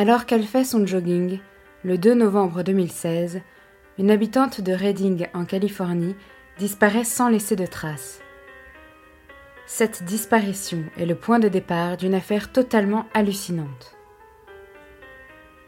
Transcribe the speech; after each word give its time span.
Alors 0.00 0.26
qu'elle 0.26 0.44
fait 0.44 0.62
son 0.62 0.86
jogging, 0.86 1.40
le 1.82 1.98
2 1.98 2.14
novembre 2.14 2.62
2016, 2.62 3.40
une 3.98 4.12
habitante 4.12 4.60
de 4.60 4.72
Redding 4.72 5.26
en 5.34 5.44
Californie 5.44 6.14
disparaît 6.56 7.02
sans 7.02 7.28
laisser 7.28 7.56
de 7.56 7.66
traces. 7.66 8.20
Cette 9.66 10.04
disparition 10.04 10.84
est 10.98 11.04
le 11.04 11.16
point 11.16 11.40
de 11.40 11.48
départ 11.48 11.96
d'une 11.96 12.14
affaire 12.14 12.52
totalement 12.52 13.06
hallucinante. 13.12 13.96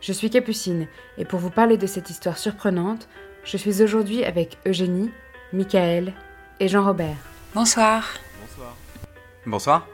Je 0.01 0.13
suis 0.13 0.31
Capucine 0.31 0.87
et 1.19 1.25
pour 1.25 1.41
vous 1.41 1.51
parler 1.51 1.77
de 1.77 1.89
cette 1.89 2.09
histoire 2.09 2.39
surprenante, 2.39 3.09
je 3.43 3.57
suis 3.57 3.83
aujourd'hui 3.83 4.23
avec 4.23 4.59
Eugénie, 4.65 5.11
Michael 5.53 6.13
et 6.61 6.69
Jean-Robert. 6.69 7.19
Bonsoir. 7.53 8.09
Bonsoir. 8.41 8.77
Bonsoir. 9.45 9.89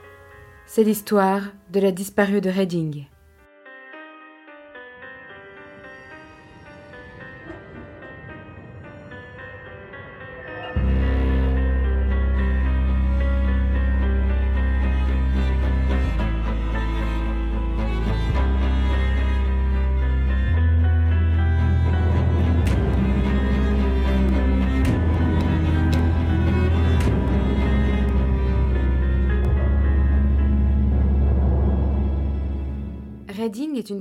C'est 0.66 0.84
l'histoire 0.84 1.41
de 1.71 1.80
la 1.80 1.91
disparue 1.91 2.43
de 2.43 2.50
Redding. 2.50 3.07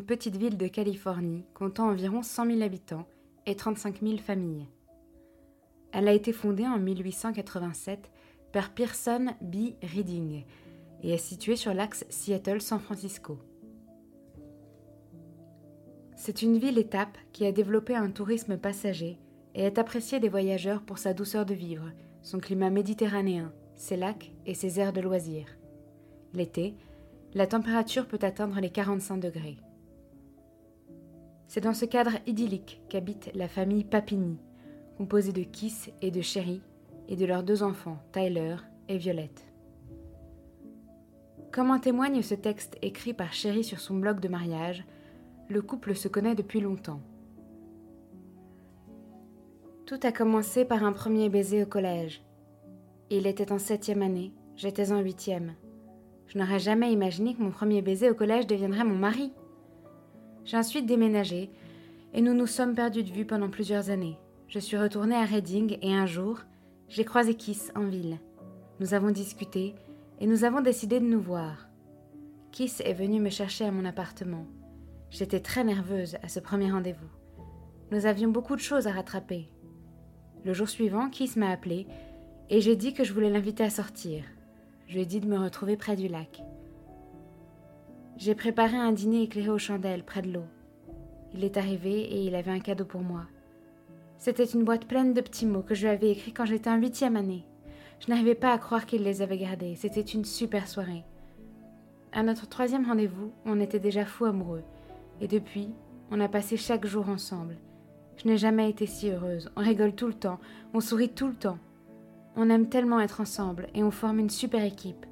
Petite 0.05 0.37
ville 0.37 0.57
de 0.57 0.67
Californie 0.67 1.45
comptant 1.53 1.89
environ 1.89 2.21
100 2.21 2.45
000 2.45 2.61
habitants 2.61 3.07
et 3.45 3.55
35 3.55 4.01
000 4.01 4.17
familles. 4.17 4.67
Elle 5.91 6.07
a 6.07 6.13
été 6.13 6.33
fondée 6.33 6.67
en 6.67 6.77
1887 6.77 8.11
par 8.51 8.71
Pearson 8.73 9.27
B. 9.41 9.73
Reading 9.83 10.43
et 11.03 11.13
est 11.13 11.17
située 11.17 11.55
sur 11.55 11.73
l'axe 11.73 12.05
Seattle-San 12.09 12.79
Francisco. 12.79 13.39
C'est 16.15 16.41
une 16.41 16.57
ville-étape 16.57 17.17
qui 17.33 17.45
a 17.45 17.51
développé 17.51 17.95
un 17.95 18.09
tourisme 18.09 18.57
passager 18.57 19.19
et 19.53 19.63
est 19.63 19.77
appréciée 19.77 20.19
des 20.19 20.29
voyageurs 20.29 20.81
pour 20.81 20.97
sa 20.97 21.13
douceur 21.13 21.45
de 21.45 21.53
vivre, 21.53 21.91
son 22.21 22.39
climat 22.39 22.69
méditerranéen, 22.69 23.53
ses 23.75 23.97
lacs 23.97 24.31
et 24.45 24.53
ses 24.53 24.79
aires 24.79 24.93
de 24.93 25.01
loisirs. 25.01 25.57
L'été, 26.33 26.75
la 27.33 27.47
température 27.47 28.07
peut 28.07 28.19
atteindre 28.21 28.59
les 28.59 28.69
45 28.69 29.17
degrés. 29.17 29.57
C'est 31.47 31.61
dans 31.61 31.73
ce 31.73 31.85
cadre 31.85 32.17
idyllique 32.25 32.81
qu'habite 32.89 33.31
la 33.35 33.47
famille 33.47 33.83
Papini, 33.83 34.37
composée 34.97 35.31
de 35.31 35.43
Kiss 35.43 35.91
et 36.01 36.11
de 36.11 36.21
Sherry, 36.21 36.61
et 37.07 37.15
de 37.15 37.25
leurs 37.25 37.43
deux 37.43 37.63
enfants, 37.63 37.99
Tyler 38.11 38.55
et 38.89 38.97
Violette. 38.97 39.45
Comme 41.51 41.71
en 41.71 41.79
témoigne 41.79 42.21
ce 42.21 42.35
texte 42.35 42.77
écrit 42.81 43.13
par 43.13 43.31
Sherry 43.31 43.63
sur 43.63 43.79
son 43.79 43.95
blog 43.95 44.19
de 44.19 44.27
mariage, 44.27 44.83
le 45.47 45.61
couple 45.61 45.95
se 45.95 46.07
connaît 46.07 46.35
depuis 46.35 46.59
longtemps. 46.59 47.01
Tout 49.85 49.99
a 50.03 50.11
commencé 50.11 50.65
par 50.65 50.83
un 50.83 50.91
premier 50.91 51.29
baiser 51.29 51.63
au 51.63 51.67
collège. 51.67 52.23
Il 53.11 53.27
était 53.27 53.51
en 53.51 53.59
septième 53.59 54.01
année, 54.01 54.33
j'étais 54.55 54.91
en 54.91 54.99
huitième. 54.99 55.53
Je 56.25 56.39
n'aurais 56.39 56.59
jamais 56.59 56.91
imaginé 56.91 57.35
que 57.35 57.41
mon 57.43 57.51
premier 57.51 57.83
baiser 57.83 58.09
au 58.09 58.15
collège 58.15 58.47
deviendrait 58.47 58.83
mon 58.83 58.95
mari. 58.95 59.31
J'ai 60.45 60.57
ensuite 60.57 60.85
déménagé 60.85 61.49
et 62.13 62.21
nous 62.21 62.35
nous 62.35 62.45
sommes 62.45 62.75
perdus 62.75 63.03
de 63.03 63.11
vue 63.11 63.25
pendant 63.25 63.49
plusieurs 63.49 63.89
années. 63.89 64.19
Je 64.47 64.59
suis 64.59 64.77
retournée 64.77 65.15
à 65.15 65.25
Reading 65.25 65.77
et 65.81 65.93
un 65.93 66.05
jour, 66.05 66.39
j'ai 66.87 67.03
croisé 67.03 67.33
Kiss 67.33 67.71
en 67.75 67.85
ville. 67.85 68.19
Nous 68.79 68.93
avons 68.93 69.09
discuté 69.09 69.73
et 70.19 70.27
nous 70.27 70.43
avons 70.43 70.61
décidé 70.61 70.99
de 70.99 71.05
nous 71.05 71.19
voir. 71.19 71.67
Kiss 72.51 72.79
est 72.81 72.93
venu 72.93 73.19
me 73.19 73.31
chercher 73.31 73.65
à 73.65 73.71
mon 73.71 73.85
appartement. 73.85 74.45
J'étais 75.09 75.39
très 75.39 75.63
nerveuse 75.63 76.15
à 76.21 76.27
ce 76.27 76.39
premier 76.39 76.71
rendez-vous. 76.71 77.09
Nous 77.91 78.05
avions 78.05 78.29
beaucoup 78.29 78.55
de 78.55 78.61
choses 78.61 78.85
à 78.85 78.91
rattraper. 78.91 79.49
Le 80.43 80.53
jour 80.53 80.69
suivant, 80.69 81.09
Kiss 81.09 81.37
m'a 81.37 81.49
appelé 81.49 81.87
et 82.51 82.61
j'ai 82.61 82.75
dit 82.75 82.93
que 82.93 83.03
je 83.03 83.13
voulais 83.13 83.31
l'inviter 83.31 83.63
à 83.63 83.71
sortir. 83.71 84.23
Je 84.87 84.93
lui 84.93 85.01
ai 85.01 85.05
dit 85.07 85.19
de 85.19 85.27
me 85.27 85.39
retrouver 85.39 85.75
près 85.75 85.95
du 85.95 86.07
lac. 86.07 86.43
J'ai 88.17 88.33
préparé 88.33 88.77
un 88.77 88.93
dîner 88.93 89.23
éclairé 89.23 89.49
aux 89.49 89.57
chandelles 89.57 90.03
près 90.03 90.21
de 90.21 90.31
l'eau. 90.31 90.45
Il 91.33 91.43
est 91.43 91.57
arrivé 91.57 91.99
et 91.99 92.21
il 92.21 92.35
avait 92.35 92.51
un 92.51 92.59
cadeau 92.59 92.85
pour 92.85 93.01
moi. 93.01 93.23
C'était 94.17 94.45
une 94.45 94.63
boîte 94.63 94.85
pleine 94.85 95.13
de 95.13 95.19
petits 95.19 95.45
mots 95.45 95.61
que 95.61 95.75
je 95.75 95.81
lui 95.81 95.89
avais 95.89 96.11
écrits 96.11 96.31
quand 96.31 96.45
j'étais 96.45 96.69
en 96.69 96.77
huitième 96.77 97.17
année. 97.17 97.45
Je 97.99 98.09
n'arrivais 98.09 98.35
pas 98.35 98.53
à 98.53 98.57
croire 98.57 98.85
qu'il 98.85 99.03
les 99.03 99.21
avait 99.21 99.37
gardés. 99.37 99.75
C'était 99.75 99.99
une 99.99 100.23
super 100.23 100.69
soirée. 100.69 101.03
À 102.13 102.23
notre 102.23 102.47
troisième 102.47 102.85
rendez-vous, 102.85 103.33
on 103.45 103.59
était 103.59 103.79
déjà 103.79 104.05
fous 104.05 104.25
amoureux. 104.25 104.63
Et 105.19 105.27
depuis, 105.27 105.69
on 106.09 106.21
a 106.21 106.29
passé 106.29 106.55
chaque 106.55 106.85
jour 106.85 107.09
ensemble. 107.09 107.57
Je 108.15 108.29
n'ai 108.29 108.37
jamais 108.37 108.69
été 108.69 108.85
si 108.85 109.11
heureuse. 109.11 109.51
On 109.57 109.61
rigole 109.61 109.93
tout 109.93 110.07
le 110.07 110.13
temps, 110.13 110.39
on 110.73 110.79
sourit 110.79 111.09
tout 111.09 111.27
le 111.27 111.35
temps. 111.35 111.59
On 112.37 112.49
aime 112.49 112.69
tellement 112.69 113.01
être 113.01 113.19
ensemble 113.19 113.67
et 113.73 113.83
on 113.83 113.91
forme 113.91 114.19
une 114.19 114.29
super 114.29 114.63
équipe. 114.63 115.05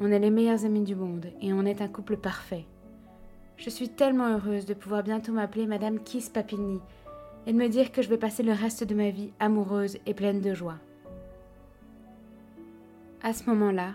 On 0.00 0.10
est 0.10 0.18
les 0.18 0.30
meilleurs 0.30 0.64
amis 0.64 0.82
du 0.82 0.96
monde 0.96 1.26
et 1.40 1.52
on 1.52 1.64
est 1.64 1.80
un 1.80 1.88
couple 1.88 2.16
parfait. 2.16 2.64
Je 3.56 3.70
suis 3.70 3.88
tellement 3.88 4.28
heureuse 4.28 4.66
de 4.66 4.74
pouvoir 4.74 5.04
bientôt 5.04 5.32
m'appeler 5.32 5.66
Madame 5.66 6.00
Kiss 6.02 6.28
Papini 6.28 6.80
et 7.46 7.52
de 7.52 7.56
me 7.56 7.68
dire 7.68 7.92
que 7.92 8.02
je 8.02 8.08
vais 8.08 8.18
passer 8.18 8.42
le 8.42 8.52
reste 8.52 8.82
de 8.82 8.94
ma 8.94 9.10
vie 9.10 9.30
amoureuse 9.38 9.98
et 10.06 10.14
pleine 10.14 10.40
de 10.40 10.52
joie. 10.52 10.78
À 13.22 13.32
ce 13.32 13.44
moment-là, 13.50 13.92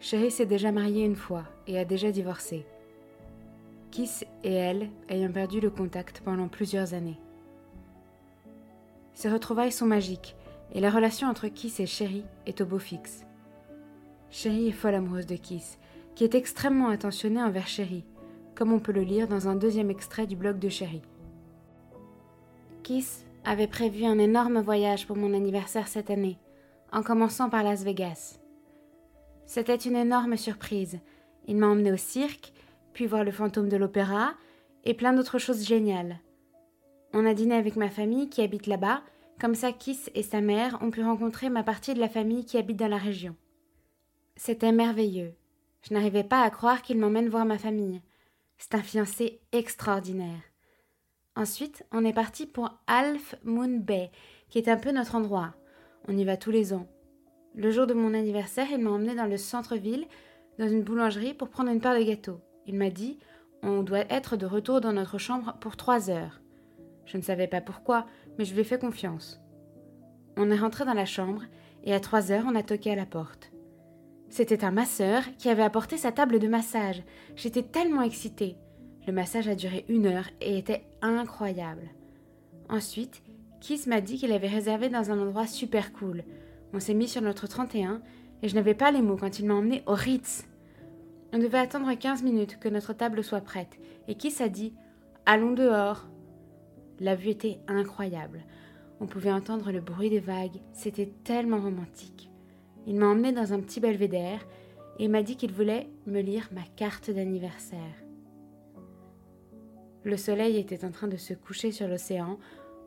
Chérie 0.00 0.30
s'est 0.30 0.46
déjà 0.46 0.70
mariée 0.70 1.04
une 1.04 1.16
fois 1.16 1.44
et 1.66 1.78
a 1.78 1.84
déjà 1.84 2.10
divorcé. 2.10 2.66
Kiss 3.90 4.24
et 4.44 4.52
elle 4.52 4.90
ayant 5.08 5.32
perdu 5.32 5.60
le 5.60 5.70
contact 5.70 6.20
pendant 6.24 6.48
plusieurs 6.48 6.92
années. 6.92 7.18
Ces 9.14 9.30
retrouvailles 9.30 9.72
sont 9.72 9.86
magiques 9.86 10.36
et 10.72 10.80
la 10.80 10.90
relation 10.90 11.28
entre 11.28 11.48
Kiss 11.48 11.80
et 11.80 11.86
Sherry 11.86 12.24
est 12.46 12.60
au 12.60 12.66
beau 12.66 12.78
fixe. 12.78 13.24
Sherry 14.32 14.68
est 14.68 14.72
folle 14.72 14.94
amoureuse 14.94 15.26
de 15.26 15.36
Kiss, 15.36 15.78
qui 16.14 16.24
est 16.24 16.34
extrêmement 16.34 16.88
attentionnée 16.88 17.42
envers 17.42 17.66
Sherry, 17.66 18.02
comme 18.54 18.72
on 18.72 18.80
peut 18.80 18.90
le 18.90 19.02
lire 19.02 19.28
dans 19.28 19.46
un 19.46 19.54
deuxième 19.54 19.90
extrait 19.90 20.26
du 20.26 20.36
blog 20.36 20.58
de 20.58 20.70
Sherry. 20.70 21.02
Kiss 22.82 23.26
avait 23.44 23.66
prévu 23.66 24.06
un 24.06 24.18
énorme 24.18 24.62
voyage 24.62 25.06
pour 25.06 25.16
mon 25.16 25.34
anniversaire 25.34 25.86
cette 25.86 26.08
année, 26.08 26.38
en 26.92 27.02
commençant 27.02 27.50
par 27.50 27.62
Las 27.62 27.84
Vegas. 27.84 28.40
C'était 29.44 29.76
une 29.76 29.96
énorme 29.96 30.38
surprise. 30.38 30.98
Il 31.46 31.58
m'a 31.58 31.66
emmené 31.66 31.92
au 31.92 31.98
cirque, 31.98 32.54
puis 32.94 33.06
voir 33.06 33.24
le 33.24 33.32
fantôme 33.32 33.68
de 33.68 33.76
l'opéra, 33.76 34.32
et 34.84 34.94
plein 34.94 35.12
d'autres 35.12 35.38
choses 35.38 35.66
géniales. 35.66 36.16
On 37.12 37.26
a 37.26 37.34
dîné 37.34 37.54
avec 37.54 37.76
ma 37.76 37.90
famille 37.90 38.30
qui 38.30 38.40
habite 38.40 38.66
là-bas, 38.66 39.02
comme 39.38 39.54
ça, 39.54 39.72
Kiss 39.72 40.10
et 40.14 40.22
sa 40.22 40.40
mère 40.40 40.78
ont 40.80 40.90
pu 40.90 41.02
rencontrer 41.02 41.50
ma 41.50 41.62
partie 41.62 41.92
de 41.92 42.00
la 42.00 42.08
famille 42.08 42.46
qui 42.46 42.56
habite 42.56 42.78
dans 42.78 42.88
la 42.88 42.96
région. 42.96 43.36
C'était 44.36 44.72
merveilleux. 44.72 45.34
Je 45.82 45.94
n'arrivais 45.94 46.24
pas 46.24 46.42
à 46.42 46.50
croire 46.50 46.82
qu'il 46.82 46.98
m'emmène 46.98 47.28
voir 47.28 47.44
ma 47.44 47.58
famille. 47.58 48.00
C'est 48.58 48.74
un 48.74 48.82
fiancé 48.82 49.40
extraordinaire. 49.52 50.40
Ensuite, 51.34 51.84
on 51.92 52.04
est 52.04 52.12
parti 52.12 52.46
pour 52.46 52.78
Half 52.86 53.34
Moon 53.44 53.78
Bay, 53.78 54.10
qui 54.48 54.58
est 54.58 54.68
un 54.68 54.76
peu 54.76 54.92
notre 54.92 55.14
endroit. 55.14 55.54
On 56.08 56.16
y 56.16 56.24
va 56.24 56.36
tous 56.36 56.50
les 56.50 56.72
ans. 56.72 56.86
Le 57.54 57.70
jour 57.70 57.86
de 57.86 57.94
mon 57.94 58.14
anniversaire, 58.14 58.68
il 58.70 58.78
m'a 58.78 58.90
emmené 58.90 59.14
dans 59.14 59.26
le 59.26 59.36
centre-ville, 59.36 60.06
dans 60.58 60.68
une 60.68 60.82
boulangerie, 60.82 61.34
pour 61.34 61.48
prendre 61.48 61.70
une 61.70 61.80
part 61.80 61.98
de 61.98 62.02
gâteau. 62.02 62.40
Il 62.66 62.76
m'a 62.76 62.90
dit 62.90 63.18
On 63.62 63.82
doit 63.82 64.10
être 64.10 64.36
de 64.36 64.46
retour 64.46 64.80
dans 64.80 64.92
notre 64.92 65.18
chambre 65.18 65.56
pour 65.60 65.76
trois 65.76 66.10
heures. 66.10 66.40
Je 67.04 67.16
ne 67.16 67.22
savais 67.22 67.48
pas 67.48 67.60
pourquoi, 67.60 68.06
mais 68.38 68.44
je 68.44 68.54
lui 68.54 68.60
ai 68.60 68.64
fait 68.64 68.78
confiance. 68.78 69.40
On 70.36 70.50
est 70.50 70.58
rentré 70.58 70.84
dans 70.84 70.94
la 70.94 71.04
chambre 71.04 71.42
et 71.84 71.92
à 71.92 72.00
trois 72.00 72.32
heures, 72.32 72.44
on 72.46 72.54
a 72.54 72.62
toqué 72.62 72.92
à 72.92 72.96
la 72.96 73.06
porte. 73.06 73.51
C'était 74.32 74.64
un 74.64 74.70
masseur 74.70 75.24
qui 75.36 75.50
avait 75.50 75.62
apporté 75.62 75.98
sa 75.98 76.10
table 76.10 76.38
de 76.38 76.48
massage. 76.48 77.02
J'étais 77.36 77.62
tellement 77.62 78.00
excitée. 78.00 78.56
Le 79.06 79.12
massage 79.12 79.46
a 79.46 79.54
duré 79.54 79.84
une 79.90 80.06
heure 80.06 80.30
et 80.40 80.56
était 80.56 80.86
incroyable. 81.02 81.90
Ensuite, 82.70 83.22
Kiss 83.60 83.86
m'a 83.86 84.00
dit 84.00 84.16
qu'il 84.16 84.32
avait 84.32 84.48
réservé 84.48 84.88
dans 84.88 85.10
un 85.10 85.20
endroit 85.20 85.46
super 85.46 85.92
cool. 85.92 86.24
On 86.72 86.80
s'est 86.80 86.94
mis 86.94 87.08
sur 87.08 87.20
notre 87.20 87.46
31 87.46 88.00
et 88.42 88.48
je 88.48 88.54
n'avais 88.54 88.72
pas 88.72 88.90
les 88.90 89.02
mots 89.02 89.18
quand 89.18 89.38
il 89.38 89.44
m'a 89.44 89.52
emmené 89.52 89.82
au 89.84 89.92
Ritz. 89.92 90.46
On 91.34 91.38
devait 91.38 91.58
attendre 91.58 91.92
15 91.92 92.22
minutes 92.22 92.58
que 92.58 92.70
notre 92.70 92.94
table 92.94 93.22
soit 93.22 93.42
prête 93.42 93.78
et 94.08 94.14
Kiss 94.14 94.40
a 94.40 94.48
dit 94.48 94.72
Allons 95.26 95.52
dehors. 95.52 96.08
La 97.00 97.16
vue 97.16 97.28
était 97.28 97.58
incroyable. 97.68 98.46
On 98.98 99.06
pouvait 99.06 99.30
entendre 99.30 99.70
le 99.72 99.82
bruit 99.82 100.08
des 100.08 100.20
vagues. 100.20 100.62
C'était 100.72 101.12
tellement 101.22 101.60
romantique. 101.60 102.31
Il 102.86 102.96
m'a 102.96 103.06
emmené 103.06 103.32
dans 103.32 103.52
un 103.52 103.60
petit 103.60 103.80
belvédère 103.80 104.46
et 104.98 105.08
m'a 105.08 105.22
dit 105.22 105.36
qu'il 105.36 105.52
voulait 105.52 105.88
me 106.06 106.20
lire 106.20 106.48
ma 106.52 106.62
carte 106.76 107.10
d'anniversaire. 107.10 107.78
Le 110.04 110.16
soleil 110.16 110.56
était 110.56 110.84
en 110.84 110.90
train 110.90 111.08
de 111.08 111.16
se 111.16 111.32
coucher 111.32 111.70
sur 111.70 111.86
l'océan, 111.86 112.38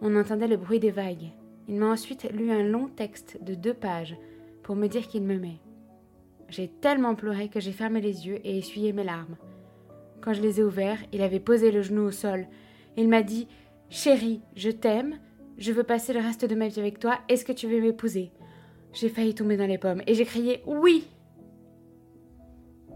on 0.02 0.16
entendait 0.16 0.48
le 0.48 0.58
bruit 0.58 0.80
des 0.80 0.92
vagues. 0.92 1.32
Il 1.68 1.76
m'a 1.76 1.88
ensuite 1.88 2.30
lu 2.32 2.52
un 2.52 2.64
long 2.64 2.90
texte 2.90 3.40
de 3.42 3.56
deux 3.56 3.74
pages 3.74 4.18
pour 4.64 4.76
me 4.76 4.88
dire 4.88 5.08
qu'il 5.08 5.24
m'aimait. 5.24 5.62
J'ai 6.50 6.68
tellement 6.68 7.16
pleuré 7.16 7.50
que 7.50 7.60
j'ai 7.60 7.72
fermé 7.72 8.02
les 8.02 8.28
yeux 8.28 8.40
et 8.44 8.58
essuyé 8.58 8.94
mes 8.94 9.04
larmes. 9.04 9.38
Quand 10.22 10.34
je 10.34 10.42
les 10.42 10.60
ai 10.60 10.64
ouverts, 10.64 11.00
il 11.14 11.22
avait 11.22 11.40
posé 11.40 11.72
le 11.72 11.82
genou 11.82 12.04
au 12.04 12.12
sol. 12.12 12.48
Il 12.98 13.08
m'a 13.08 13.24
dit 13.24 13.48
Chérie, 13.90 14.42
je 14.56 14.70
t'aime, 14.70 15.20
je 15.58 15.72
veux 15.72 15.84
passer 15.84 16.14
le 16.14 16.20
reste 16.20 16.46
de 16.46 16.56
ma 16.56 16.68
vie 16.68 16.80
avec 16.80 17.00
toi, 17.00 17.20
est-ce 17.30 17.46
que 17.46 17.54
tu 17.54 17.68
veux 17.68 17.80
m'épouser? 17.80 18.32
J'ai 18.96 19.10
failli 19.10 19.36
tomber 19.36 19.58
dans 19.58 19.68
les 19.68 19.78
pommes 19.78 20.02
et 20.08 20.14
j'ai 20.14 20.24
crié 20.24 20.64
Oui 20.66 21.06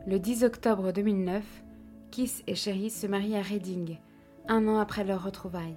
Le 0.07 0.17
10 0.17 0.45
octobre 0.45 0.93
2009, 0.93 1.43
Kiss 2.09 2.41
et 2.47 2.55
Chérie 2.55 2.89
se 2.89 3.05
marient 3.05 3.35
à 3.35 3.41
Reading, 3.41 3.97
un 4.47 4.65
an 4.69 4.79
après 4.79 5.03
leur 5.03 5.21
retrouvaille. 5.21 5.75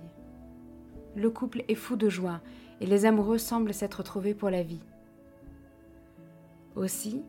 Le 1.17 1.29
couple 1.29 1.65
est 1.67 1.75
fou 1.75 1.97
de 1.97 2.09
joie 2.09 2.41
et 2.81 2.87
les 2.87 3.05
amoureux 3.05 3.39
semblent 3.39 3.75
s'être 3.75 3.97
retrouvés 3.97 4.35
pour 4.35 4.49
la 4.49 4.63
vie. 4.63 4.85
Aussi, 6.77 7.25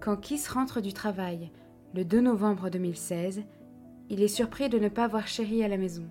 quand 0.00 0.16
Kiss 0.16 0.48
rentre 0.48 0.80
du 0.80 0.94
travail, 0.94 1.50
le 1.94 2.06
2 2.06 2.22
novembre 2.22 2.70
2016, 2.70 3.42
il 4.08 4.22
est 4.22 4.28
surpris 4.28 4.70
de 4.70 4.78
ne 4.78 4.88
pas 4.88 5.08
voir 5.08 5.26
Chérie 5.26 5.62
à 5.62 5.68
la 5.68 5.76
maison. 5.76 6.08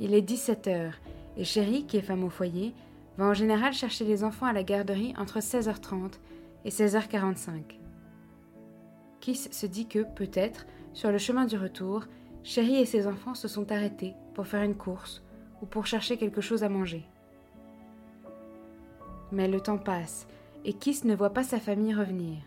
Il 0.00 0.12
est 0.12 0.20
17 0.20 0.66
heures 0.66 1.00
et 1.38 1.44
Chérie, 1.44 1.86
qui 1.86 1.96
est 1.96 2.02
femme 2.02 2.24
au 2.24 2.28
foyer, 2.28 2.74
va 3.20 3.26
en 3.26 3.34
général 3.34 3.74
chercher 3.74 4.06
les 4.06 4.24
enfants 4.24 4.46
à 4.46 4.54
la 4.54 4.62
garderie 4.62 5.12
entre 5.18 5.40
16h30 5.40 6.12
et 6.64 6.70
16h45. 6.70 7.78
Kiss 9.20 9.50
se 9.52 9.66
dit 9.66 9.86
que, 9.86 10.04
peut-être, 10.14 10.66
sur 10.94 11.12
le 11.12 11.18
chemin 11.18 11.44
du 11.44 11.58
retour, 11.58 12.04
Chérie 12.42 12.76
et 12.76 12.86
ses 12.86 13.06
enfants 13.06 13.34
se 13.34 13.46
sont 13.46 13.70
arrêtés 13.70 14.14
pour 14.32 14.46
faire 14.46 14.62
une 14.62 14.74
course 14.74 15.22
ou 15.60 15.66
pour 15.66 15.86
chercher 15.86 16.16
quelque 16.16 16.40
chose 16.40 16.64
à 16.64 16.70
manger. 16.70 17.04
Mais 19.32 19.48
le 19.48 19.60
temps 19.60 19.76
passe 19.76 20.26
et 20.64 20.72
Kiss 20.72 21.04
ne 21.04 21.14
voit 21.14 21.34
pas 21.34 21.44
sa 21.44 21.60
famille 21.60 21.94
revenir. 21.94 22.38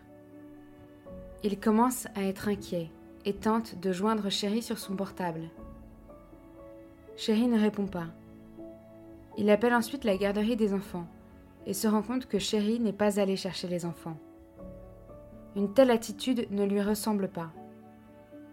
Il 1.44 1.60
commence 1.60 2.08
à 2.16 2.24
être 2.24 2.48
inquiet 2.48 2.90
et 3.26 3.34
tente 3.34 3.80
de 3.80 3.92
joindre 3.92 4.32
Chérie 4.32 4.64
sur 4.64 4.80
son 4.80 4.96
portable. 4.96 5.52
Chérie 7.16 7.48
ne 7.48 7.60
répond 7.60 7.86
pas. 7.86 8.08
Il 9.38 9.50
appelle 9.50 9.74
ensuite 9.74 10.04
la 10.04 10.18
garderie 10.18 10.56
des 10.56 10.74
enfants 10.74 11.08
et 11.66 11.74
se 11.74 11.88
rend 11.88 12.02
compte 12.02 12.28
que 12.28 12.40
Chérie 12.40 12.80
n'est 12.80 12.94
pas 12.94 13.20
allée 13.20 13.36
chercher 13.36 13.68
les 13.68 13.86
enfants. 13.86 14.18
Une 15.56 15.74
telle 15.74 15.92
attitude 15.92 16.48
ne 16.52 16.66
lui 16.66 16.82
ressemble 16.82 17.28
pas. 17.28 17.52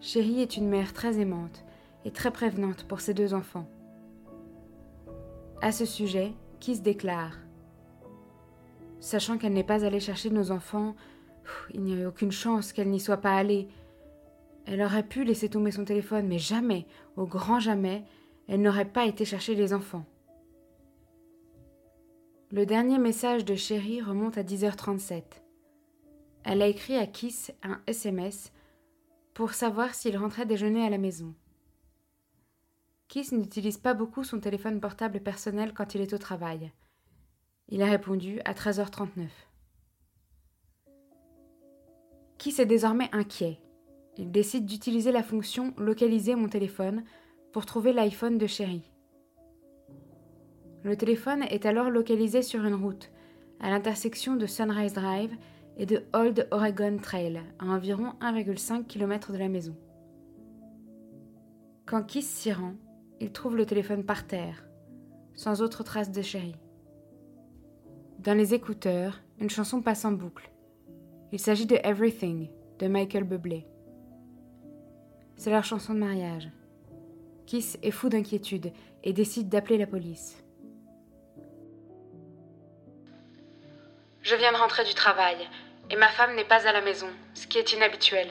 Chérie 0.00 0.40
est 0.40 0.56
une 0.56 0.68
mère 0.68 0.92
très 0.92 1.18
aimante 1.18 1.64
et 2.04 2.10
très 2.10 2.30
prévenante 2.30 2.84
pour 2.84 3.00
ses 3.00 3.14
deux 3.14 3.34
enfants. 3.34 3.68
À 5.62 5.72
ce 5.72 5.84
sujet, 5.84 6.32
se 6.60 6.80
déclare 6.80 7.38
Sachant 9.00 9.38
qu'elle 9.38 9.54
n'est 9.54 9.64
pas 9.64 9.84
allée 9.84 10.00
chercher 10.00 10.30
nos 10.30 10.50
enfants, 10.50 10.94
il 11.72 11.82
n'y 11.82 11.94
a 11.94 11.96
eu 11.96 12.06
aucune 12.06 12.32
chance 12.32 12.72
qu'elle 12.72 12.90
n'y 12.90 13.00
soit 13.00 13.16
pas 13.16 13.34
allée. 13.34 13.68
Elle 14.66 14.82
aurait 14.82 15.06
pu 15.06 15.24
laisser 15.24 15.48
tomber 15.48 15.70
son 15.70 15.84
téléphone, 15.84 16.28
mais 16.28 16.38
jamais, 16.38 16.86
au 17.16 17.26
grand 17.26 17.60
jamais, 17.60 18.04
elle 18.46 18.60
n'aurait 18.60 18.84
pas 18.84 19.06
été 19.06 19.24
chercher 19.24 19.54
les 19.54 19.72
enfants. 19.72 20.04
Le 22.52 22.66
dernier 22.66 22.98
message 22.98 23.44
de 23.44 23.54
Chérie 23.54 24.02
remonte 24.02 24.36
à 24.36 24.42
10h37. 24.42 25.22
Elle 26.42 26.62
a 26.62 26.66
écrit 26.66 26.96
à 26.96 27.06
Kiss 27.06 27.52
un 27.62 27.80
SMS 27.86 28.50
pour 29.34 29.52
savoir 29.52 29.94
s'il 29.94 30.16
rentrait 30.16 30.46
déjeuner 30.46 30.84
à 30.84 30.90
la 30.90 30.98
maison. 30.98 31.32
Kiss 33.06 33.30
n'utilise 33.30 33.78
pas 33.78 33.94
beaucoup 33.94 34.24
son 34.24 34.40
téléphone 34.40 34.80
portable 34.80 35.20
personnel 35.20 35.72
quand 35.72 35.94
il 35.94 36.00
est 36.00 36.12
au 36.12 36.18
travail. 36.18 36.72
Il 37.68 37.82
a 37.82 37.86
répondu 37.86 38.40
à 38.44 38.52
13h39. 38.52 39.28
Kiss 42.38 42.58
est 42.58 42.66
désormais 42.66 43.10
inquiet. 43.12 43.60
Il 44.16 44.32
décide 44.32 44.66
d'utiliser 44.66 45.12
la 45.12 45.22
fonction 45.22 45.72
Localiser 45.78 46.34
mon 46.34 46.48
téléphone 46.48 47.04
pour 47.52 47.64
trouver 47.64 47.92
l'iPhone 47.92 48.38
de 48.38 48.48
Chérie. 48.48 48.89
Le 50.82 50.96
téléphone 50.96 51.42
est 51.42 51.66
alors 51.66 51.90
localisé 51.90 52.40
sur 52.40 52.64
une 52.64 52.74
route, 52.74 53.10
à 53.60 53.68
l'intersection 53.68 54.36
de 54.36 54.46
Sunrise 54.46 54.94
Drive 54.94 55.30
et 55.76 55.84
de 55.84 56.04
Old 56.14 56.48
Oregon 56.50 56.96
Trail, 56.96 57.42
à 57.58 57.66
environ 57.66 58.14
1,5 58.22 58.86
km 58.86 59.32
de 59.32 59.36
la 59.36 59.48
maison. 59.48 59.76
Quand 61.84 62.02
Kiss 62.02 62.26
s'y 62.26 62.50
rend, 62.52 62.74
il 63.20 63.30
trouve 63.30 63.56
le 63.56 63.66
téléphone 63.66 64.04
par 64.04 64.26
terre, 64.26 64.64
sans 65.34 65.60
autre 65.60 65.84
trace 65.84 66.12
de 66.12 66.22
chérie. 66.22 66.56
Dans 68.18 68.36
les 68.36 68.54
écouteurs, 68.54 69.20
une 69.38 69.50
chanson 69.50 69.82
passe 69.82 70.06
en 70.06 70.12
boucle. 70.12 70.50
Il 71.32 71.38
s'agit 71.38 71.66
de 71.66 71.78
Everything 71.84 72.48
de 72.78 72.88
Michael 72.88 73.24
Bublé. 73.24 73.66
C'est 75.36 75.50
leur 75.50 75.64
chanson 75.64 75.92
de 75.92 75.98
mariage. 75.98 76.50
Kiss 77.44 77.78
est 77.82 77.90
fou 77.90 78.08
d'inquiétude 78.08 78.72
et 79.04 79.12
décide 79.12 79.48
d'appeler 79.50 79.76
la 79.76 79.86
police. 79.86 80.42
Je 84.22 84.36
viens 84.36 84.52
de 84.52 84.58
rentrer 84.58 84.84
du 84.84 84.94
travail 84.94 85.48
et 85.90 85.96
ma 85.96 86.08
femme 86.08 86.34
n'est 86.34 86.44
pas 86.44 86.66
à 86.68 86.72
la 86.72 86.82
maison, 86.82 87.08
ce 87.34 87.46
qui 87.46 87.58
est 87.58 87.72
inhabituel. 87.72 88.28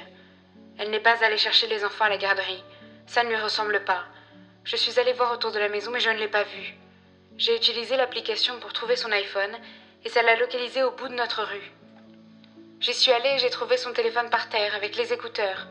Elle 0.78 0.92
n'est 0.92 1.00
pas 1.00 1.24
allée 1.24 1.38
chercher 1.38 1.68
les 1.68 1.84
enfants 1.84 2.06
à 2.06 2.10
la 2.10 2.18
garderie. 2.18 2.64
Ça 3.08 3.24
ne 3.24 3.30
lui 3.30 3.36
ressemble 3.36 3.84
pas. 3.84 4.06
Je 4.64 4.76
suis 4.76 5.00
allée 5.00 5.14
voir 5.14 5.34
autour 5.34 5.52
de 5.52 5.60
la 5.60 5.68
maison 5.68 5.92
mais 5.92 6.00
je 6.00 6.12
ne 6.12 6.20
l'ai 6.20 6.28
pas 6.28 6.44
vue. 6.44 6.76
J'ai 7.38 7.56
utilisé 7.56 7.98
l'application 7.98 8.60
pour 8.60 8.72
trouver 8.72 8.96
son 8.96 9.12
iPhone 9.12 9.58
et 10.06 10.10
ça 10.10 10.22
l'a 10.22 10.36
localisé 10.36 10.84
au 10.84 10.92
bout 10.92 11.08
de 11.08 11.16
notre 11.16 11.44
rue. 11.44 11.72
J'y 12.80 12.94
suis 12.94 13.12
allée 13.12 13.36
et 13.36 13.40
j'ai 13.40 13.50
trouvé 13.50 13.76
son 13.76 13.92
téléphone 13.92 14.30
par 14.30 14.48
terre 14.48 14.76
avec 14.76 14.96
les 14.96 15.12
écouteurs. 15.12 15.68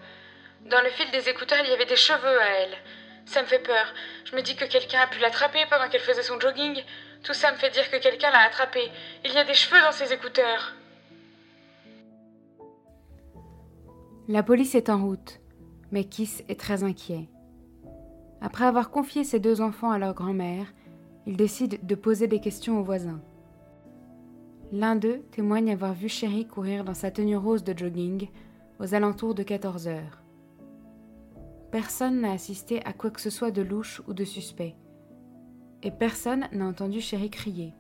Dans 0.63 0.81
le 0.83 0.91
fil 0.91 1.11
des 1.13 1.29
écouteurs, 1.29 1.61
il 1.63 1.71
y 1.71 1.73
avait 1.73 1.87
des 1.87 1.97
cheveux 1.97 2.41
à 2.41 2.49
elle. 2.49 2.77
Ça 3.29 3.43
me 3.43 3.47
fait 3.47 3.59
peur. 3.59 3.93
Je 4.25 4.35
me 4.35 4.41
dis 4.41 4.57
que 4.57 4.65
quelqu'un 4.65 5.01
a 5.01 5.07
pu 5.07 5.19
l'attraper 5.19 5.59
pendant 5.69 5.91
qu'elle 5.91 6.01
faisait 6.01 6.23
son 6.23 6.41
jogging. 6.41 6.83
Tout 7.23 7.35
ça 7.35 7.53
me 7.53 7.59
fait 7.59 7.69
dire 7.69 7.91
que 7.91 7.99
quelqu'un 7.99 8.31
l'a 8.31 8.47
attrapée. 8.47 8.91
Il 9.23 9.33
y 9.35 9.37
a 9.37 9.45
des 9.45 9.53
cheveux 9.53 9.81
dans 9.83 9.93
ses 9.93 10.15
écouteurs. 10.15 10.75
La 14.29 14.43
police 14.43 14.75
est 14.75 14.89
en 14.89 15.03
route, 15.03 15.41
mais 15.93 16.05
Kiss 16.05 16.43
est 16.49 16.59
très 16.59 16.85
inquiet. 16.85 17.29
Après 18.41 18.65
avoir 18.65 18.91
confié 18.91 19.25
ses 19.25 19.41
deux 19.41 19.61
enfants 19.61 19.91
à 19.91 19.99
leur 19.99 20.15
grand-mère, 20.15 20.73
il 21.27 21.37
décide 21.37 21.85
de 21.87 21.95
poser 21.95 22.29
des 22.29 22.41
questions 22.41 22.81
aux 22.81 22.85
voisins. 22.85 23.21
L'un 24.73 24.97
d'eux 24.97 25.23
témoigne 25.33 25.71
avoir 25.71 25.93
vu 25.93 26.09
Chérie 26.09 26.47
courir 26.47 26.83
dans 26.83 26.95
sa 26.95 27.11
tenue 27.11 27.37
rose 27.37 27.65
de 27.65 27.77
jogging 27.77 28.29
aux 28.81 28.95
alentours 28.95 29.35
de 29.35 29.43
14 29.43 29.89
heures. 29.89 30.23
Personne 31.71 32.23
n'a 32.23 32.33
assisté 32.33 32.83
à 32.87 32.93
quoi 32.93 33.11
que 33.11 33.21
ce 33.21 33.31
soit 33.31 33.51
de 33.51 33.63
louche 33.63 34.01
ou 34.09 34.15
de 34.15 34.25
suspect. 34.25 34.75
Et 35.83 35.91
personne 35.91 36.49
n'a 36.53 36.67
entendu 36.67 37.01
Chérie 37.01 37.31
crier. 37.31 37.75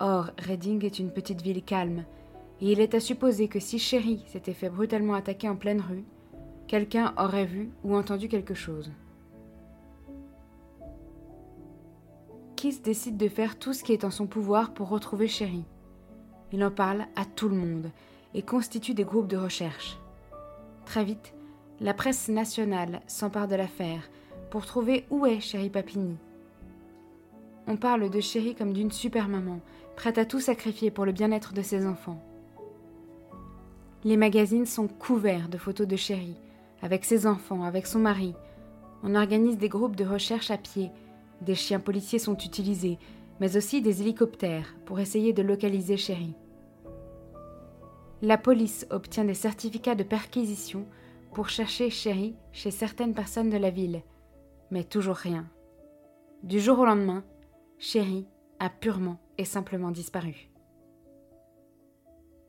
Or, 0.00 0.30
Reading 0.38 0.84
est 0.84 0.98
une 0.98 1.10
petite 1.10 1.40
ville 1.40 1.64
calme, 1.64 2.04
et 2.60 2.72
il 2.72 2.80
est 2.80 2.94
à 2.94 3.00
supposer 3.00 3.48
que 3.48 3.58
si 3.58 3.78
Chérie 3.78 4.22
s'était 4.26 4.52
fait 4.52 4.68
brutalement 4.68 5.14
attaquer 5.14 5.48
en 5.48 5.56
pleine 5.56 5.80
rue, 5.80 6.04
quelqu'un 6.66 7.14
aurait 7.16 7.46
vu 7.46 7.70
ou 7.84 7.96
entendu 7.96 8.28
quelque 8.28 8.54
chose. 8.54 8.90
Kiss 12.56 12.82
décide 12.82 13.16
de 13.16 13.28
faire 13.28 13.58
tout 13.58 13.72
ce 13.72 13.84
qui 13.84 13.92
est 13.92 14.04
en 14.04 14.10
son 14.10 14.26
pouvoir 14.26 14.74
pour 14.74 14.88
retrouver 14.88 15.28
Chérie. 15.28 15.64
Il 16.52 16.62
en 16.64 16.70
parle 16.70 17.06
à 17.16 17.24
tout 17.24 17.48
le 17.48 17.56
monde 17.56 17.90
et 18.34 18.42
constitue 18.42 18.94
des 18.94 19.04
groupes 19.04 19.28
de 19.28 19.36
recherche. 19.36 19.98
Très 20.84 21.04
vite, 21.04 21.34
la 21.80 21.92
presse 21.92 22.28
nationale 22.28 23.00
s'empare 23.06 23.48
de 23.48 23.54
l'affaire 23.54 24.08
pour 24.50 24.64
trouver 24.64 25.04
où 25.10 25.26
est 25.26 25.40
Chérie 25.40 25.70
Papini. 25.70 26.16
On 27.66 27.76
parle 27.76 28.08
de 28.08 28.20
Chérie 28.20 28.54
comme 28.54 28.72
d'une 28.72 28.92
super 28.92 29.28
maman, 29.28 29.60
prête 29.96 30.18
à 30.18 30.24
tout 30.24 30.40
sacrifier 30.40 30.90
pour 30.90 31.04
le 31.04 31.12
bien-être 31.12 31.52
de 31.52 31.62
ses 31.62 31.86
enfants. 31.86 32.22
Les 34.04 34.16
magazines 34.16 34.66
sont 34.66 34.88
couverts 34.88 35.48
de 35.48 35.58
photos 35.58 35.86
de 35.86 35.96
Chérie, 35.96 36.36
avec 36.80 37.04
ses 37.04 37.26
enfants, 37.26 37.64
avec 37.64 37.86
son 37.86 37.98
mari. 37.98 38.34
On 39.02 39.14
organise 39.14 39.58
des 39.58 39.68
groupes 39.68 39.96
de 39.96 40.04
recherche 40.04 40.50
à 40.50 40.58
pied. 40.58 40.90
Des 41.42 41.54
chiens 41.54 41.80
policiers 41.80 42.18
sont 42.18 42.36
utilisés, 42.36 42.98
mais 43.40 43.56
aussi 43.56 43.82
des 43.82 44.00
hélicoptères 44.00 44.76
pour 44.86 45.00
essayer 45.00 45.32
de 45.32 45.42
localiser 45.42 45.96
Chérie. 45.96 46.34
La 48.22 48.38
police 48.38 48.86
obtient 48.90 49.24
des 49.24 49.34
certificats 49.34 49.94
de 49.94 50.04
perquisition 50.04 50.86
pour 51.36 51.50
chercher 51.50 51.90
Chérie 51.90 52.34
chez 52.50 52.70
certaines 52.70 53.12
personnes 53.12 53.50
de 53.50 53.58
la 53.58 53.68
ville, 53.68 54.00
mais 54.70 54.84
toujours 54.84 55.16
rien. 55.16 55.46
Du 56.42 56.60
jour 56.60 56.78
au 56.78 56.86
lendemain, 56.86 57.26
Chérie 57.76 58.26
a 58.58 58.70
purement 58.70 59.18
et 59.36 59.44
simplement 59.44 59.90
disparu. 59.90 60.48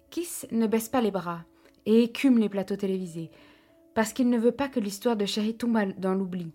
Kiss 0.10 0.48
ne 0.53 0.67
baisse 0.67 0.88
pas 0.88 1.01
les 1.01 1.12
bras 1.12 1.44
et 1.86 2.01
écume 2.03 2.38
les 2.38 2.48
plateaux 2.48 2.77
télévisés, 2.77 3.29
parce 3.94 4.13
qu'il 4.13 4.29
ne 4.29 4.38
veut 4.38 4.53
pas 4.53 4.70
que 4.70 4.79
l'histoire 4.79 5.17
de 5.17 5.25
Chérie 5.25 5.58
tombe 5.58 5.77
dans 5.98 6.13
l'oubli, 6.13 6.53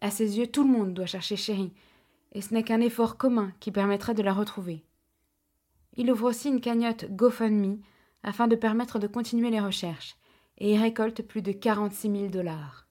À 0.00 0.10
ses 0.10 0.38
yeux, 0.38 0.46
tout 0.46 0.64
le 0.64 0.70
monde 0.70 0.94
doit 0.94 1.04
chercher 1.04 1.36
Chérie, 1.36 1.74
et 2.32 2.40
ce 2.40 2.54
n'est 2.54 2.64
qu'un 2.64 2.80
effort 2.80 3.18
commun 3.18 3.52
qui 3.60 3.70
permettra 3.70 4.14
de 4.14 4.22
la 4.22 4.32
retrouver. 4.32 4.86
Il 5.98 6.10
ouvre 6.10 6.30
aussi 6.30 6.48
une 6.48 6.62
cagnotte 6.62 7.10
GoFundMe 7.10 7.82
afin 8.24 8.48
de 8.48 8.56
permettre 8.56 8.98
de 8.98 9.06
continuer 9.06 9.50
les 9.50 9.60
recherches, 9.60 10.16
et 10.58 10.72
y 10.72 10.78
récolte 10.78 11.22
plus 11.22 11.42
de 11.42 11.52
46 11.52 12.10
000 12.10 12.26
dollars. 12.28 12.88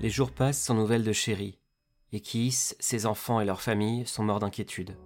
Les 0.00 0.10
jours 0.10 0.30
passent 0.30 0.60
sans 0.60 0.74
nouvelles 0.74 1.04
de 1.04 1.12
Chérie, 1.12 1.58
et 2.12 2.20
Keith, 2.20 2.76
ses 2.78 3.06
enfants 3.06 3.40
et 3.40 3.44
leur 3.44 3.62
famille 3.62 4.06
sont 4.06 4.22
morts 4.22 4.40
d'inquiétude. 4.40 4.96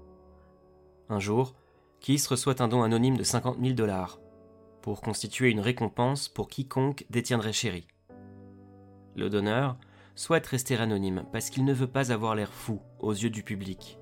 Un 1.09 1.21
jour, 1.21 1.55
Keith 2.01 2.27
reçoit 2.27 2.61
un 2.61 2.69
don 2.69 2.83
anonyme 2.83 3.17
de 3.17 3.23
50 3.23 3.59
000 3.61 3.75
dollars 3.75 4.19
pour 4.83 5.01
constituer 5.01 5.51
une 5.51 5.61
récompense 5.61 6.29
pour 6.29 6.49
quiconque 6.49 7.05
détiendrait 7.11 7.53
Chérie. 7.53 7.87
Le 9.17 9.29
donneur 9.29 9.77
souhaite 10.15 10.47
rester 10.47 10.77
anonyme 10.77 11.25
parce 11.33 11.51
qu'il 11.51 11.65
ne 11.65 11.73
veut 11.73 11.87
pas 11.87 12.13
avoir 12.13 12.35
l'air 12.35 12.53
fou 12.53 12.81
aux 12.99 13.13
yeux 13.13 13.31
du 13.31 13.43
public. 13.43 13.99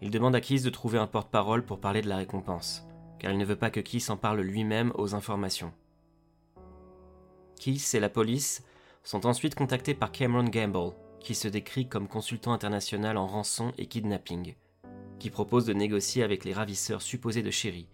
Il 0.00 0.10
demande 0.10 0.34
à 0.34 0.40
Keith 0.40 0.64
de 0.64 0.70
trouver 0.70 0.98
un 0.98 1.06
porte-parole 1.06 1.64
pour 1.64 1.78
parler 1.78 2.02
de 2.02 2.08
la 2.08 2.16
récompense, 2.16 2.84
car 3.18 3.30
il 3.30 3.38
ne 3.38 3.44
veut 3.44 3.56
pas 3.56 3.70
que 3.70 3.80
Keith 3.80 4.10
en 4.10 4.16
parle 4.16 4.40
lui-même 4.40 4.92
aux 4.96 5.14
informations. 5.14 5.72
Keith 7.60 7.94
et 7.94 8.00
la 8.00 8.08
police 8.08 8.64
sont 9.04 9.26
ensuite 9.26 9.54
contactés 9.54 9.94
par 9.94 10.10
Cameron 10.10 10.44
Gamble, 10.44 10.94
qui 11.20 11.36
se 11.36 11.46
décrit 11.46 11.88
comme 11.88 12.08
consultant 12.08 12.52
international 12.52 13.16
en 13.16 13.28
rançon 13.28 13.72
et 13.78 13.86
kidnapping, 13.86 14.56
qui 15.20 15.30
propose 15.30 15.66
de 15.66 15.72
négocier 15.72 16.24
avec 16.24 16.44
les 16.44 16.52
ravisseurs 16.52 17.02
supposés 17.02 17.42
de 17.42 17.50
Chérie, 17.52 17.88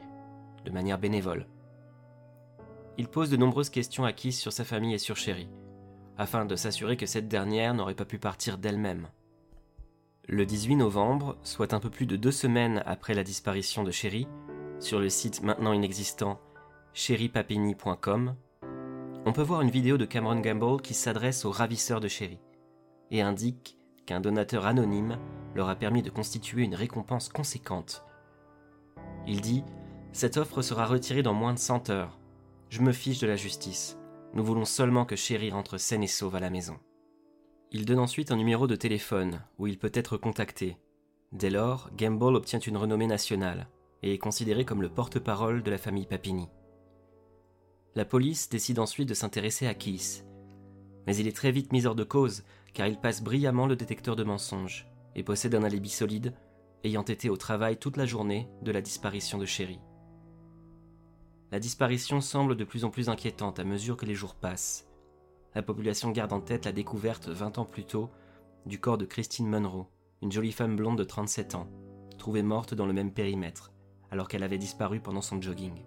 de 0.65 0.71
manière 0.71 0.99
bénévole. 0.99 1.47
Il 2.97 3.09
pose 3.09 3.29
de 3.29 3.37
nombreuses 3.37 3.69
questions 3.69 4.05
à 4.05 4.15
Keith 4.15 4.33
sur 4.33 4.53
sa 4.53 4.65
famille 4.65 4.95
et 4.95 4.99
sur 4.99 5.17
Chérie, 5.17 5.51
afin 6.19 6.45
de 6.45 6.57
s'assurer 6.57 6.97
que 6.97 7.07
cette 7.07 7.29
dernière 7.29 7.75
n'aurait 7.75 7.95
pas 7.95 8.05
pu 8.05 8.19
partir 8.19 8.59
d'elle-même. 8.59 9.09
Le 10.27 10.45
18 10.45 10.77
novembre, 10.77 11.39
soit 11.43 11.73
un 11.73 11.81
peu 11.81 11.89
plus 11.89 12.07
de 12.07 12.17
deux 12.17 12.33
semaines 12.33 12.83
après 12.85 13.15
la 13.15 13.25
disparition 13.25 13.83
de 13.83 13.91
Chérie, 13.91 14.29
sur 14.81 15.01
le 15.01 15.09
site 15.09 15.43
maintenant 15.43 15.73
inexistant 15.73 16.39
chéri-papini.com, 16.93 18.35
on 19.25 19.33
peut 19.33 19.43
voir 19.43 19.61
une 19.61 19.71
vidéo 19.71 19.97
de 19.99 20.05
Cameron 20.05 20.41
Gamble 20.41 20.83
qui 20.83 20.95
s'adresse 20.95 21.45
aux 21.45 21.51
ravisseurs 21.51 22.01
de 22.01 22.09
Chérie 22.09 22.41
et 23.11 23.23
indique 23.23 23.79
qu'un 24.07 24.21
donateur 24.21 24.67
anonyme 24.67 25.19
leur 25.55 25.69
a 25.69 25.77
permis 25.77 26.03
de 26.03 26.11
constituer 26.11 26.63
une 26.63 26.75
récompense 26.75 27.29
conséquente. 27.29 28.05
Il 29.27 29.41
dit 29.41 29.65
Cette 30.13 30.37
offre 30.37 30.63
sera 30.63 30.87
retirée 30.87 31.23
dans 31.23 31.35
moins 31.35 31.53
de 31.53 31.59
100 31.59 31.91
heures. 31.91 32.19
Je 32.71 32.81
me 32.81 32.93
fiche 32.93 33.19
de 33.19 33.27
la 33.27 33.37
justice. 33.37 33.98
Nous 34.35 34.44
voulons 34.44 34.64
seulement 34.64 35.04
que 35.04 35.16
Chérie 35.16 35.50
rentre 35.50 35.78
saine 35.78 36.02
et 36.02 36.08
sauve 36.08 36.37
à 36.37 36.40
la 36.40 36.50
maison. 36.50 36.78
Il 37.70 37.85
donne 37.85 37.99
ensuite 37.99 38.30
un 38.30 38.37
numéro 38.37 38.66
de 38.66 38.76
téléphone 38.76 39.42
où 39.58 39.66
il 39.66 39.78
peut 39.78 39.92
être 39.94 40.16
contacté. 40.16 40.78
Dès 41.32 41.50
lors, 41.50 41.90
Gamble 41.97 42.37
obtient 42.37 42.58
une 42.58 42.76
renommée 42.76 43.06
nationale 43.06 43.68
et 44.02 44.14
est 44.14 44.18
considéré 44.18 44.64
comme 44.64 44.82
le 44.82 44.88
porte-parole 44.88 45.62
de 45.62 45.70
la 45.70 45.78
famille 45.78 46.06
Papini. 46.06 46.49
La 47.94 48.04
police 48.04 48.49
décide 48.49 48.78
ensuite 48.78 49.08
de 49.08 49.14
s'intéresser 49.14 49.66
à 49.66 49.75
Keith. 49.75 50.25
Mais 51.06 51.16
il 51.16 51.26
est 51.26 51.37
très 51.37 51.50
vite 51.50 51.73
mis 51.73 51.87
hors 51.87 51.94
de 51.94 52.04
cause 52.04 52.44
car 52.75 52.87
il 52.87 52.99
passe 52.99 53.23
brillamment 53.23 53.66
le 53.66 53.76
détecteur 53.76 54.14
de 54.14 54.25
mensonges 54.25 54.87
et 55.14 55.23
possède 55.23 55.54
un 55.54 55.64
alibi 55.64 55.88
solide, 55.88 56.35
ayant 56.85 57.02
été 57.02 57.28
au 57.28 57.37
travail 57.37 57.76
toute 57.76 57.97
la 57.97 58.06
journée 58.06 58.49
de 58.62 58.70
la 58.70 58.80
disparition 58.80 59.37
de 59.37 59.47
Chérie. 59.47 59.80
La 61.50 61.61
disparition 61.61 62.21
semble 62.21 62.57
de 62.57 62.64
plus 62.64 62.85
en 62.85 62.90
plus 62.90 63.09
inquiétante 63.09 63.59
à 63.59 63.64
mesure 63.64 63.97
que 63.97 64.05
les 64.05 64.14
jours 64.14 64.35
passent. 64.35 64.87
La 65.55 65.62
population 65.62 66.11
garde 66.11 66.35
en 66.35 66.40
tête 66.40 66.67
la 66.67 66.73
découverte 66.73 67.28
20 67.28 67.59
ans 67.59 67.64
plus 67.64 67.85
tôt 67.85 68.11
du 68.67 68.78
corps 68.78 68.99
de 68.99 69.07
Christine 69.07 69.49
Munro, 69.49 69.87
une 70.21 70.31
jolie 70.31 70.52
femme 70.52 70.76
blonde 70.76 70.99
de 70.99 71.05
37 71.05 71.55
ans, 71.55 71.69
trouvée 72.19 72.43
morte 72.43 72.75
dans 72.75 72.85
le 72.85 72.93
même 72.93 73.12
périmètre, 73.12 73.73
alors 74.11 74.28
qu'elle 74.28 74.43
avait 74.43 74.59
disparu 74.59 75.00
pendant 75.00 75.23
son 75.23 75.40
jogging. 75.40 75.85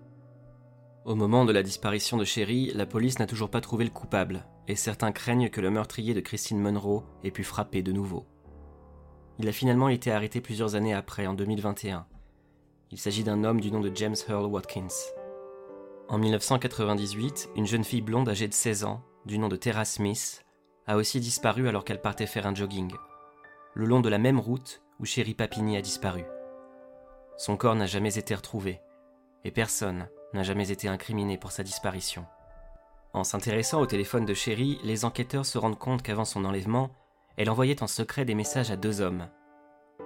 Au 1.06 1.13
moment 1.13 1.46
de 1.46 1.51
la 1.51 1.63
disparition 1.63 2.18
de 2.18 2.25
Sherry, 2.25 2.72
la 2.74 2.88
police 2.88 3.20
n'a 3.20 3.27
toujours 3.27 3.51
pas 3.51 3.62
trouvé 3.62 3.84
le 3.86 3.91
coupable, 3.91 4.46
et 4.68 4.75
certains 4.75 5.12
craignent 5.12 5.50
que 5.50 5.62
le 5.62 5.70
meurtrier 5.70 6.15
de 6.15 6.22
Christine 6.22 6.60
Monroe 6.60 7.03
ait 7.24 7.32
pu 7.32 7.44
frapper 7.44 7.84
de 7.84 7.91
nouveau. 7.91 8.25
Il 9.38 9.48
a 9.48 9.51
finalement 9.51 9.89
été 9.89 10.12
arrêté 10.12 10.41
plusieurs 10.41 10.75
années 10.75 10.94
après, 10.94 11.27
en 11.27 11.34
2021. 11.34 12.06
Il 12.91 12.98
s'agit 12.98 13.24
d'un 13.24 13.44
homme 13.44 13.62
du 13.62 13.72
nom 13.72 13.80
de 13.80 13.91
James 13.96 14.15
Earl 14.27 14.46
Watkins. 14.46 14.88
En 16.12 16.18
1998, 16.18 17.51
une 17.56 17.65
jeune 17.65 17.86
fille 17.86 18.01
blonde 18.01 18.27
âgée 18.27 18.50
de 18.50 18.53
16 18.53 18.84
ans, 18.84 19.01
du 19.25 19.39
nom 19.39 19.48
de 19.48 19.56
Tara 19.56 19.86
Smith, 19.86 20.44
a 20.86 20.98
aussi 20.98 21.22
disparu 21.22 21.70
alors 21.70 21.86
qu'elle 21.86 22.01
partait 22.01 22.25
faire 22.25 22.46
un 22.46 22.53
jogging, 22.53 22.91
le 23.75 23.86
long 23.86 24.01
de 24.01 24.10
la 24.10 24.18
même 24.18 24.38
route 24.38 24.82
où 25.00 25.06
Sherry 25.06 25.36
Papini 25.36 25.77
a 25.77 25.82
disparu. 25.82 26.25
Son 27.38 27.56
corps 27.56 27.75
n'a 27.75 27.86
jamais 27.86 28.18
été 28.18 28.36
retrouvé, 28.36 28.82
et 29.46 29.51
personne, 29.51 30.10
n'a 30.34 30.44
jamais 30.44 30.70
été 30.70 30.89
incriminé 30.89 31.38
pour 31.38 31.53
sa 31.53 31.63
disparition. 31.63 32.25
En 33.13 33.24
s'intéressant 33.24 33.80
au 33.80 33.86
téléphone 33.86 34.25
de 34.25 34.34
Sherry, 34.34 34.80
les 34.84 35.06
enquêteurs 35.06 35.46
se 35.46 35.58
rendent 35.58 35.80
compte 35.80 36.01
qu'avant 36.01 36.25
son 36.25 36.44
enlèvement, 36.44 36.91
elle 37.38 37.50
envoyait 37.50 37.84
en 37.84 37.88
secret 37.88 38.25
des 38.25 38.36
messages 38.36 38.70
à 38.70 38.75
deux 38.75 39.00
hommes. 39.00 39.30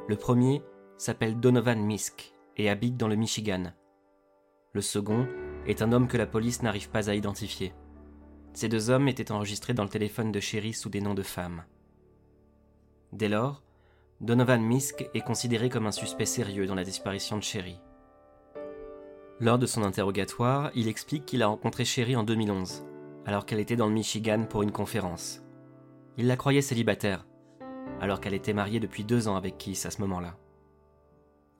Le 0.07 0.17
premier 0.17 0.61
s'appelle 0.99 1.39
Donovan 1.39 1.79
Misk 1.79 2.35
et 2.57 2.69
habite 2.69 2.95
dans 2.95 3.07
le 3.07 3.15
Michigan. 3.15 3.73
Le 4.73 4.81
second 4.81 5.27
est 5.67 5.81
un 5.81 5.91
homme 5.91 6.07
que 6.07 6.17
la 6.17 6.27
police 6.27 6.61
n'arrive 6.61 6.89
pas 6.89 7.09
à 7.09 7.15
identifier. 7.15 7.73
Ces 8.53 8.69
deux 8.69 8.89
hommes 8.89 9.07
étaient 9.07 9.31
enregistrés 9.31 9.73
dans 9.73 9.83
le 9.83 9.89
téléphone 9.89 10.31
de 10.31 10.39
Sherry 10.39 10.73
sous 10.73 10.89
des 10.89 11.01
noms 11.01 11.13
de 11.13 11.23
femmes. 11.23 11.63
Dès 13.11 13.29
lors, 13.29 13.61
Donovan 14.21 14.61
Misk 14.61 15.09
est 15.13 15.25
considéré 15.25 15.69
comme 15.69 15.87
un 15.87 15.91
suspect 15.91 16.25
sérieux 16.25 16.65
dans 16.65 16.75
la 16.75 16.83
disparition 16.83 17.37
de 17.37 17.43
Sherry. 17.43 17.79
Lors 19.41 19.59
de 19.59 19.65
son 19.65 19.83
interrogatoire, 19.83 20.71
il 20.75 20.87
explique 20.87 21.25
qu'il 21.25 21.43
a 21.43 21.47
rencontré 21.47 21.83
Sherry 21.83 22.15
en 22.15 22.23
2011, 22.23 22.85
alors 23.25 23.45
qu'elle 23.45 23.59
était 23.59 23.75
dans 23.75 23.87
le 23.87 23.93
Michigan 23.93 24.45
pour 24.49 24.63
une 24.63 24.71
conférence. 24.71 25.41
Il 26.17 26.27
la 26.27 26.37
croyait 26.37 26.61
célibataire, 26.61 27.25
alors 27.99 28.21
qu'elle 28.21 28.33
était 28.33 28.53
mariée 28.53 28.79
depuis 28.79 29.03
deux 29.03 29.27
ans 29.27 29.35
avec 29.35 29.57
Keith 29.57 29.85
à 29.85 29.91
ce 29.91 29.99
moment-là. 30.01 30.37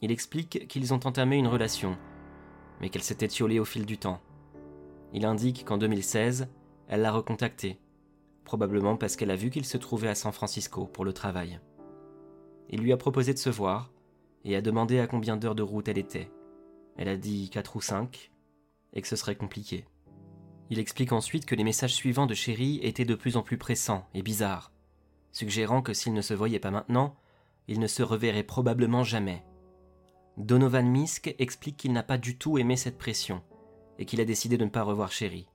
Il 0.02 0.12
explique 0.12 0.68
qu'ils 0.70 0.94
ont 0.94 1.06
entamé 1.06 1.36
une 1.36 1.48
relation, 1.48 1.98
mais 2.82 2.89
qu'elle 2.89 3.03
s'était 3.03 3.25
étiolée 3.25 3.60
au 3.60 3.65
fil 3.65 3.86
du 3.86 3.98
temps. 3.98 4.22
Il 5.13 5.25
indique 5.25 5.65
qu'en 5.65 5.77
2016, 5.77 6.48
elle 6.88 7.01
l'a 7.01 7.12
recontacté, 7.12 7.79
probablement 8.44 8.98
parce 8.98 9.15
qu'elle 9.15 9.32
a 9.32 9.36
vu 9.36 9.50
qu'il 9.50 9.65
se 9.65 9.77
trouvait 9.77 10.08
à 10.08 10.15
San 10.15 10.32
Francisco 10.32 10.86
pour 10.86 11.05
le 11.05 11.13
travail. 11.13 11.60
Il 12.70 12.82
lui 12.82 12.91
a 12.94 12.98
proposé 12.98 13.34
de 13.34 13.39
se 13.39 13.50
voir 13.50 13.91
et 14.44 14.55
a 14.55 14.62
demandé 14.62 15.00
à 15.00 15.08
combien 15.08 15.38
d'heures 15.38 15.55
de 15.55 15.63
route 15.63 15.88
elle 15.88 15.98
était. 15.98 16.32
Elle 16.98 17.10
a 17.10 17.17
dit 17.17 17.50
4 17.50 17.75
ou 17.75 17.82
5, 17.82 18.32
et 18.94 19.01
que 19.01 19.08
ce 19.08 19.15
serait 19.15 19.36
compliqué. 19.36 19.86
Il 20.70 20.79
explique 20.79 21.12
ensuite 21.12 21.46
que 21.46 21.55
les 21.55 21.63
messages 21.63 21.94
suivants 21.94 22.25
de 22.25 22.34
Chéri 22.34 22.79
étaient 22.82 23.05
de 23.05 23.15
plus 23.15 23.38
en 23.38 23.41
plus 23.41 23.58
pressants 23.58 24.08
et 24.13 24.24
bizarres, 24.24 24.72
suggérant 25.32 25.82
que 25.82 25.94
s'ils 25.94 26.13
ne 26.13 26.22
se 26.22 26.34
voyaient 26.34 26.60
pas 26.60 26.72
maintenant, 26.72 27.15
ils 27.67 27.79
ne 27.79 27.88
se 27.88 28.03
reverraient 28.03 28.44
probablement 28.44 29.03
jamais. 29.03 29.44
Donovan 30.38 30.86
Misk 30.86 31.34
explique 31.39 31.77
qu'il 31.77 31.94
n'a 31.94 32.04
pas 32.04 32.18
du 32.18 32.38
tout 32.38 32.58
aimé 32.58 32.75
cette 32.75 32.98
pression, 32.98 33.42
et 33.98 34.06
qu'il 34.06 34.20
a 34.20 34.25
décidé 34.25 34.58
de 34.58 34.65
ne 34.65 34.70
pas 34.70 34.84
revoir 34.84 35.12
Chéri. 35.12 35.48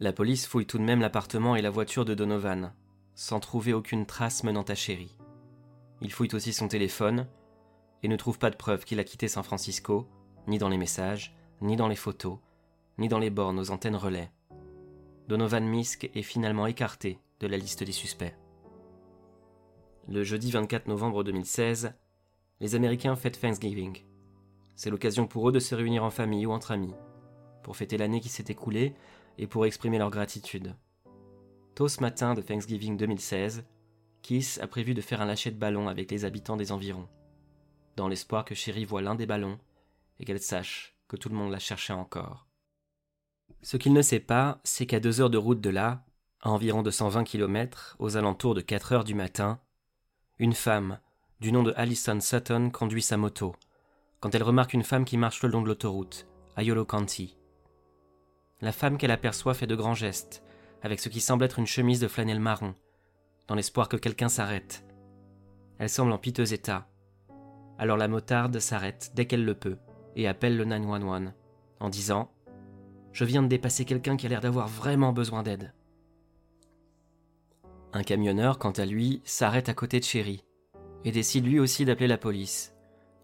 La 0.00 0.14
police 0.14 0.46
fouille 0.46 0.66
tout 0.66 0.78
de 0.78 0.82
même 0.82 1.00
l'appartement 1.00 1.56
et 1.56 1.62
la 1.62 1.70
voiture 1.70 2.06
de 2.06 2.14
Donovan, 2.14 2.72
sans 3.14 3.38
trouver 3.38 3.74
aucune 3.74 4.06
trace 4.06 4.44
menant 4.44 4.62
à 4.62 4.74
Chéri. 4.74 5.16
Il 6.00 6.10
fouille 6.10 6.34
aussi 6.34 6.54
son 6.54 6.68
téléphone, 6.68 7.26
et 8.02 8.08
ne 8.08 8.16
trouve 8.16 8.38
pas 8.38 8.50
de 8.50 8.56
preuve 8.56 8.84
qu'il 8.84 9.00
a 9.00 9.04
quitté 9.04 9.28
San 9.28 9.42
Francisco, 9.42 10.06
ni 10.46 10.56
dans 10.56 10.68
les 10.70 10.78
messages, 10.78 11.36
ni 11.60 11.76
dans 11.76 11.88
les 11.88 11.96
photos, 11.96 12.38
ni 12.98 13.08
dans 13.08 13.18
les 13.18 13.30
bornes 13.30 13.58
aux 13.58 13.70
antennes 13.70 13.96
relais. 13.96 14.30
Donovan 15.28 15.66
Misk 15.66 16.10
est 16.14 16.22
finalement 16.22 16.66
écarté 16.66 17.20
de 17.40 17.46
la 17.46 17.56
liste 17.58 17.82
des 17.82 17.92
suspects. 17.92 18.34
Le 20.08 20.22
jeudi 20.22 20.50
24 20.50 20.86
novembre 20.86 21.24
2016, 21.24 21.94
les 22.60 22.74
Américains 22.74 23.16
fêtent 23.16 23.40
Thanksgiving. 23.40 24.02
C'est 24.74 24.90
l'occasion 24.90 25.26
pour 25.26 25.48
eux 25.48 25.52
de 25.52 25.58
se 25.58 25.74
réunir 25.74 26.04
en 26.04 26.10
famille 26.10 26.46
ou 26.46 26.52
entre 26.52 26.72
amis, 26.72 26.94
pour 27.62 27.76
fêter 27.76 27.96
l'année 27.96 28.20
qui 28.20 28.28
s'est 28.28 28.44
écoulée 28.48 28.94
et 29.38 29.46
pour 29.46 29.66
exprimer 29.66 29.98
leur 29.98 30.10
gratitude. 30.10 30.74
Tôt 31.74 31.88
ce 31.88 32.00
matin 32.00 32.34
de 32.34 32.42
Thanksgiving 32.42 32.96
2016, 32.96 33.64
Kiss 34.22 34.58
a 34.60 34.66
prévu 34.66 34.94
de 34.94 35.00
faire 35.00 35.20
un 35.20 35.26
lâcher 35.26 35.50
de 35.50 35.58
ballon 35.58 35.88
avec 35.88 36.10
les 36.10 36.24
habitants 36.24 36.56
des 36.56 36.72
environs, 36.72 37.08
dans 37.96 38.08
l'espoir 38.08 38.44
que 38.44 38.54
Chéri 38.54 38.84
voit 38.84 39.02
l'un 39.02 39.14
des 39.14 39.26
ballons 39.26 39.58
et 40.18 40.24
qu'elle 40.24 40.40
sache 40.40 40.96
que 41.08 41.16
tout 41.16 41.28
le 41.28 41.36
monde 41.36 41.52
la 41.52 41.58
cherchait 41.58 41.92
encore. 41.92 42.46
Ce 43.62 43.76
qu'il 43.76 43.92
ne 43.92 44.02
sait 44.02 44.20
pas, 44.20 44.60
c'est 44.64 44.86
qu'à 44.86 45.00
deux 45.00 45.20
heures 45.20 45.30
de 45.30 45.38
route 45.38 45.60
de 45.60 45.70
là, 45.70 46.04
à 46.40 46.50
environ 46.50 46.82
220 46.82 47.24
km, 47.24 47.96
aux 47.98 48.16
alentours 48.16 48.54
de 48.54 48.60
4 48.60 48.92
heures 48.92 49.04
du 49.04 49.14
matin, 49.14 49.60
une 50.38 50.52
femme, 50.52 50.98
du 51.40 51.52
nom 51.52 51.62
de 51.62 51.74
Allison 51.76 52.18
Sutton, 52.18 52.70
conduit 52.70 53.02
sa 53.02 53.18
moto, 53.18 53.54
quand 54.20 54.34
elle 54.34 54.42
remarque 54.42 54.72
une 54.72 54.84
femme 54.84 55.04
qui 55.04 55.18
marche 55.18 55.42
le 55.42 55.50
long 55.50 55.60
de 55.60 55.68
l'autoroute, 55.68 56.26
à 56.56 56.62
Yolo 56.62 56.86
County. 56.86 57.36
La 58.62 58.72
femme 58.72 58.96
qu'elle 58.96 59.10
aperçoit 59.10 59.52
fait 59.52 59.66
de 59.66 59.74
grands 59.74 59.94
gestes, 59.94 60.42
avec 60.82 60.98
ce 60.98 61.10
qui 61.10 61.20
semble 61.20 61.44
être 61.44 61.58
une 61.58 61.66
chemise 61.66 62.00
de 62.00 62.08
flanelle 62.08 62.40
marron, 62.40 62.74
dans 63.48 63.54
l'espoir 63.54 63.90
que 63.90 63.98
quelqu'un 63.98 64.30
s'arrête. 64.30 64.86
Elle 65.78 65.90
semble 65.90 66.12
en 66.12 66.18
piteux 66.18 66.54
état. 66.54 66.88
Alors 67.78 67.98
la 67.98 68.08
motarde 68.08 68.58
s'arrête 68.58 69.12
dès 69.14 69.26
qu'elle 69.26 69.44
le 69.44 69.54
peut 69.54 69.76
et 70.14 70.26
appelle 70.26 70.56
le 70.56 70.64
911 70.64 71.32
en 71.80 71.90
disant 71.90 72.32
Je 73.12 73.26
viens 73.26 73.42
de 73.42 73.48
dépasser 73.48 73.84
quelqu'un 73.84 74.16
qui 74.16 74.24
a 74.24 74.30
l'air 74.30 74.40
d'avoir 74.40 74.68
vraiment 74.68 75.12
besoin 75.12 75.42
d'aide. 75.42 75.74
Un 77.92 78.02
camionneur, 78.02 78.58
quant 78.58 78.72
à 78.72 78.86
lui, 78.86 79.20
s'arrête 79.24 79.68
à 79.68 79.74
côté 79.74 80.00
de 80.00 80.04
Chéri 80.04 80.45
et 81.06 81.12
décide 81.12 81.46
lui 81.46 81.60
aussi 81.60 81.84
d'appeler 81.84 82.08
la 82.08 82.18
police. 82.18 82.74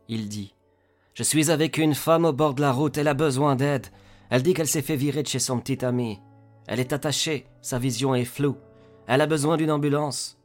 Il 0.09 0.29
dit 0.29 0.55
Je 1.15 1.25
suis 1.25 1.51
avec 1.51 1.77
une 1.77 1.95
femme 1.95 2.25
au 2.25 2.33
bord 2.33 2.55
de 2.55 2.62
la 2.62 2.73
route, 2.73 2.97
elle 2.97 3.09
a 3.09 3.15
besoin 3.15 3.57
d'aide. 3.57 3.89
Elle 4.31 4.43
dit 4.43 4.55
qu'elle 4.55 4.69
s'est 4.69 4.83
fait 4.83 4.97
virer 4.97 5.23
de 5.23 5.29
chez 5.29 5.41
son 5.41 5.59
petit 5.59 5.85
ami. 5.85 6.21
Elle 6.69 6.81
est 6.81 6.93
attachée, 6.93 7.49
sa 7.61 7.79
vision 7.79 8.15
est 8.15 8.25
floue. 8.25 8.57
Elle 9.09 9.21
a 9.21 9.27
besoin 9.27 9.57
d'une 9.57 9.73
ambulance. 9.73 10.39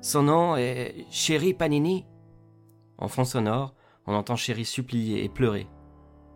Son 0.00 0.24
nom 0.24 0.56
est 0.56 1.06
Chéri 1.10 1.54
Panini. 1.54 2.04
En 2.98 3.06
fond 3.06 3.24
sonore, 3.24 3.74
on 4.06 4.14
entend 4.14 4.36
Chéri 4.36 4.64
supplier 4.64 5.24
et 5.24 5.28
pleurer. 5.28 5.68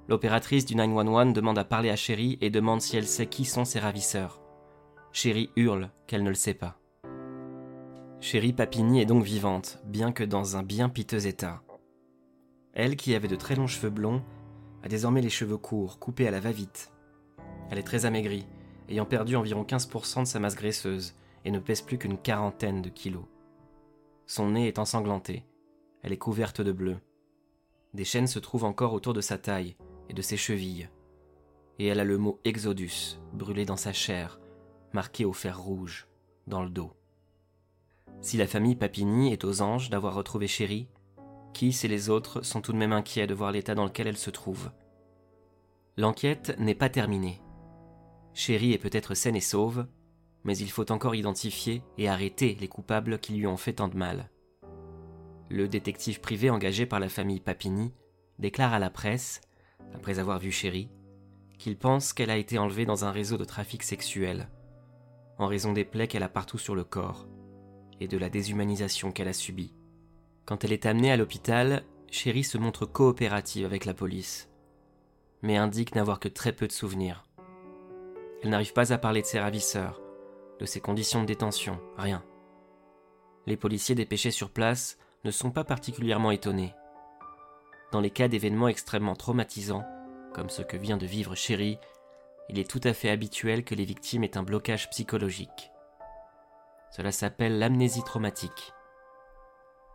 L'opératrice 0.09 0.65
du 0.65 0.77
911 0.77 1.33
demande 1.33 1.59
à 1.59 1.65
parler 1.65 1.91
à 1.91 1.97
Chéri 1.97 2.39
et 2.41 2.51
demande 2.51 2.81
si 2.81 2.97
elle 2.97 3.09
sait 3.09 3.27
qui 3.27 3.45
sont 3.45 3.65
ses 3.65 3.81
ravisseurs. 3.81 4.41
Chéri 5.11 5.51
hurle 5.57 5.91
qu'elle 6.07 6.23
ne 6.23 6.29
le 6.29 6.37
sait 6.37 6.55
pas. 6.55 6.79
Chéri 8.21 8.55
Papini 8.55 9.01
est 9.01 9.07
donc 9.07 9.23
vivante, 9.23 9.79
bien 9.85 10.11
que 10.11 10.25
dans 10.25 10.57
un 10.57 10.63
bien 10.63 10.89
piteux 10.89 11.27
état. 11.27 11.63
Elle, 12.73 12.97
qui 12.97 13.15
avait 13.15 13.29
de 13.29 13.37
très 13.37 13.55
longs 13.55 13.67
cheveux 13.67 13.91
blonds, 13.91 14.23
a 14.83 14.89
désormais 14.89 15.21
les 15.21 15.29
cheveux 15.29 15.59
courts, 15.59 15.99
coupés 15.99 16.27
à 16.27 16.31
la 16.31 16.41
va-vite. 16.41 16.93
Elle 17.71 17.79
est 17.79 17.83
très 17.83 18.07
amaigrie, 18.07 18.47
ayant 18.89 19.05
perdu 19.05 19.37
environ 19.37 19.65
15% 19.65 20.21
de 20.21 20.25
sa 20.25 20.41
masse 20.41 20.57
graisseuse, 20.57 21.15
et 21.45 21.51
ne 21.51 21.59
pèse 21.59 21.83
plus 21.83 21.99
qu'une 21.99 22.19
quarantaine 22.19 22.83
de 22.83 22.89
kilos. 22.89 23.27
Son 24.27 24.51
nez 24.51 24.67
est 24.67 24.79
ensanglanté, 24.79 25.45
elle 26.03 26.13
est 26.13 26.19
couverte 26.19 26.61
de 26.61 26.73
bleu. 26.73 26.97
Des 27.95 28.05
chaînes 28.05 28.27
se 28.27 28.39
trouvent 28.39 28.65
encore 28.65 28.95
autour 28.95 29.13
de 29.13 29.21
sa 29.21 29.39
taille 29.39 29.77
et 30.09 30.15
de 30.15 30.23
ses 30.23 30.37
chevilles, 30.37 30.89
et 31.79 31.87
elle 31.87 32.01
a 32.01 32.05
le 32.05 32.19
mot 32.19 32.41
Exodus 32.45 33.21
brûlé 33.33 33.65
dans 33.65 33.77
sa 33.77 33.93
chair, 33.93 34.41
marqué 34.93 35.25
au 35.25 35.33
fer 35.33 35.61
rouge, 35.61 36.09
dans 36.47 36.63
le 36.63 36.71
dos. 36.71 36.93
Si 38.27 38.37
la 38.37 38.49
famille 38.49 38.75
Papini 38.75 39.33
est 39.33 39.45
aux 39.45 39.63
anges 39.63 39.89
d'avoir 39.89 40.15
retrouvé 40.15 40.49
Chéri, 40.49 40.89
Kiss 41.53 41.85
et 41.85 41.89
les 41.89 42.11
autres 42.11 42.43
sont 42.43 42.61
tout 42.61 42.73
de 42.73 42.77
même 42.77 42.93
inquiets 42.93 43.29
de 43.29 43.35
voir 43.35 43.53
l'état 43.53 43.77
dans 43.77 43.85
lequel 43.85 44.09
elle 44.09 44.17
se 44.17 44.31
trouve. 44.31 44.73
L'enquête 45.97 46.59
n'est 46.59 46.75
pas 46.75 46.89
terminée. 46.89 47.41
Chéri 48.35 48.73
est 48.73 48.79
peut-être 48.79 49.15
saine 49.15 49.37
et 49.37 49.41
sauve, 49.41 49.87
mais 50.43 50.59
il 50.59 50.73
faut 50.73 50.91
encore 50.91 51.15
identifier 51.15 51.85
et 51.99 52.09
arrêter 52.09 52.57
les 52.59 52.67
coupables 52.67 53.21
qui 53.21 53.33
lui 53.35 53.47
ont 53.47 53.57
fait 53.57 53.75
tant 53.75 53.87
de 53.87 53.97
mal. 53.97 54.29
Le 55.49 55.69
détective 55.69 56.21
privé 56.21 56.51
engagé 56.51 56.85
par 56.85 56.99
la 56.99 57.09
famille 57.09 57.39
Papini 57.39 57.95
déclare 58.41 58.73
à 58.73 58.81
la 58.81 58.91
presse, 58.91 59.41
après 59.95 60.19
avoir 60.19 60.41
vu 60.41 60.51
Chéri, 60.51 60.91
qu'il 61.61 61.79
pense 61.79 62.13
qu'elle 62.13 62.31
a 62.31 62.39
été 62.39 62.59
enlevée 62.59 62.87
dans 62.87 63.05
un 63.05 63.13
réseau 63.13 63.37
de 63.37 63.45
trafic 63.45 63.85
sexuel, 63.85 64.49
en 65.39 65.47
raison 65.47 65.73
des 65.73 65.85
plaies 65.85 66.09
qu'elle 66.09 66.25
a 66.25 66.29
partout 66.29 66.59
sur 66.59 66.75
le 66.75 66.83
corps 66.83 67.29
et 68.01 68.09
de 68.09 68.19
la 68.19 68.29
déshumanisation 68.29 69.13
qu'elle 69.13 69.29
a 69.29 69.33
subie. 69.33 69.75
Quand 70.45 70.65
elle 70.65 70.73
est 70.73 70.87
amenée 70.87 71.11
à 71.11 71.17
l'hôpital, 71.17 71.85
Chéri 72.11 72.45
se 72.45 72.59
montre 72.59 72.87
coopérative 72.87 73.65
avec 73.65 73.85
la 73.85 73.95
police, 73.95 74.49
mais 75.43 75.57
indique 75.57 75.95
n'avoir 75.95 76.21
que 76.21 76.29
très 76.29 76.53
peu 76.53 76.67
de 76.67 76.73
souvenirs. 76.73 77.25
Elle 78.43 78.51
n'arrive 78.51 78.73
pas 78.73 78.93
à 78.93 78.99
parler 78.99 79.23
de 79.23 79.27
ses 79.27 79.41
ravisseurs, 79.41 80.01
de 80.61 80.67
ses 80.67 80.81
conditions 80.81 81.23
de 81.23 81.27
détention, 81.27 81.81
rien. 81.97 82.25
Les 83.47 83.57
policiers 83.57 83.95
dépêchés 83.95 84.31
sur 84.31 84.51
place 84.51 84.99
ne 85.25 85.31
sont 85.31 85.51
pas 85.51 85.65
particulièrement 85.65 86.31
étonnés. 86.31 86.75
Dans 87.93 88.01
les 88.01 88.11
cas 88.11 88.29
d'événements 88.29 88.69
extrêmement 88.69 89.17
traumatisants, 89.17 89.85
comme 90.35 90.51
ce 90.51 90.63
que 90.63 90.77
vient 90.77 90.97
de 90.97 91.07
vivre 91.07 91.35
Chéri, 91.35 91.79
il 92.49 92.59
est 92.59 92.71
tout 92.71 92.81
à 92.85 92.93
fait 92.93 93.11
habituel 93.11 93.65
que 93.65 93.75
les 93.75 93.85
victimes 93.85 94.25
aient 94.25 94.37
un 94.37 94.43
blocage 94.43 94.91
psychologique. 94.91 95.71
Cela 96.91 97.13
s'appelle 97.13 97.59
l'amnésie 97.59 98.05
traumatique. 98.05 98.73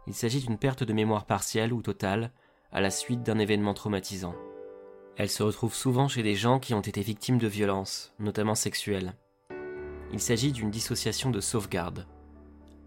Il 0.07 0.13
s'agit 0.13 0.41
d'une 0.41 0.57
perte 0.57 0.83
de 0.83 0.93
mémoire 0.93 1.25
partielle 1.25 1.73
ou 1.73 1.81
totale 1.81 2.31
à 2.71 2.81
la 2.81 2.89
suite 2.89 3.23
d'un 3.23 3.39
événement 3.39 3.73
traumatisant. 3.73 4.35
Elle 5.17 5.29
se 5.29 5.43
retrouve 5.43 5.75
souvent 5.75 6.07
chez 6.07 6.23
des 6.23 6.35
gens 6.35 6.59
qui 6.59 6.73
ont 6.73 6.81
été 6.81 7.01
victimes 7.01 7.37
de 7.37 7.47
violences, 7.47 8.13
notamment 8.17 8.55
sexuelles. 8.55 9.13
Il 10.13 10.19
s'agit 10.19 10.51
d'une 10.51 10.71
dissociation 10.71 11.29
de 11.29 11.39
sauvegarde. 11.39 12.07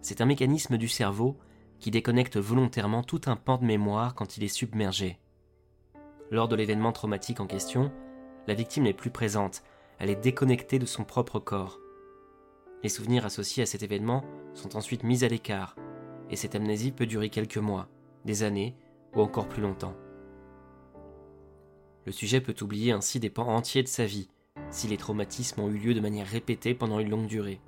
C'est 0.00 0.20
un 0.20 0.26
mécanisme 0.26 0.76
du 0.76 0.88
cerveau 0.88 1.38
qui 1.78 1.90
déconnecte 1.90 2.36
volontairement 2.36 3.02
tout 3.02 3.20
un 3.26 3.36
pan 3.36 3.58
de 3.58 3.64
mémoire 3.64 4.14
quand 4.14 4.36
il 4.36 4.44
est 4.44 4.48
submergé. 4.48 5.18
Lors 6.30 6.48
de 6.48 6.56
l'événement 6.56 6.92
traumatique 6.92 7.40
en 7.40 7.46
question, 7.46 7.92
la 8.46 8.54
victime 8.54 8.84
n'est 8.84 8.92
plus 8.92 9.10
présente, 9.10 9.62
elle 9.98 10.10
est 10.10 10.16
déconnectée 10.16 10.78
de 10.78 10.86
son 10.86 11.04
propre 11.04 11.38
corps. 11.38 11.78
Les 12.84 12.90
souvenirs 12.90 13.24
associés 13.24 13.62
à 13.62 13.66
cet 13.66 13.82
événement 13.82 14.22
sont 14.52 14.76
ensuite 14.76 15.04
mis 15.04 15.24
à 15.24 15.28
l'écart, 15.28 15.74
et 16.28 16.36
cette 16.36 16.54
amnésie 16.54 16.92
peut 16.92 17.06
durer 17.06 17.30
quelques 17.30 17.56
mois, 17.56 17.88
des 18.26 18.42
années 18.42 18.76
ou 19.14 19.22
encore 19.22 19.48
plus 19.48 19.62
longtemps. 19.62 19.94
Le 22.04 22.12
sujet 22.12 22.42
peut 22.42 22.54
oublier 22.60 22.92
ainsi 22.92 23.20
des 23.20 23.30
pans 23.30 23.48
entiers 23.48 23.82
de 23.82 23.88
sa 23.88 24.04
vie, 24.04 24.28
si 24.68 24.86
les 24.86 24.98
traumatismes 24.98 25.62
ont 25.62 25.70
eu 25.70 25.78
lieu 25.78 25.94
de 25.94 26.00
manière 26.00 26.26
répétée 26.26 26.74
pendant 26.74 27.00
une 27.00 27.08
longue 27.08 27.26
durée. 27.26 27.62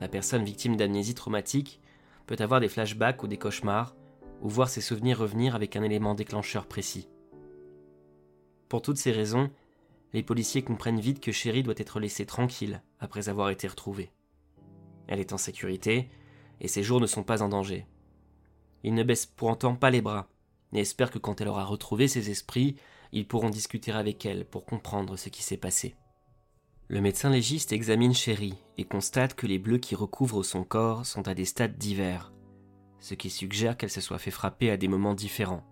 La 0.00 0.06
personne 0.06 0.44
victime 0.44 0.76
d'amnésie 0.76 1.14
traumatique 1.14 1.80
peut 2.26 2.36
avoir 2.38 2.60
des 2.60 2.68
flashbacks 2.68 3.24
ou 3.24 3.26
des 3.26 3.38
cauchemars, 3.38 3.96
ou 4.40 4.48
voir 4.48 4.68
ses 4.68 4.82
souvenirs 4.82 5.18
revenir 5.18 5.56
avec 5.56 5.74
un 5.74 5.82
élément 5.82 6.14
déclencheur 6.14 6.66
précis. 6.66 7.08
Pour 8.68 8.82
toutes 8.82 8.98
ces 8.98 9.10
raisons, 9.10 9.50
les 10.12 10.22
policiers 10.22 10.62
comprennent 10.62 11.00
vite 11.00 11.20
que 11.20 11.32
Chéri 11.32 11.62
doit 11.62 11.74
être 11.76 12.00
laissée 12.00 12.26
tranquille 12.26 12.82
après 13.00 13.28
avoir 13.28 13.50
été 13.50 13.66
retrouvée. 13.66 14.12
Elle 15.08 15.20
est 15.20 15.32
en 15.32 15.38
sécurité, 15.38 16.10
et 16.60 16.68
ses 16.68 16.82
jours 16.82 17.00
ne 17.00 17.06
sont 17.06 17.22
pas 17.22 17.42
en 17.42 17.48
danger. 17.48 17.86
Ils 18.82 18.94
ne 18.94 19.02
baissent 19.02 19.26
pourtant 19.26 19.74
pas 19.74 19.90
les 19.90 20.02
bras, 20.02 20.28
et 20.72 20.80
espèrent 20.80 21.10
que 21.10 21.18
quand 21.18 21.40
elle 21.40 21.48
aura 21.48 21.64
retrouvé 21.64 22.08
ses 22.08 22.30
esprits, 22.30 22.76
ils 23.12 23.26
pourront 23.26 23.50
discuter 23.50 23.92
avec 23.92 24.24
elle 24.24 24.44
pour 24.44 24.64
comprendre 24.64 25.16
ce 25.16 25.28
qui 25.28 25.42
s'est 25.42 25.56
passé. 25.56 25.96
Le 26.88 27.00
médecin 27.00 27.30
légiste 27.30 27.72
examine 27.72 28.14
Chéri 28.14 28.54
et 28.76 28.84
constate 28.84 29.34
que 29.34 29.46
les 29.46 29.58
bleus 29.58 29.78
qui 29.78 29.94
recouvrent 29.94 30.42
son 30.42 30.64
corps 30.64 31.06
sont 31.06 31.26
à 31.28 31.34
des 31.34 31.44
stades 31.44 31.78
divers, 31.78 32.32
ce 33.00 33.14
qui 33.14 33.30
suggère 33.30 33.76
qu'elle 33.76 33.90
se 33.90 34.00
soit 34.00 34.18
fait 34.18 34.30
frapper 34.30 34.70
à 34.70 34.76
des 34.76 34.88
moments 34.88 35.14
différents. 35.14 35.64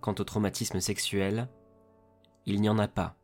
Quant 0.00 0.14
au 0.18 0.24
traumatisme 0.24 0.80
sexuel, 0.80 1.48
il 2.46 2.60
n'y 2.60 2.68
en 2.68 2.78
a 2.78 2.88
pas. 2.88 3.19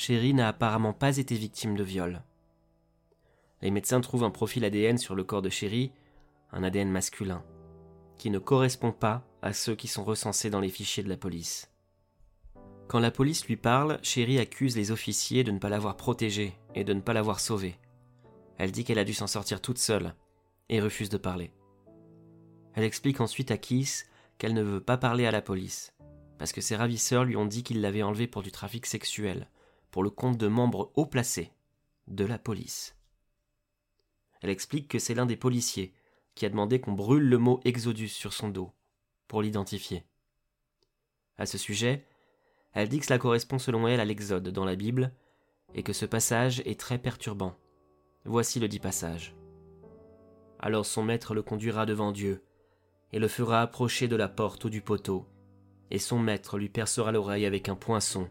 Chéri 0.00 0.32
n'a 0.32 0.48
apparemment 0.48 0.94
pas 0.94 1.18
été 1.18 1.34
victime 1.34 1.76
de 1.76 1.84
viol. 1.84 2.22
Les 3.60 3.70
médecins 3.70 4.00
trouvent 4.00 4.24
un 4.24 4.30
profil 4.30 4.64
ADN 4.64 4.96
sur 4.96 5.14
le 5.14 5.24
corps 5.24 5.42
de 5.42 5.50
Chéri, 5.50 5.92
un 6.52 6.62
ADN 6.62 6.90
masculin, 6.90 7.44
qui 8.16 8.30
ne 8.30 8.38
correspond 8.38 8.92
pas 8.92 9.22
à 9.42 9.52
ceux 9.52 9.74
qui 9.74 9.88
sont 9.88 10.02
recensés 10.02 10.48
dans 10.48 10.60
les 10.60 10.70
fichiers 10.70 11.02
de 11.02 11.10
la 11.10 11.18
police. 11.18 11.70
Quand 12.88 12.98
la 12.98 13.10
police 13.10 13.44
lui 13.44 13.58
parle, 13.58 13.98
Chéri 14.02 14.38
accuse 14.38 14.74
les 14.74 14.90
officiers 14.90 15.44
de 15.44 15.50
ne 15.50 15.58
pas 15.58 15.68
l'avoir 15.68 15.98
protégée 15.98 16.54
et 16.74 16.82
de 16.82 16.94
ne 16.94 17.02
pas 17.02 17.12
l'avoir 17.12 17.38
sauvée. 17.38 17.76
Elle 18.56 18.72
dit 18.72 18.84
qu'elle 18.84 18.98
a 18.98 19.04
dû 19.04 19.12
s'en 19.12 19.26
sortir 19.26 19.60
toute 19.60 19.76
seule 19.76 20.14
et 20.70 20.80
refuse 20.80 21.10
de 21.10 21.18
parler. 21.18 21.52
Elle 22.72 22.84
explique 22.84 23.20
ensuite 23.20 23.50
à 23.50 23.58
Kiss 23.58 24.06
qu'elle 24.38 24.54
ne 24.54 24.62
veut 24.62 24.80
pas 24.80 24.96
parler 24.96 25.26
à 25.26 25.30
la 25.30 25.42
police, 25.42 25.92
parce 26.38 26.54
que 26.54 26.62
ses 26.62 26.76
ravisseurs 26.76 27.24
lui 27.24 27.36
ont 27.36 27.44
dit 27.44 27.62
qu'ils 27.62 27.82
l'avaient 27.82 28.02
enlevée 28.02 28.28
pour 28.28 28.42
du 28.42 28.50
trafic 28.50 28.86
sexuel, 28.86 29.46
pour 29.90 30.02
le 30.02 30.10
compte 30.10 30.38
de 30.38 30.48
membres 30.48 30.92
haut 30.94 31.06
placés 31.06 31.52
de 32.08 32.24
la 32.24 32.38
police. 32.38 32.96
Elle 34.40 34.50
explique 34.50 34.88
que 34.88 34.98
c'est 34.98 35.14
l'un 35.14 35.26
des 35.26 35.36
policiers 35.36 35.92
qui 36.34 36.46
a 36.46 36.48
demandé 36.48 36.80
qu'on 36.80 36.92
brûle 36.92 37.28
le 37.28 37.38
mot 37.38 37.60
Exodus 37.64 38.08
sur 38.08 38.32
son 38.32 38.48
dos, 38.48 38.72
pour 39.28 39.42
l'identifier. 39.42 40.04
À 41.36 41.46
ce 41.46 41.58
sujet, 41.58 42.06
elle 42.72 42.88
dit 42.88 42.98
que 43.00 43.06
cela 43.06 43.18
correspond 43.18 43.58
selon 43.58 43.88
elle 43.88 44.00
à 44.00 44.04
l'Exode 44.04 44.48
dans 44.48 44.64
la 44.64 44.76
Bible, 44.76 45.12
et 45.74 45.82
que 45.82 45.92
ce 45.92 46.06
passage 46.06 46.60
est 46.64 46.78
très 46.78 46.98
perturbant. 46.98 47.54
Voici 48.24 48.60
le 48.60 48.68
dit 48.68 48.78
passage. 48.78 49.34
Alors 50.58 50.86
son 50.86 51.02
maître 51.02 51.34
le 51.34 51.42
conduira 51.42 51.86
devant 51.86 52.12
Dieu, 52.12 52.44
et 53.12 53.18
le 53.18 53.28
fera 53.28 53.62
approcher 53.62 54.08
de 54.08 54.16
la 54.16 54.28
porte 54.28 54.64
ou 54.64 54.70
du 54.70 54.82
poteau, 54.82 55.26
et 55.90 55.98
son 55.98 56.18
maître 56.18 56.58
lui 56.58 56.68
percera 56.68 57.12
l'oreille 57.12 57.46
avec 57.46 57.68
un 57.68 57.76
poinçon, 57.76 58.28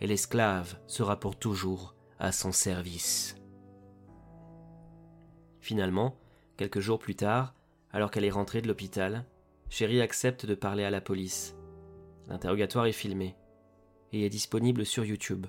et 0.00 0.06
l'esclave 0.06 0.78
sera 0.86 1.18
pour 1.20 1.38
toujours 1.38 1.94
à 2.18 2.32
son 2.32 2.52
service. 2.52 3.36
Finalement, 5.60 6.16
quelques 6.56 6.80
jours 6.80 6.98
plus 6.98 7.16
tard, 7.16 7.54
Alors 7.92 8.12
qu'elle 8.12 8.24
est 8.24 8.30
rentrée 8.30 8.62
de 8.62 8.68
l'hôpital, 8.68 9.24
Sherry 9.68 10.00
accepte 10.00 10.46
de 10.46 10.54
parler 10.54 10.84
à 10.84 10.90
la 10.90 11.00
police. 11.00 11.56
L'interrogatoire 12.28 12.86
est 12.86 12.92
filmé 12.92 13.34
et 14.12 14.24
est 14.24 14.28
disponible 14.28 14.86
sur 14.86 15.04
YouTube. 15.04 15.46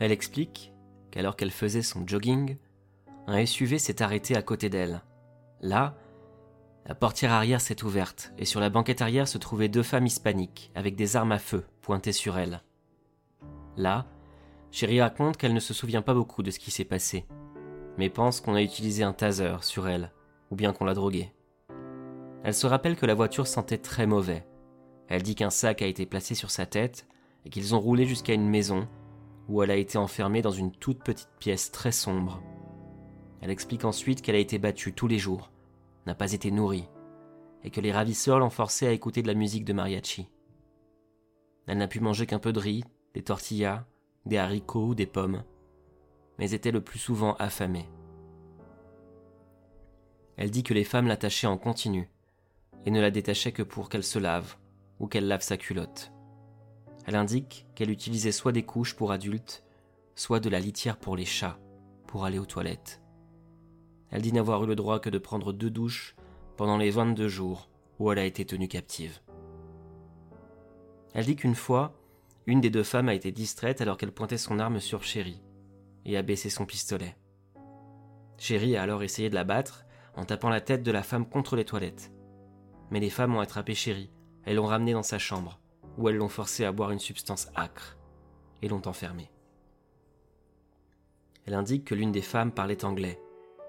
Elle 0.00 0.10
explique 0.10 0.72
qu'alors 1.12 1.36
qu'elle 1.36 1.52
faisait 1.52 1.82
son 1.82 2.04
jogging, 2.04 2.56
un 3.28 3.46
SUV 3.46 3.78
s'est 3.78 4.02
arrêté 4.02 4.36
à 4.36 4.42
côté 4.42 4.68
d'elle. 4.68 5.02
Là, 5.60 5.96
la 6.86 6.94
portière 6.94 7.32
arrière 7.32 7.60
s'est 7.60 7.84
ouverte 7.84 8.32
et 8.38 8.44
sur 8.44 8.60
la 8.60 8.70
banquette 8.70 9.02
arrière 9.02 9.28
se 9.28 9.38
trouvaient 9.38 9.68
deux 9.68 9.82
femmes 9.82 10.06
hispaniques 10.06 10.72
avec 10.74 10.96
des 10.96 11.14
armes 11.14 11.32
à 11.32 11.38
feu 11.38 11.64
pointées 11.82 12.12
sur 12.12 12.38
elles. 12.38 12.62
Là, 13.78 14.06
Chérie 14.72 15.00
raconte 15.00 15.36
qu'elle 15.36 15.54
ne 15.54 15.60
se 15.60 15.72
souvient 15.72 16.02
pas 16.02 16.12
beaucoup 16.12 16.42
de 16.42 16.50
ce 16.50 16.58
qui 16.58 16.72
s'est 16.72 16.84
passé, 16.84 17.26
mais 17.96 18.10
pense 18.10 18.40
qu'on 18.40 18.54
a 18.54 18.62
utilisé 18.62 19.04
un 19.04 19.12
taser 19.12 19.56
sur 19.62 19.88
elle, 19.88 20.12
ou 20.50 20.56
bien 20.56 20.72
qu'on 20.72 20.84
l'a 20.84 20.94
droguée. 20.94 21.32
Elle 22.42 22.54
se 22.54 22.66
rappelle 22.66 22.96
que 22.96 23.06
la 23.06 23.14
voiture 23.14 23.46
sentait 23.46 23.78
très 23.78 24.06
mauvais. 24.06 24.44
Elle 25.06 25.22
dit 25.22 25.36
qu'un 25.36 25.50
sac 25.50 25.80
a 25.80 25.86
été 25.86 26.06
placé 26.06 26.34
sur 26.34 26.50
sa 26.50 26.66
tête 26.66 27.06
et 27.44 27.50
qu'ils 27.50 27.74
ont 27.76 27.80
roulé 27.80 28.04
jusqu'à 28.04 28.34
une 28.34 28.48
maison 28.48 28.88
où 29.48 29.62
elle 29.62 29.70
a 29.70 29.76
été 29.76 29.96
enfermée 29.96 30.42
dans 30.42 30.50
une 30.50 30.72
toute 30.72 31.02
petite 31.04 31.30
pièce 31.38 31.70
très 31.70 31.92
sombre. 31.92 32.42
Elle 33.40 33.50
explique 33.50 33.84
ensuite 33.84 34.22
qu'elle 34.22 34.34
a 34.34 34.40
été 34.40 34.58
battue 34.58 34.92
tous 34.92 35.06
les 35.06 35.18
jours, 35.18 35.52
n'a 36.04 36.16
pas 36.16 36.32
été 36.32 36.50
nourrie, 36.50 36.88
et 37.62 37.70
que 37.70 37.80
les 37.80 37.92
ravisseurs 37.92 38.40
l'ont 38.40 38.50
forcée 38.50 38.88
à 38.88 38.92
écouter 38.92 39.22
de 39.22 39.28
la 39.28 39.34
musique 39.34 39.64
de 39.64 39.72
mariachi. 39.72 40.28
Elle 41.68 41.78
n'a 41.78 41.86
pu 41.86 42.00
manger 42.00 42.26
qu'un 42.26 42.40
peu 42.40 42.52
de 42.52 42.58
riz, 42.58 42.84
des 43.14 43.22
tortillas, 43.22 43.84
des 44.26 44.38
haricots 44.38 44.88
ou 44.88 44.94
des 44.94 45.06
pommes, 45.06 45.42
mais 46.38 46.52
était 46.52 46.70
le 46.70 46.80
plus 46.80 46.98
souvent 46.98 47.34
affamée. 47.36 47.88
Elle 50.36 50.50
dit 50.50 50.62
que 50.62 50.74
les 50.74 50.84
femmes 50.84 51.08
l'attachaient 51.08 51.46
en 51.46 51.58
continu, 51.58 52.08
et 52.86 52.90
ne 52.90 53.00
la 53.00 53.10
détachaient 53.10 53.52
que 53.52 53.62
pour 53.62 53.88
qu'elle 53.88 54.04
se 54.04 54.18
lave 54.18 54.56
ou 55.00 55.06
qu'elle 55.06 55.26
lave 55.26 55.42
sa 55.42 55.56
culotte. 55.56 56.12
Elle 57.06 57.16
indique 57.16 57.66
qu'elle 57.74 57.90
utilisait 57.90 58.32
soit 58.32 58.52
des 58.52 58.64
couches 58.64 58.94
pour 58.94 59.12
adultes, 59.12 59.64
soit 60.14 60.40
de 60.40 60.48
la 60.48 60.60
litière 60.60 60.98
pour 60.98 61.16
les 61.16 61.24
chats, 61.24 61.58
pour 62.06 62.24
aller 62.24 62.38
aux 62.38 62.46
toilettes. 62.46 63.02
Elle 64.10 64.22
dit 64.22 64.32
n'avoir 64.32 64.64
eu 64.64 64.66
le 64.66 64.76
droit 64.76 65.00
que 65.00 65.10
de 65.10 65.18
prendre 65.18 65.52
deux 65.52 65.70
douches 65.70 66.16
pendant 66.56 66.76
les 66.76 66.90
22 66.90 67.28
jours 67.28 67.68
où 67.98 68.10
elle 68.12 68.18
a 68.18 68.24
été 68.24 68.44
tenue 68.44 68.68
captive. 68.68 69.20
Elle 71.14 71.26
dit 71.26 71.36
qu'une 71.36 71.54
fois, 71.54 71.97
une 72.48 72.62
des 72.62 72.70
deux 72.70 72.82
femmes 72.82 73.10
a 73.10 73.14
été 73.14 73.30
distraite 73.30 73.82
alors 73.82 73.98
qu'elle 73.98 74.10
pointait 74.10 74.38
son 74.38 74.58
arme 74.58 74.80
sur 74.80 75.04
Chéri 75.04 75.42
et 76.06 76.16
a 76.16 76.22
baissé 76.22 76.48
son 76.48 76.64
pistolet. 76.64 77.14
Chéri 78.38 78.74
a 78.74 78.82
alors 78.82 79.02
essayé 79.02 79.28
de 79.28 79.34
la 79.34 79.44
battre 79.44 79.84
en 80.16 80.24
tapant 80.24 80.48
la 80.48 80.62
tête 80.62 80.82
de 80.82 80.90
la 80.90 81.02
femme 81.02 81.28
contre 81.28 81.56
les 81.56 81.66
toilettes. 81.66 82.10
Mais 82.90 83.00
les 83.00 83.10
femmes 83.10 83.36
ont 83.36 83.40
attrapé 83.40 83.74
Chéri 83.74 84.10
et 84.46 84.54
l'ont 84.54 84.64
ramené 84.64 84.94
dans 84.94 85.02
sa 85.02 85.18
chambre 85.18 85.60
où 85.98 86.08
elles 86.08 86.16
l'ont 86.16 86.30
forcé 86.30 86.64
à 86.64 86.72
boire 86.72 86.90
une 86.90 86.98
substance 86.98 87.48
âcre 87.54 87.98
et 88.62 88.68
l'ont 88.68 88.88
enfermé. 88.88 89.30
Elle 91.44 91.52
indique 91.52 91.84
que 91.84 91.94
l'une 91.94 92.12
des 92.12 92.22
femmes 92.22 92.52
parlait 92.52 92.82
anglais 92.82 93.20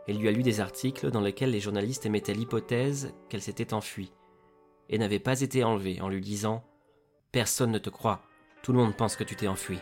et 0.07 0.13
lui 0.13 0.29
a 0.29 0.31
lu 0.31 0.41
des 0.41 0.61
articles 0.61 1.11
dans 1.11 1.19
lesquels 1.19 1.51
les 1.51 1.59
journalistes 1.59 2.05
émettaient 2.05 2.33
l'hypothèse 2.33 3.13
qu'elle 3.27 3.41
s'était 3.41 3.73
enfuie 3.73 4.13
et 4.87 4.97
n'avait 4.97 5.19
pas 5.19 5.41
été 5.41 5.65
enlevée 5.65 5.99
en 5.99 6.07
lui 6.07 6.21
disant 6.21 6.63
Personne 7.33 7.71
ne 7.71 7.77
te 7.77 7.89
croit, 7.89 8.23
tout 8.61 8.71
le 8.73 8.79
monde 8.79 8.95
pense 8.95 9.15
que 9.15 9.23
tu 9.23 9.35
t'es 9.35 9.47
enfui. 9.47 9.79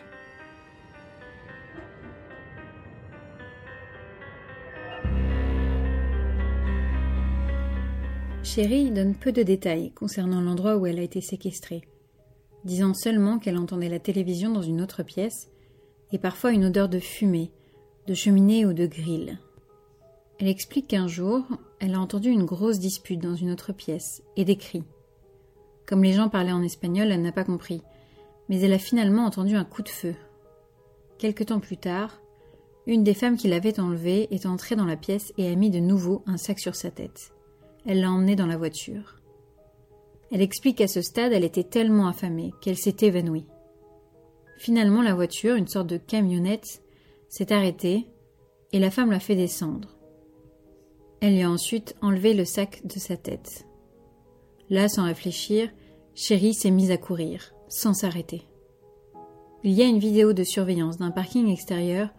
Chérie 8.42 8.90
donne 8.90 9.14
peu 9.14 9.30
de 9.30 9.42
détails 9.42 9.92
concernant 9.92 10.40
l'endroit 10.40 10.76
où 10.76 10.86
elle 10.86 10.98
a 10.98 11.02
été 11.02 11.20
séquestrée, 11.20 11.82
disant 12.64 12.94
seulement 12.94 13.38
qu'elle 13.38 13.58
entendait 13.58 13.90
la 13.90 13.98
télévision 13.98 14.50
dans 14.50 14.62
une 14.62 14.80
autre 14.80 15.02
pièce 15.02 15.50
et 16.12 16.18
parfois 16.18 16.52
une 16.52 16.64
odeur 16.64 16.88
de 16.88 16.98
fumée, 16.98 17.52
de 18.06 18.14
cheminée 18.14 18.64
ou 18.64 18.72
de 18.72 18.86
grille. 18.86 19.38
Elle 20.40 20.48
explique 20.48 20.88
qu'un 20.88 21.08
jour, 21.08 21.44
elle 21.78 21.94
a 21.94 22.00
entendu 22.00 22.30
une 22.30 22.46
grosse 22.46 22.78
dispute 22.78 23.20
dans 23.20 23.34
une 23.34 23.50
autre 23.50 23.72
pièce 23.72 24.22
et 24.36 24.44
des 24.44 24.56
cris. 24.56 24.84
Comme 25.84 26.02
les 26.02 26.12
gens 26.12 26.28
parlaient 26.28 26.52
en 26.52 26.62
espagnol, 26.62 27.12
elle 27.12 27.22
n'a 27.22 27.32
pas 27.32 27.44
compris, 27.44 27.82
mais 28.48 28.60
elle 28.60 28.72
a 28.72 28.78
finalement 28.78 29.24
entendu 29.24 29.56
un 29.56 29.64
coup 29.64 29.82
de 29.82 29.88
feu. 29.88 30.14
Quelque 31.18 31.44
temps 31.44 31.60
plus 31.60 31.76
tard, 31.76 32.20
une 32.86 33.04
des 33.04 33.14
femmes 33.14 33.36
qui 33.36 33.48
l'avait 33.48 33.80
enlevée 33.80 34.28
est 34.30 34.46
entrée 34.46 34.76
dans 34.76 34.86
la 34.86 34.96
pièce 34.96 35.32
et 35.36 35.50
a 35.50 35.54
mis 35.54 35.70
de 35.70 35.78
nouveau 35.78 36.22
un 36.26 36.36
sac 36.36 36.58
sur 36.58 36.74
sa 36.74 36.90
tête. 36.90 37.32
Elle 37.86 38.00
l'a 38.00 38.10
emmenée 38.10 38.36
dans 38.36 38.46
la 38.46 38.56
voiture. 38.56 39.16
Elle 40.30 40.42
explique 40.42 40.78
qu'à 40.78 40.88
ce 40.88 41.02
stade, 41.02 41.32
elle 41.32 41.44
était 41.44 41.64
tellement 41.64 42.08
affamée 42.08 42.52
qu'elle 42.60 42.78
s'est 42.78 42.96
évanouie. 43.02 43.46
Finalement, 44.58 45.02
la 45.02 45.14
voiture, 45.14 45.54
une 45.54 45.68
sorte 45.68 45.86
de 45.86 45.96
camionnette, 45.96 46.82
s'est 47.28 47.52
arrêtée 47.52 48.06
et 48.72 48.78
la 48.78 48.90
femme 48.90 49.10
l'a 49.10 49.20
fait 49.20 49.36
descendre. 49.36 49.96
Elle 51.20 51.34
lui 51.34 51.42
a 51.42 51.50
ensuite 51.50 51.94
enlevé 52.00 52.32
le 52.32 52.44
sac 52.44 52.86
de 52.86 52.98
sa 52.98 53.16
tête. 53.16 53.66
Là, 54.70 54.88
sans 54.88 55.04
réfléchir, 55.04 55.70
Chérie 56.14 56.54
s'est 56.54 56.70
mise 56.70 56.90
à 56.90 56.96
courir 56.96 57.52
sans 57.68 57.94
s'arrêter. 57.94 58.42
Il 59.64 59.72
y 59.72 59.82
a 59.82 59.86
une 59.86 59.98
vidéo 59.98 60.32
de 60.32 60.44
surveillance 60.44 60.98
d'un 60.98 61.10
parking 61.10 61.48
extérieur 61.48 62.10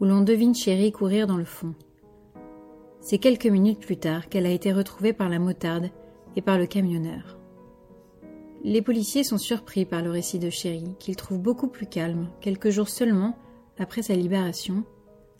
où 0.00 0.04
l'on 0.04 0.20
devine 0.20 0.54
Chérie 0.54 0.92
courir 0.92 1.26
dans 1.26 1.36
le 1.36 1.44
fond. 1.44 1.74
C'est 3.00 3.18
quelques 3.18 3.46
minutes 3.46 3.80
plus 3.80 3.96
tard 3.96 4.28
qu'elle 4.28 4.46
a 4.46 4.50
été 4.50 4.72
retrouvée 4.72 5.12
par 5.12 5.28
la 5.28 5.38
motarde 5.38 5.90
et 6.36 6.42
par 6.42 6.58
le 6.58 6.66
camionneur. 6.66 7.38
Les 8.64 8.82
policiers 8.82 9.24
sont 9.24 9.38
surpris 9.38 9.84
par 9.84 10.02
le 10.02 10.10
récit 10.10 10.38
de 10.38 10.50
Chérie, 10.50 10.94
qu'ils 11.00 11.16
trouvent 11.16 11.40
beaucoup 11.40 11.66
plus 11.66 11.86
calme, 11.86 12.28
quelques 12.40 12.70
jours 12.70 12.88
seulement 12.88 13.36
après 13.78 14.02
sa 14.02 14.14
libération, 14.14 14.84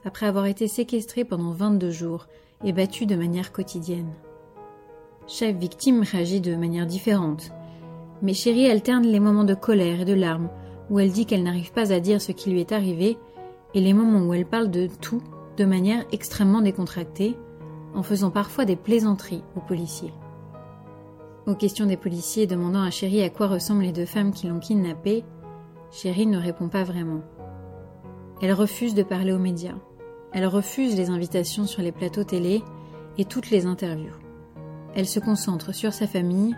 après 0.04 0.26
avoir 0.26 0.46
été 0.46 0.66
séquestrée 0.66 1.24
pendant 1.24 1.52
22 1.52 1.90
jours 1.90 2.26
et 2.64 2.72
battue 2.72 3.06
de 3.06 3.14
manière 3.14 3.52
quotidienne. 3.52 4.12
Chaque 5.28 5.56
victime 5.56 6.02
réagit 6.02 6.40
de 6.40 6.56
manière 6.56 6.86
différente, 6.86 7.52
mais 8.22 8.34
Chérie 8.34 8.70
alterne 8.70 9.04
les 9.04 9.20
moments 9.20 9.44
de 9.44 9.54
colère 9.54 10.00
et 10.00 10.04
de 10.04 10.14
larmes 10.14 10.48
où 10.90 10.98
elle 10.98 11.10
dit 11.10 11.26
qu'elle 11.26 11.42
n'arrive 11.42 11.72
pas 11.72 11.92
à 11.92 12.00
dire 12.00 12.20
ce 12.20 12.32
qui 12.32 12.50
lui 12.50 12.60
est 12.60 12.72
arrivé 12.72 13.18
et 13.74 13.80
les 13.80 13.92
moments 13.92 14.26
où 14.26 14.34
elle 14.34 14.46
parle 14.46 14.70
de 14.70 14.86
tout 14.86 15.22
de 15.56 15.64
manière 15.64 16.04
extrêmement 16.12 16.60
décontractée, 16.62 17.36
en 17.94 18.02
faisant 18.02 18.30
parfois 18.30 18.64
des 18.64 18.76
plaisanteries 18.76 19.44
aux 19.54 19.60
policiers. 19.60 20.14
Aux 21.46 21.54
questions 21.54 21.86
des 21.86 21.96
policiers 21.96 22.46
demandant 22.46 22.82
à 22.82 22.90
Chérie 22.90 23.22
à 23.22 23.30
quoi 23.30 23.48
ressemblent 23.48 23.82
les 23.82 23.92
deux 23.92 24.06
femmes 24.06 24.32
qui 24.32 24.46
l'ont 24.46 24.60
kidnappée, 24.60 25.24
Chérie 25.90 26.26
ne 26.26 26.38
répond 26.38 26.68
pas 26.68 26.84
vraiment. 26.84 27.20
Elle 28.40 28.52
refuse 28.52 28.94
de 28.94 29.02
parler 29.02 29.32
aux 29.32 29.38
médias. 29.38 29.76
Elle 30.32 30.46
refuse 30.46 30.96
les 30.96 31.10
invitations 31.10 31.66
sur 31.66 31.82
les 31.82 31.92
plateaux 31.92 32.24
télé 32.24 32.62
et 33.18 33.24
toutes 33.24 33.50
les 33.50 33.66
interviews. 33.66 34.14
Elle 34.94 35.06
se 35.06 35.20
concentre 35.20 35.74
sur 35.74 35.92
sa 35.92 36.06
famille 36.06 36.54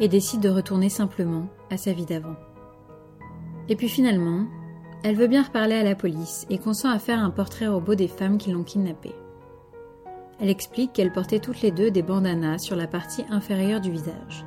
et 0.00 0.08
décide 0.08 0.40
de 0.40 0.48
retourner 0.48 0.88
simplement 0.88 1.46
à 1.70 1.76
sa 1.76 1.92
vie 1.92 2.06
d'avant. 2.06 2.36
Et 3.68 3.76
puis 3.76 3.88
finalement, 3.88 4.46
elle 5.04 5.16
veut 5.16 5.28
bien 5.28 5.42
reparler 5.42 5.76
à 5.76 5.84
la 5.84 5.94
police 5.94 6.46
et 6.50 6.58
consent 6.58 6.90
à 6.90 6.98
faire 6.98 7.20
un 7.20 7.30
portrait 7.30 7.68
robot 7.68 7.94
des 7.94 8.08
femmes 8.08 8.38
qui 8.38 8.50
l'ont 8.50 8.64
kidnappée. 8.64 9.14
Elle 10.40 10.48
explique 10.50 10.92
qu'elles 10.92 11.12
portaient 11.12 11.38
toutes 11.38 11.62
les 11.62 11.70
deux 11.70 11.90
des 11.90 12.02
bandanas 12.02 12.58
sur 12.58 12.74
la 12.74 12.86
partie 12.86 13.24
inférieure 13.30 13.80
du 13.80 13.90
visage, 13.90 14.44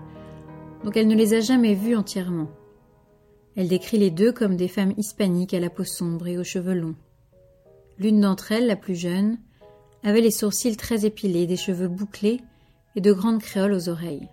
donc 0.83 0.97
elle 0.97 1.07
ne 1.07 1.15
les 1.15 1.35
a 1.35 1.39
jamais 1.39 1.75
vues 1.75 1.95
entièrement. 1.95 2.49
Elle 3.55 3.67
décrit 3.67 3.99
les 3.99 4.09
deux 4.09 4.31
comme 4.31 4.55
des 4.55 4.67
femmes 4.67 4.93
hispaniques 4.97 5.53
à 5.53 5.59
la 5.59 5.69
peau 5.69 5.83
sombre 5.83 6.27
et 6.27 6.37
aux 6.37 6.43
cheveux 6.43 6.73
longs. 6.73 6.95
L'une 7.99 8.21
d'entre 8.21 8.51
elles, 8.51 8.65
la 8.65 8.75
plus 8.75 8.95
jeune, 8.95 9.37
avait 10.03 10.21
les 10.21 10.31
sourcils 10.31 10.75
très 10.75 11.05
épilés, 11.05 11.45
des 11.45 11.55
cheveux 11.55 11.87
bouclés 11.87 12.41
et 12.95 13.01
de 13.01 13.13
grandes 13.13 13.41
créoles 13.41 13.73
aux 13.73 13.89
oreilles. 13.89 14.27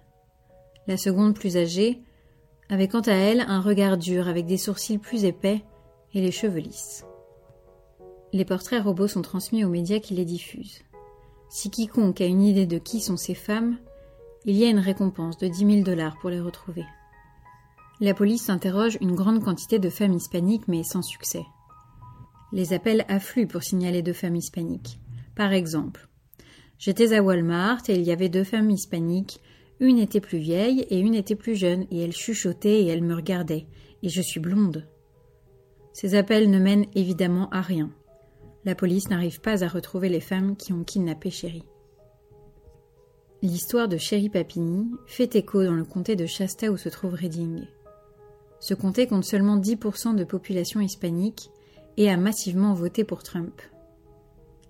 La 0.91 0.97
seconde, 0.97 1.37
plus 1.37 1.57
âgée, 1.57 2.01
avait 2.69 2.89
quant 2.89 3.03
à 3.03 3.13
elle 3.13 3.43
un 3.43 3.61
regard 3.61 3.97
dur 3.97 4.27
avec 4.27 4.47
des 4.47 4.57
sourcils 4.57 4.99
plus 4.99 5.23
épais 5.23 5.63
et 6.15 6.21
les 6.21 6.33
cheveux 6.33 6.59
lisses. 6.59 7.05
Les 8.33 8.45
portraits 8.45 8.83
robots 8.83 9.07
sont 9.07 9.23
transmis 9.23 9.65
aux 9.65 9.69
médias 9.69 10.01
qui 10.01 10.15
les 10.15 10.25
diffusent. 10.25 10.83
Si 11.49 11.71
quiconque 11.71 12.21
a 12.21 12.27
une 12.27 12.43
idée 12.43 12.67
de 12.67 12.79
qui 12.79 12.99
sont 12.99 13.17
ces 13.17 13.37
femmes, 13.37 13.79
il 14.47 14.57
y 14.57 14.65
a 14.65 14.69
une 14.69 14.81
récompense 14.81 15.39
de 15.39 15.47
10 15.47 15.75
000 15.75 15.83
dollars 15.83 16.19
pour 16.19 16.29
les 16.29 16.41
retrouver. 16.41 16.85
La 18.01 18.13
police 18.13 18.51
interroge 18.51 18.99
une 19.01 19.15
grande 19.15 19.45
quantité 19.45 19.79
de 19.79 19.91
femmes 19.91 20.15
hispaniques 20.15 20.67
mais 20.67 20.83
sans 20.83 21.03
succès. 21.03 21.45
Les 22.51 22.73
appels 22.73 23.05
affluent 23.07 23.47
pour 23.47 23.63
signaler 23.63 24.03
deux 24.03 24.13
femmes 24.13 24.35
hispaniques. 24.35 24.99
Par 25.37 25.53
exemple, 25.53 26.09
j'étais 26.81 27.13
à 27.13 27.23
Walmart 27.23 27.83
et 27.87 27.95
il 27.95 28.03
y 28.03 28.11
avait 28.11 28.29
deux 28.29 28.43
femmes 28.43 28.71
hispaniques 28.71 29.41
une 29.81 29.99
était 29.99 30.21
plus 30.21 30.39
vieille 30.39 30.87
et 30.91 30.99
une 30.99 31.15
était 31.15 31.35
plus 31.35 31.57
jeune, 31.57 31.87
et 31.91 32.05
elle 32.05 32.13
chuchotait 32.13 32.83
et 32.83 32.87
elle 32.87 33.03
me 33.03 33.15
regardait, 33.15 33.67
et 34.03 34.09
je 34.09 34.21
suis 34.21 34.39
blonde. 34.39 34.87
Ces 35.93 36.15
appels 36.15 36.51
ne 36.51 36.59
mènent 36.59 36.87
évidemment 36.95 37.49
à 37.51 37.63
rien. 37.63 37.91
La 38.65 38.75
police 38.75 39.09
n'arrive 39.09 39.41
pas 39.41 39.65
à 39.65 39.69
retrouver 39.69 40.11
les 40.11 40.21
femmes 40.21 40.55
qui 40.55 40.75
ont 40.75 40.85
kidnappé 40.85 41.31
Chéri. 41.31 41.65
L'histoire 43.43 43.89
de 43.89 43.97
Chéri 43.97 44.29
Papini 44.29 44.87
fait 45.07 45.35
écho 45.35 45.65
dans 45.65 45.73
le 45.73 45.85
comté 45.85 46.15
de 46.15 46.27
Shasta 46.27 46.71
où 46.71 46.77
se 46.77 46.91
trouve 46.91 47.15
Reading. 47.15 47.63
Ce 48.61 48.75
comté 48.75 49.07
compte 49.07 49.25
seulement 49.25 49.59
10% 49.59 50.15
de 50.15 50.25
population 50.25 50.81
hispanique 50.81 51.51
et 51.97 52.11
a 52.11 52.19
massivement 52.19 52.75
voté 52.75 53.03
pour 53.03 53.23
Trump. 53.23 53.63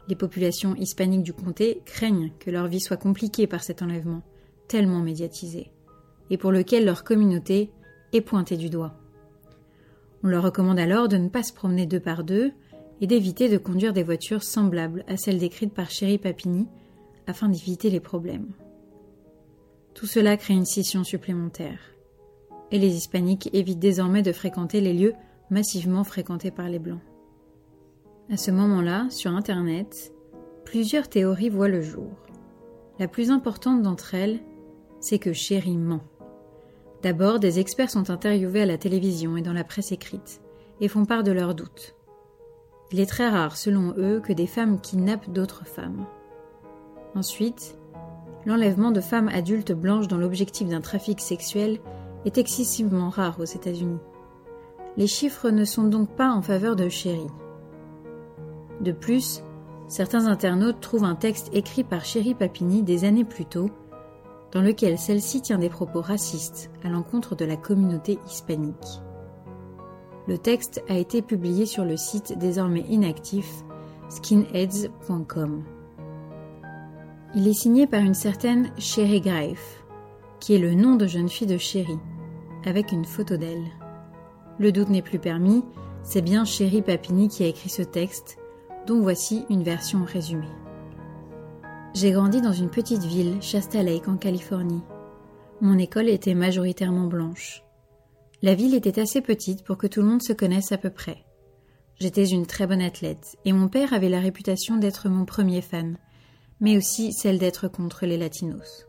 Les 0.07 0.15
populations 0.15 0.77
hispaniques 0.77 1.25
du 1.25 1.33
comté 1.33 1.83
craignent 1.85 2.31
que 2.39 2.51
leur 2.51 2.69
vie 2.69 2.81
soit 2.81 2.97
compliquée 2.97 3.49
par 3.49 3.65
cet 3.65 3.83
enlèvement, 3.83 4.23
tellement 4.71 5.01
médiatisé, 5.01 5.73
et 6.31 6.37
pour 6.37 6.53
lequel 6.53 6.85
leur 6.85 7.03
communauté 7.03 7.73
est 8.13 8.21
pointée 8.21 8.57
du 8.57 8.71
doigt. 8.71 8.95
On 10.23 10.29
leur 10.29 10.45
recommande 10.45 10.79
alors 10.79 11.09
de 11.09 11.17
ne 11.17 11.29
pas 11.29 11.43
se 11.43 11.53
promener 11.53 11.87
deux 11.87 11.99
par 11.99 12.23
deux 12.23 12.53
et 13.01 13.09
d'éviter 13.09 13.49
de 13.49 13.59
conduire 13.59 13.93
des 13.93 14.05
voitures 14.05 14.45
semblables 14.45 15.05
à 15.09 15.17
celles 15.17 15.39
décrites 15.39 15.75
par 15.75 15.91
Chéri 15.91 16.19
Papini 16.19 16.69
afin 17.27 17.49
d'éviter 17.49 17.91
les 17.91 17.99
problèmes. 17.99 18.53
Tout 19.95 20.07
cela 20.07 20.37
crée 20.37 20.55
une 20.55 20.65
scission 20.65 21.03
supplémentaire. 21.03 21.81
Et 22.71 22.79
les 22.79 22.95
hispaniques 22.95 23.51
évitent 23.53 23.81
désormais 23.81 24.23
de 24.23 24.31
fréquenter 24.33 24.81
les 24.81 24.95
lieux 24.95 25.15
massivement 25.51 26.05
fréquentés 26.05 26.53
par 26.53 26.69
les 26.69 26.79
blancs. 26.79 27.03
À 28.31 28.37
ce 28.37 28.53
moment-là, 28.53 29.09
sur 29.11 29.33
Internet, 29.33 30.13
plusieurs 30.65 31.09
théories 31.09 31.49
voient 31.49 31.67
le 31.67 31.83
jour. 31.83 32.13
La 33.01 33.09
plus 33.09 33.33
importante 33.33 33.83
d'entre 33.83 34.15
elles, 34.15 34.39
c'est 35.01 35.19
que 35.19 35.33
Chéri 35.33 35.77
ment. 35.77 36.03
D'abord, 37.03 37.41
des 37.41 37.59
experts 37.59 37.91
sont 37.91 38.11
interviewés 38.11 38.63
à 38.63 38.67
la 38.67 38.79
télévision 38.79 39.37
et 39.37 39.43
dans 39.43 39.55
la 39.55 39.65
presse 39.65 39.93
écrite 39.93 40.41
et 40.81 40.89
font 40.89 41.05
part 41.05 41.23
de 41.23 41.33
leurs 41.33 41.55
doutes. 41.55 41.97
Il 42.93 43.01
est 43.01 43.07
très 43.07 43.29
rare, 43.29 43.57
selon 43.57 43.95
eux, 43.97 44.21
que 44.21 44.33
des 44.33 44.47
femmes 44.47 44.81
kidnappent 44.81 45.31
d'autres 45.31 45.67
femmes. 45.67 46.07
Ensuite, 47.15 47.79
l'enlèvement 48.47 48.91
de 48.91 49.01
femmes 49.01 49.29
adultes 49.29 49.73
blanches 49.73 50.09
dans 50.09 50.17
l'objectif 50.17 50.69
d'un 50.69 50.81
trafic 50.81 51.21
sexuel 51.21 51.81
est 52.25 52.39
excessivement 52.39 53.09
rare 53.09 53.39
aux 53.41 53.45
États-Unis. 53.45 53.99
Les 54.97 55.07
chiffres 55.07 55.51
ne 55.51 55.65
sont 55.65 55.85
donc 55.85 56.11
pas 56.11 56.31
en 56.31 56.43
faveur 56.43 56.77
de 56.77 56.89
Chéri. 56.89 57.27
De 58.81 58.93
plus, 58.93 59.43
certains 59.89 60.27
internautes 60.27 60.81
trouvent 60.81 61.05
un 61.05 61.15
texte 61.15 61.51
écrit 61.53 61.85
par 61.85 62.05
Chéri 62.05 62.35
Papini 62.35 62.83
des 62.83 63.05
années 63.05 63.25
plus 63.25 63.47
tôt, 63.47 63.71
dans 64.53 64.63
lequel 64.63 64.99
celle-ci 64.99 65.43
tient 65.43 65.59
des 65.59 65.69
propos 65.69 66.01
racistes 66.01 66.71
à 66.85 66.89
l'encontre 66.89 67.37
de 67.37 67.45
la 67.45 67.57
communauté 67.57 68.19
hispanique. 68.27 69.01
Le 70.27 70.39
texte 70.39 70.83
a 70.89 70.97
été 70.97 71.23
publié 71.23 71.67
sur 71.67 71.85
le 71.85 71.97
site 71.97 72.39
désormais 72.39 72.85
inactif 72.89 73.65
skinheads.com. 74.09 75.65
Il 77.35 77.47
est 77.47 77.53
signé 77.53 77.87
par 77.87 78.01
une 78.01 78.15
certaine 78.15 78.73
Sherry 78.77 79.21
Greif, 79.21 79.85
qui 80.41 80.55
est 80.55 80.59
le 80.59 80.75
nom 80.75 80.97
de 80.97 81.07
jeune 81.07 81.29
fille 81.29 81.47
de 81.47 81.59
Sherry, 81.59 81.99
avec 82.65 82.91
une 82.91 83.05
photo 83.05 83.37
d'elle. 83.37 83.65
Le 84.59 84.73
doute 84.73 84.91
n'est 84.91 85.01
plus 85.01 85.21
permis, 85.21 85.65
c'est 86.03 86.23
bien 86.23 86.45
Sherry 86.45 86.83
Papini 86.83 87.29
qui 87.29 87.45
a 87.45 87.47
écrit 87.47 87.69
ce 87.69 87.83
texte, 87.83 88.39
dont 88.87 89.01
voici 89.01 89.45
une 89.49 89.63
version 89.63 90.05
résumée. 90.05 90.49
J'ai 91.93 92.13
grandi 92.13 92.41
dans 92.41 92.53
une 92.53 92.71
petite 92.71 93.03
ville, 93.03 93.43
Shasta 93.43 93.83
Lake, 93.83 94.07
en 94.07 94.17
Californie. 94.17 94.83
Mon 95.61 95.77
école 95.77 96.09
était 96.09 96.35
majoritairement 96.35 97.09
blanche. 97.09 97.65
La 98.43 98.55
ville 98.55 98.77
était 98.77 99.01
assez 99.01 99.21
petite 99.21 99.65
pour 99.65 99.77
que 99.77 99.89
tout 99.89 100.01
le 100.01 100.07
monde 100.07 100.23
se 100.23 100.33
connaisse 100.33 100.71
à 100.71 100.79
peu 100.79 100.91
près. 100.91 101.25
J'étais 101.99 102.29
une 102.29 102.47
très 102.47 102.69
bonne 102.69 102.81
athlète, 102.81 103.37
et 103.45 103.53
mon 103.53 103.69
père 103.69 103.93
avait 103.93 104.09
la 104.09 104.21
réputation 104.21 104.77
d'être 104.77 105.09
mon 105.09 105.25
premier 105.25 105.61
fan, 105.61 105.99
mais 106.61 106.77
aussi 106.77 107.13
celle 107.13 107.39
d'être 107.39 107.67
contre 107.67 108.07
les 108.07 108.17
latinos. 108.17 108.87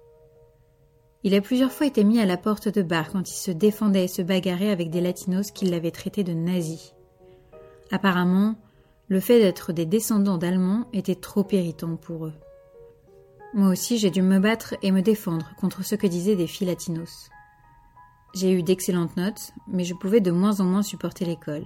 Il 1.23 1.33
a 1.33 1.41
plusieurs 1.41 1.71
fois 1.71 1.87
été 1.87 2.03
mis 2.03 2.19
à 2.19 2.25
la 2.27 2.37
porte 2.37 2.69
de 2.69 2.83
bar 2.83 3.11
quand 3.11 3.27
il 3.27 3.35
se 3.35 3.51
défendait 3.51 4.05
et 4.05 4.09
se 4.09 4.21
bagarrait 4.21 4.69
avec 4.69 4.91
des 4.91 5.01
latinos 5.01 5.49
qui 5.49 5.65
l'avaient 5.65 5.91
traité 5.91 6.23
de 6.23 6.33
nazi. 6.33 6.93
Apparemment, 7.89 8.55
le 9.07 9.19
fait 9.19 9.39
d'être 9.39 9.73
des 9.73 9.87
descendants 9.87 10.37
d'Allemands 10.37 10.87
était 10.93 11.15
trop 11.15 11.47
irritant 11.51 11.95
pour 11.95 12.27
eux. 12.27 12.33
Moi 13.53 13.67
aussi, 13.67 13.97
j'ai 13.97 14.11
dû 14.11 14.21
me 14.21 14.39
battre 14.39 14.75
et 14.81 14.91
me 14.91 15.01
défendre 15.01 15.53
contre 15.57 15.83
ce 15.83 15.95
que 15.95 16.07
disaient 16.07 16.37
des 16.37 16.47
filles. 16.47 16.73
J'ai 18.33 18.53
eu 18.53 18.63
d'excellentes 18.63 19.17
notes, 19.17 19.51
mais 19.67 19.83
je 19.83 19.93
pouvais 19.93 20.21
de 20.21 20.31
moins 20.31 20.61
en 20.61 20.63
moins 20.63 20.83
supporter 20.83 21.25
l'école. 21.25 21.65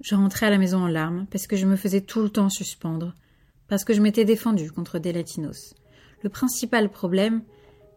Je 0.00 0.14
rentrais 0.14 0.46
à 0.46 0.50
la 0.50 0.56
maison 0.56 0.78
en 0.78 0.88
larmes 0.88 1.26
parce 1.30 1.46
que 1.46 1.56
je 1.56 1.66
me 1.66 1.76
faisais 1.76 2.00
tout 2.00 2.22
le 2.22 2.30
temps 2.30 2.48
suspendre, 2.48 3.14
parce 3.68 3.84
que 3.84 3.92
je 3.92 4.00
m'étais 4.00 4.24
défendue 4.24 4.70
contre 4.70 4.98
des 4.98 5.12
latinos. 5.12 5.74
Le 6.22 6.30
principal 6.30 6.90
problème 6.90 7.42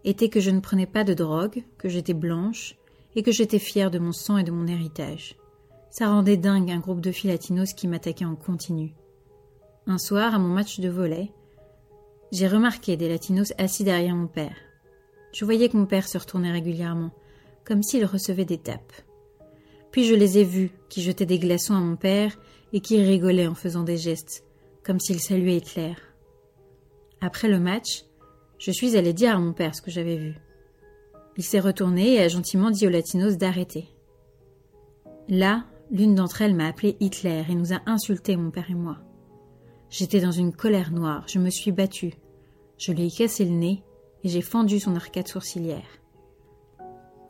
était 0.03 0.29
que 0.29 0.41
je 0.41 0.51
ne 0.51 0.59
prenais 0.59 0.85
pas 0.85 1.05
de 1.05 1.13
drogue, 1.13 1.63
que 1.77 1.87
j'étais 1.87 2.13
blanche 2.13 2.75
et 3.15 3.23
que 3.23 3.31
j'étais 3.31 3.59
fière 3.59 3.89
de 3.89 3.99
mon 3.99 4.11
sang 4.11 4.37
et 4.37 4.43
de 4.43 4.51
mon 4.51 4.67
héritage. 4.67 5.37
Ça 5.91 6.09
rendait 6.09 6.37
dingue 6.37 6.71
un 6.71 6.79
groupe 6.79 7.01
de 7.01 7.11
filles 7.11 7.31
latinos 7.31 7.73
qui 7.73 7.87
m'attaquaient 7.87 8.25
en 8.25 8.35
continu. 8.35 8.93
Un 9.87 9.97
soir, 9.97 10.35
à 10.35 10.39
mon 10.39 10.49
match 10.49 10.81
de 10.81 10.89
volet, 10.89 11.31
j'ai 12.31 12.47
remarqué 12.47 12.95
des 12.97 13.09
latinos 13.09 13.53
assis 13.57 13.83
derrière 13.83 14.15
mon 14.15 14.27
père. 14.27 14.55
Je 15.33 15.45
voyais 15.45 15.69
que 15.69 15.77
mon 15.77 15.85
père 15.85 16.07
se 16.07 16.17
retournait 16.17 16.51
régulièrement, 16.51 17.11
comme 17.65 17.83
s'il 17.83 18.05
recevait 18.05 18.45
des 18.45 18.57
tapes. 18.57 18.93
Puis 19.91 20.05
je 20.05 20.15
les 20.15 20.37
ai 20.37 20.43
vus 20.43 20.71
qui 20.89 21.01
jetaient 21.01 21.25
des 21.25 21.39
glaçons 21.39 21.75
à 21.75 21.79
mon 21.79 21.95
père 21.95 22.37
et 22.73 22.81
qui 22.81 23.01
rigolaient 23.01 23.47
en 23.47 23.55
faisant 23.55 23.83
des 23.83 23.97
gestes, 23.97 24.43
comme 24.83 24.99
s'il 24.99 25.19
saluait 25.19 25.57
Hitler. 25.57 25.93
Après 27.21 27.47
le 27.47 27.59
match, 27.59 28.05
je 28.59 28.71
suis 28.71 28.95
allé 28.95 29.13
dire 29.13 29.35
à 29.35 29.39
mon 29.39 29.53
père 29.53 29.75
ce 29.75 29.81
que 29.81 29.91
j'avais 29.91 30.17
vu. 30.17 30.35
Il 31.37 31.43
s'est 31.43 31.59
retourné 31.59 32.15
et 32.15 32.21
a 32.21 32.27
gentiment 32.27 32.69
dit 32.69 32.85
aux 32.85 32.91
latinos 32.91 33.37
d'arrêter. 33.37 33.87
Là, 35.27 35.65
l'une 35.91 36.15
d'entre 36.15 36.41
elles 36.41 36.55
m'a 36.55 36.67
appelé 36.67 36.97
Hitler 36.99 37.43
et 37.49 37.55
nous 37.55 37.73
a 37.73 37.81
insultés, 37.85 38.35
mon 38.35 38.51
père 38.51 38.69
et 38.69 38.75
moi. 38.75 38.97
J'étais 39.89 40.19
dans 40.19 40.31
une 40.31 40.53
colère 40.53 40.91
noire, 40.91 41.23
je 41.27 41.39
me 41.39 41.49
suis 41.49 41.71
battue. 41.71 42.13
Je 42.77 42.91
lui 42.91 43.07
ai 43.07 43.11
cassé 43.11 43.43
le 43.43 43.51
nez 43.51 43.83
et 44.23 44.29
j'ai 44.29 44.41
fendu 44.41 44.79
son 44.79 44.95
arcade 44.95 45.27
sourcilière. 45.27 45.99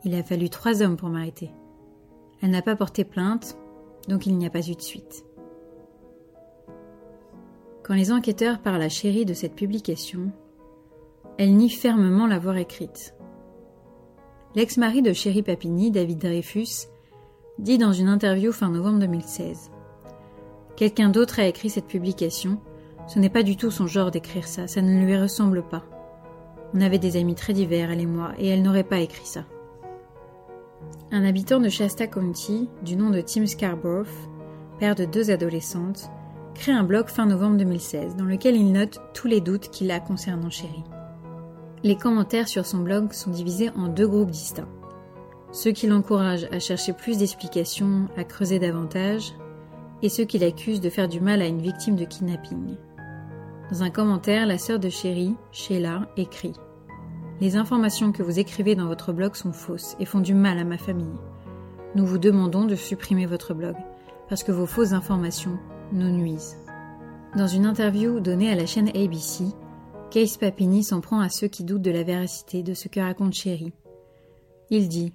Il 0.04 0.14
a 0.14 0.22
fallu 0.22 0.50
trois 0.50 0.82
hommes 0.82 0.96
pour 0.96 1.08
m'arrêter. 1.08 1.50
Elle 2.42 2.50
n'a 2.50 2.62
pas 2.62 2.76
porté 2.76 3.04
plainte, 3.04 3.56
donc 4.08 4.26
il 4.26 4.36
n'y 4.36 4.46
a 4.46 4.50
pas 4.50 4.66
eu 4.66 4.74
de 4.74 4.82
suite. 4.82 5.24
Quand 7.82 7.94
les 7.94 8.12
enquêteurs 8.12 8.60
parlent 8.60 8.82
à 8.82 8.88
Chérie 8.88 9.24
de 9.24 9.34
cette 9.34 9.54
publication, 9.54 10.30
elle 11.38 11.56
nie 11.56 11.70
fermement 11.70 12.26
l'avoir 12.26 12.56
écrite. 12.58 13.14
L'ex-mari 14.54 15.00
de 15.00 15.12
Chérie 15.12 15.42
Papini, 15.42 15.90
David 15.90 16.18
Dreyfus, 16.18 16.88
dit 17.58 17.78
dans 17.78 17.92
une 17.92 18.08
interview 18.08 18.52
fin 18.52 18.68
novembre 18.68 19.00
2016 19.00 19.70
Quelqu'un 20.76 21.08
d'autre 21.08 21.40
a 21.40 21.46
écrit 21.46 21.70
cette 21.70 21.86
publication. 21.86 22.58
Ce 23.06 23.18
n'est 23.18 23.28
pas 23.28 23.42
du 23.42 23.56
tout 23.56 23.70
son 23.70 23.86
genre 23.86 24.10
d'écrire 24.10 24.46
ça, 24.46 24.66
ça 24.66 24.82
ne 24.82 25.04
lui 25.04 25.16
ressemble 25.16 25.62
pas. 25.62 25.84
On 26.74 26.80
avait 26.80 26.98
des 26.98 27.16
amis 27.16 27.34
très 27.34 27.52
divers, 27.52 27.90
elle 27.90 28.00
et 28.00 28.06
moi, 28.06 28.32
et 28.38 28.48
elle 28.48 28.62
n'aurait 28.62 28.84
pas 28.84 29.00
écrit 29.00 29.26
ça. 29.26 29.44
Un 31.10 31.24
habitant 31.24 31.58
de 31.58 31.68
Shasta 31.68 32.06
County, 32.06 32.68
du 32.82 32.94
nom 32.94 33.10
de 33.10 33.20
Tim 33.20 33.46
Scarborough, 33.46 34.06
père 34.78 34.94
de 34.94 35.04
deux 35.04 35.30
adolescentes, 35.30 36.08
crée 36.54 36.72
un 36.72 36.84
blog 36.84 37.08
fin 37.08 37.26
novembre 37.26 37.56
2016 37.56 38.16
dans 38.16 38.24
lequel 38.24 38.54
il 38.54 38.70
note 38.70 39.00
tous 39.12 39.26
les 39.26 39.40
doutes 39.40 39.70
qu'il 39.70 39.90
a 39.90 39.98
concernant 39.98 40.50
Chéri. 40.50 40.84
Les 41.82 41.96
commentaires 41.96 42.48
sur 42.48 42.66
son 42.66 42.78
blog 42.78 43.12
sont 43.12 43.30
divisés 43.30 43.70
en 43.70 43.88
deux 43.88 44.06
groupes 44.06 44.30
distincts. 44.30 44.68
Ceux 45.52 45.72
qui 45.72 45.86
l'encouragent 45.86 46.46
à 46.52 46.60
chercher 46.60 46.92
plus 46.92 47.18
d'explications, 47.18 48.08
à 48.16 48.24
creuser 48.24 48.58
davantage, 48.58 49.34
et 50.02 50.08
ceux 50.08 50.24
qui 50.24 50.38
l'accusent 50.38 50.80
de 50.80 50.90
faire 50.90 51.08
du 51.08 51.20
mal 51.20 51.42
à 51.42 51.46
une 51.46 51.60
victime 51.60 51.96
de 51.96 52.04
kidnapping. 52.04 52.76
Dans 53.70 53.82
un 53.82 53.90
commentaire, 53.90 54.46
la 54.46 54.58
sœur 54.58 54.78
de 54.78 54.88
Chéri, 54.88 55.36
Sheila, 55.52 56.08
écrit 56.16 56.54
Les 57.40 57.56
informations 57.56 58.12
que 58.12 58.22
vous 58.22 58.38
écrivez 58.38 58.74
dans 58.74 58.86
votre 58.86 59.12
blog 59.12 59.34
sont 59.34 59.52
fausses 59.52 59.96
et 60.00 60.04
font 60.04 60.20
du 60.20 60.34
mal 60.34 60.58
à 60.58 60.64
ma 60.64 60.78
famille. 60.78 61.06
Nous 61.94 62.06
vous 62.06 62.18
demandons 62.18 62.64
de 62.64 62.74
supprimer 62.74 63.26
votre 63.26 63.54
blog, 63.54 63.76
parce 64.28 64.42
que 64.42 64.52
vos 64.52 64.66
fausses 64.66 64.92
informations 64.92 65.58
nous 65.92 66.10
nuisent. 66.10 66.56
Dans 67.36 67.46
une 67.46 67.66
interview 67.66 68.18
donnée 68.18 68.50
à 68.50 68.56
la 68.56 68.66
chaîne 68.66 68.88
ABC, 68.88 69.44
Case 70.10 70.36
Papini 70.36 70.82
s'en 70.82 71.00
prend 71.00 71.20
à 71.20 71.28
ceux 71.28 71.46
qui 71.46 71.62
doutent 71.62 71.82
de 71.82 71.92
la 71.92 72.02
véracité 72.02 72.64
de 72.64 72.74
ce 72.74 72.88
que 72.88 72.98
raconte 72.98 73.34
Chéri. 73.34 73.72
Il 74.70 74.88
dit 74.88 75.12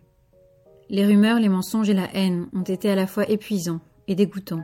Les 0.89 1.05
rumeurs, 1.05 1.39
les 1.39 1.49
mensonges 1.49 1.89
et 1.89 1.93
la 1.93 2.13
haine 2.15 2.47
ont 2.53 2.63
été 2.63 2.89
à 2.89 2.95
la 2.95 3.07
fois 3.07 3.29
épuisants 3.29 3.81
et 4.07 4.15
dégoûtants. 4.15 4.63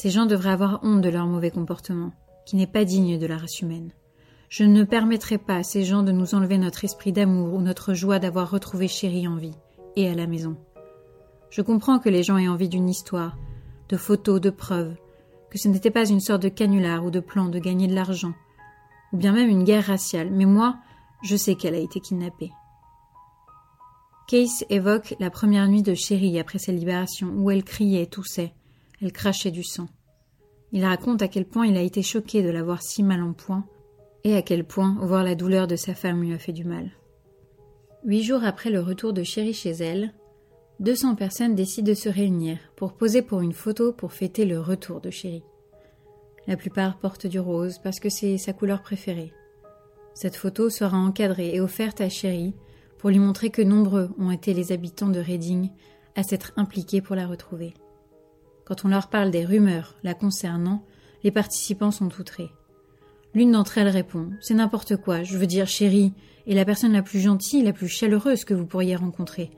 Ces 0.00 0.08
gens 0.08 0.24
devraient 0.24 0.52
avoir 0.52 0.80
honte 0.82 1.02
de 1.02 1.10
leur 1.10 1.26
mauvais 1.26 1.50
comportement, 1.50 2.12
qui 2.46 2.56
n'est 2.56 2.66
pas 2.66 2.86
digne 2.86 3.18
de 3.18 3.26
la 3.26 3.36
race 3.36 3.60
humaine. 3.60 3.92
Je 4.48 4.64
ne 4.64 4.84
permettrai 4.84 5.36
pas 5.36 5.56
à 5.56 5.62
ces 5.62 5.84
gens 5.84 6.02
de 6.02 6.10
nous 6.10 6.34
enlever 6.34 6.56
notre 6.56 6.84
esprit 6.86 7.12
d'amour 7.12 7.52
ou 7.52 7.60
notre 7.60 7.92
joie 7.92 8.18
d'avoir 8.18 8.50
retrouvé 8.50 8.88
Chéri 8.88 9.28
en 9.28 9.36
vie 9.36 9.58
et 9.96 10.08
à 10.08 10.14
la 10.14 10.26
maison. 10.26 10.56
Je 11.50 11.60
comprends 11.60 11.98
que 11.98 12.08
les 12.08 12.22
gens 12.22 12.38
aient 12.38 12.48
envie 12.48 12.70
d'une 12.70 12.88
histoire, 12.88 13.36
de 13.90 13.98
photos, 13.98 14.40
de 14.40 14.48
preuves, 14.48 14.96
que 15.50 15.58
ce 15.58 15.68
n'était 15.68 15.90
pas 15.90 16.08
une 16.08 16.20
sorte 16.20 16.44
de 16.44 16.48
canular 16.48 17.04
ou 17.04 17.10
de 17.10 17.20
plan 17.20 17.50
de 17.50 17.58
gagner 17.58 17.86
de 17.86 17.94
l'argent, 17.94 18.32
ou 19.12 19.18
bien 19.18 19.32
même 19.34 19.50
une 19.50 19.64
guerre 19.64 19.84
raciale, 19.84 20.30
mais 20.30 20.46
moi, 20.46 20.78
je 21.22 21.36
sais 21.36 21.56
qu'elle 21.56 21.74
a 21.74 21.78
été 21.78 22.00
kidnappée. 22.00 22.52
Case 24.28 24.64
évoque 24.70 25.14
la 25.20 25.28
première 25.28 25.68
nuit 25.68 25.82
de 25.82 25.92
Chérie 25.92 26.40
après 26.40 26.58
sa 26.58 26.72
libération, 26.72 27.34
où 27.36 27.50
elle 27.50 27.64
criait, 27.64 28.06
toussait, 28.06 28.54
elle 29.00 29.12
crachait 29.12 29.50
du 29.50 29.62
sang. 29.62 29.88
Il 30.72 30.84
raconte 30.84 31.22
à 31.22 31.28
quel 31.28 31.46
point 31.46 31.66
il 31.66 31.76
a 31.76 31.82
été 31.82 32.02
choqué 32.02 32.42
de 32.42 32.50
la 32.50 32.62
voir 32.62 32.82
si 32.82 33.02
mal 33.02 33.22
en 33.22 33.32
point, 33.32 33.64
et 34.24 34.36
à 34.36 34.42
quel 34.42 34.64
point 34.64 34.96
voir 35.00 35.24
la 35.24 35.34
douleur 35.34 35.66
de 35.66 35.76
sa 35.76 35.94
femme 35.94 36.22
lui 36.22 36.32
a 36.32 36.38
fait 36.38 36.52
du 36.52 36.64
mal. 36.64 36.90
Huit 38.04 38.22
jours 38.22 38.44
après 38.44 38.70
le 38.70 38.80
retour 38.80 39.12
de 39.12 39.22
Chérie 39.22 39.54
chez 39.54 39.70
elle, 39.70 40.12
200 40.80 41.14
personnes 41.14 41.54
décident 41.54 41.88
de 41.88 41.94
se 41.94 42.08
réunir 42.08 42.58
pour 42.76 42.94
poser 42.94 43.22
pour 43.22 43.40
une 43.40 43.52
photo 43.52 43.92
pour 43.92 44.12
fêter 44.12 44.44
le 44.46 44.60
retour 44.60 45.00
de 45.00 45.10
Chérie. 45.10 45.44
La 46.46 46.56
plupart 46.56 46.98
portent 46.98 47.26
du 47.26 47.38
rose 47.38 47.78
parce 47.82 48.00
que 48.00 48.08
c'est 48.08 48.38
sa 48.38 48.52
couleur 48.52 48.82
préférée. 48.82 49.32
Cette 50.14 50.36
photo 50.36 50.70
sera 50.70 50.96
encadrée 50.96 51.54
et 51.54 51.60
offerte 51.60 52.00
à 52.00 52.08
Chérie 52.08 52.54
pour 52.98 53.10
lui 53.10 53.18
montrer 53.18 53.50
que 53.50 53.62
nombreux 53.62 54.10
ont 54.18 54.30
été 54.30 54.54
les 54.54 54.72
habitants 54.72 55.08
de 55.08 55.20
Reading 55.20 55.70
à 56.16 56.22
s'être 56.22 56.52
impliqués 56.56 57.00
pour 57.00 57.16
la 57.16 57.26
retrouver. 57.26 57.74
Quand 58.70 58.84
on 58.84 58.88
leur 58.88 59.08
parle 59.08 59.32
des 59.32 59.44
rumeurs 59.44 59.96
la 60.04 60.14
concernant, 60.14 60.84
les 61.24 61.32
participants 61.32 61.90
sont 61.90 62.20
outrés. 62.20 62.52
L'une 63.34 63.50
d'entre 63.50 63.78
elles 63.78 63.88
répond 63.88 64.30
C'est 64.40 64.54
n'importe 64.54 64.96
quoi, 64.96 65.24
je 65.24 65.36
veux 65.36 65.48
dire 65.48 65.66
chérie, 65.66 66.12
est 66.46 66.54
la 66.54 66.64
personne 66.64 66.92
la 66.92 67.02
plus 67.02 67.18
gentille, 67.18 67.64
la 67.64 67.72
plus 67.72 67.88
chaleureuse 67.88 68.44
que 68.44 68.54
vous 68.54 68.66
pourriez 68.66 68.94
rencontrer. 68.94 69.50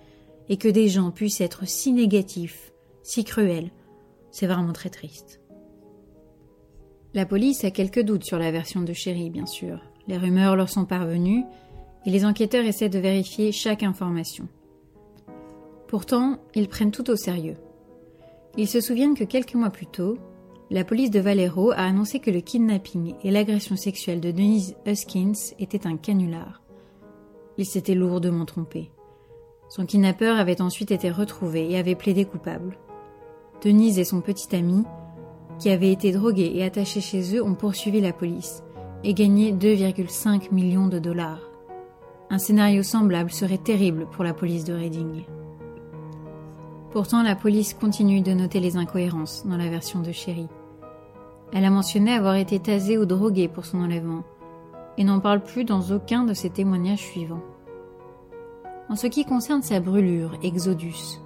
Et 0.48 0.56
que 0.56 0.68
des 0.68 0.88
gens 0.88 1.10
puissent 1.10 1.42
être 1.42 1.68
si 1.68 1.92
négatifs, 1.92 2.72
si 3.02 3.22
cruels, 3.22 3.70
c'est 4.30 4.46
vraiment 4.46 4.72
très 4.72 4.88
triste. 4.88 5.42
La 7.12 7.26
police 7.26 7.64
a 7.64 7.70
quelques 7.70 8.02
doutes 8.02 8.24
sur 8.24 8.38
la 8.38 8.50
version 8.50 8.80
de 8.80 8.94
Chérie, 8.94 9.28
bien 9.28 9.44
sûr. 9.44 9.82
Les 10.08 10.16
rumeurs 10.16 10.56
leur 10.56 10.70
sont 10.70 10.86
parvenues 10.86 11.44
et 12.06 12.10
les 12.10 12.24
enquêteurs 12.24 12.64
essaient 12.64 12.88
de 12.88 12.98
vérifier 12.98 13.52
chaque 13.52 13.82
information. 13.82 14.48
Pourtant, 15.86 16.38
ils 16.54 16.68
prennent 16.68 16.92
tout 16.92 17.10
au 17.10 17.16
sérieux. 17.16 17.58
Ils 18.56 18.68
se 18.68 18.80
souviennent 18.80 19.14
que 19.16 19.24
quelques 19.24 19.54
mois 19.54 19.70
plus 19.70 19.86
tôt, 19.86 20.18
la 20.70 20.84
police 20.84 21.10
de 21.10 21.20
Valero 21.20 21.70
a 21.70 21.84
annoncé 21.84 22.18
que 22.18 22.30
le 22.30 22.40
kidnapping 22.40 23.14
et 23.22 23.30
l'agression 23.30 23.76
sexuelle 23.76 24.20
de 24.20 24.30
Denise 24.30 24.74
Huskins 24.86 25.54
étaient 25.58 25.86
un 25.86 25.96
canular. 25.96 26.62
Il 27.58 27.66
s'était 27.66 27.94
lourdement 27.94 28.44
trompé. 28.44 28.90
Son 29.68 29.86
kidnappeur 29.86 30.38
avait 30.38 30.60
ensuite 30.60 30.90
été 30.90 31.10
retrouvé 31.10 31.70
et 31.70 31.78
avait 31.78 31.94
plaidé 31.94 32.24
coupable. 32.24 32.78
Denise 33.62 33.98
et 33.98 34.04
son 34.04 34.20
petit 34.20 34.54
ami, 34.54 34.84
qui 35.58 35.70
avaient 35.70 35.92
été 35.92 36.12
drogués 36.12 36.52
et 36.54 36.64
attachés 36.64 37.00
chez 37.00 37.36
eux, 37.36 37.42
ont 37.42 37.54
poursuivi 37.54 38.00
la 38.00 38.12
police 38.12 38.62
et 39.04 39.14
gagné 39.14 39.52
2,5 39.52 40.52
millions 40.52 40.88
de 40.88 40.98
dollars. 40.98 41.40
Un 42.30 42.38
scénario 42.38 42.82
semblable 42.82 43.30
serait 43.30 43.58
terrible 43.58 44.06
pour 44.10 44.24
la 44.24 44.34
police 44.34 44.64
de 44.64 44.74
Reading. 44.74 45.24
Pourtant, 46.92 47.22
la 47.22 47.34
police 47.34 47.72
continue 47.72 48.20
de 48.20 48.32
noter 48.32 48.60
les 48.60 48.76
incohérences 48.76 49.46
dans 49.46 49.56
la 49.56 49.70
version 49.70 50.00
de 50.00 50.12
Sherry. 50.12 50.46
Elle 51.54 51.64
a 51.64 51.70
mentionné 51.70 52.12
avoir 52.12 52.34
été 52.34 52.58
tasée 52.58 52.98
ou 52.98 53.06
droguée 53.06 53.48
pour 53.48 53.64
son 53.64 53.80
enlèvement, 53.80 54.24
et 54.98 55.04
n'en 55.04 55.18
parle 55.18 55.40
plus 55.40 55.64
dans 55.64 55.90
aucun 55.90 56.24
de 56.24 56.34
ses 56.34 56.50
témoignages 56.50 57.00
suivants. 57.00 57.42
En 58.90 58.96
ce 58.96 59.06
qui 59.06 59.24
concerne 59.24 59.62
sa 59.62 59.80
brûlure, 59.80 60.32
Exodus, 60.42 61.18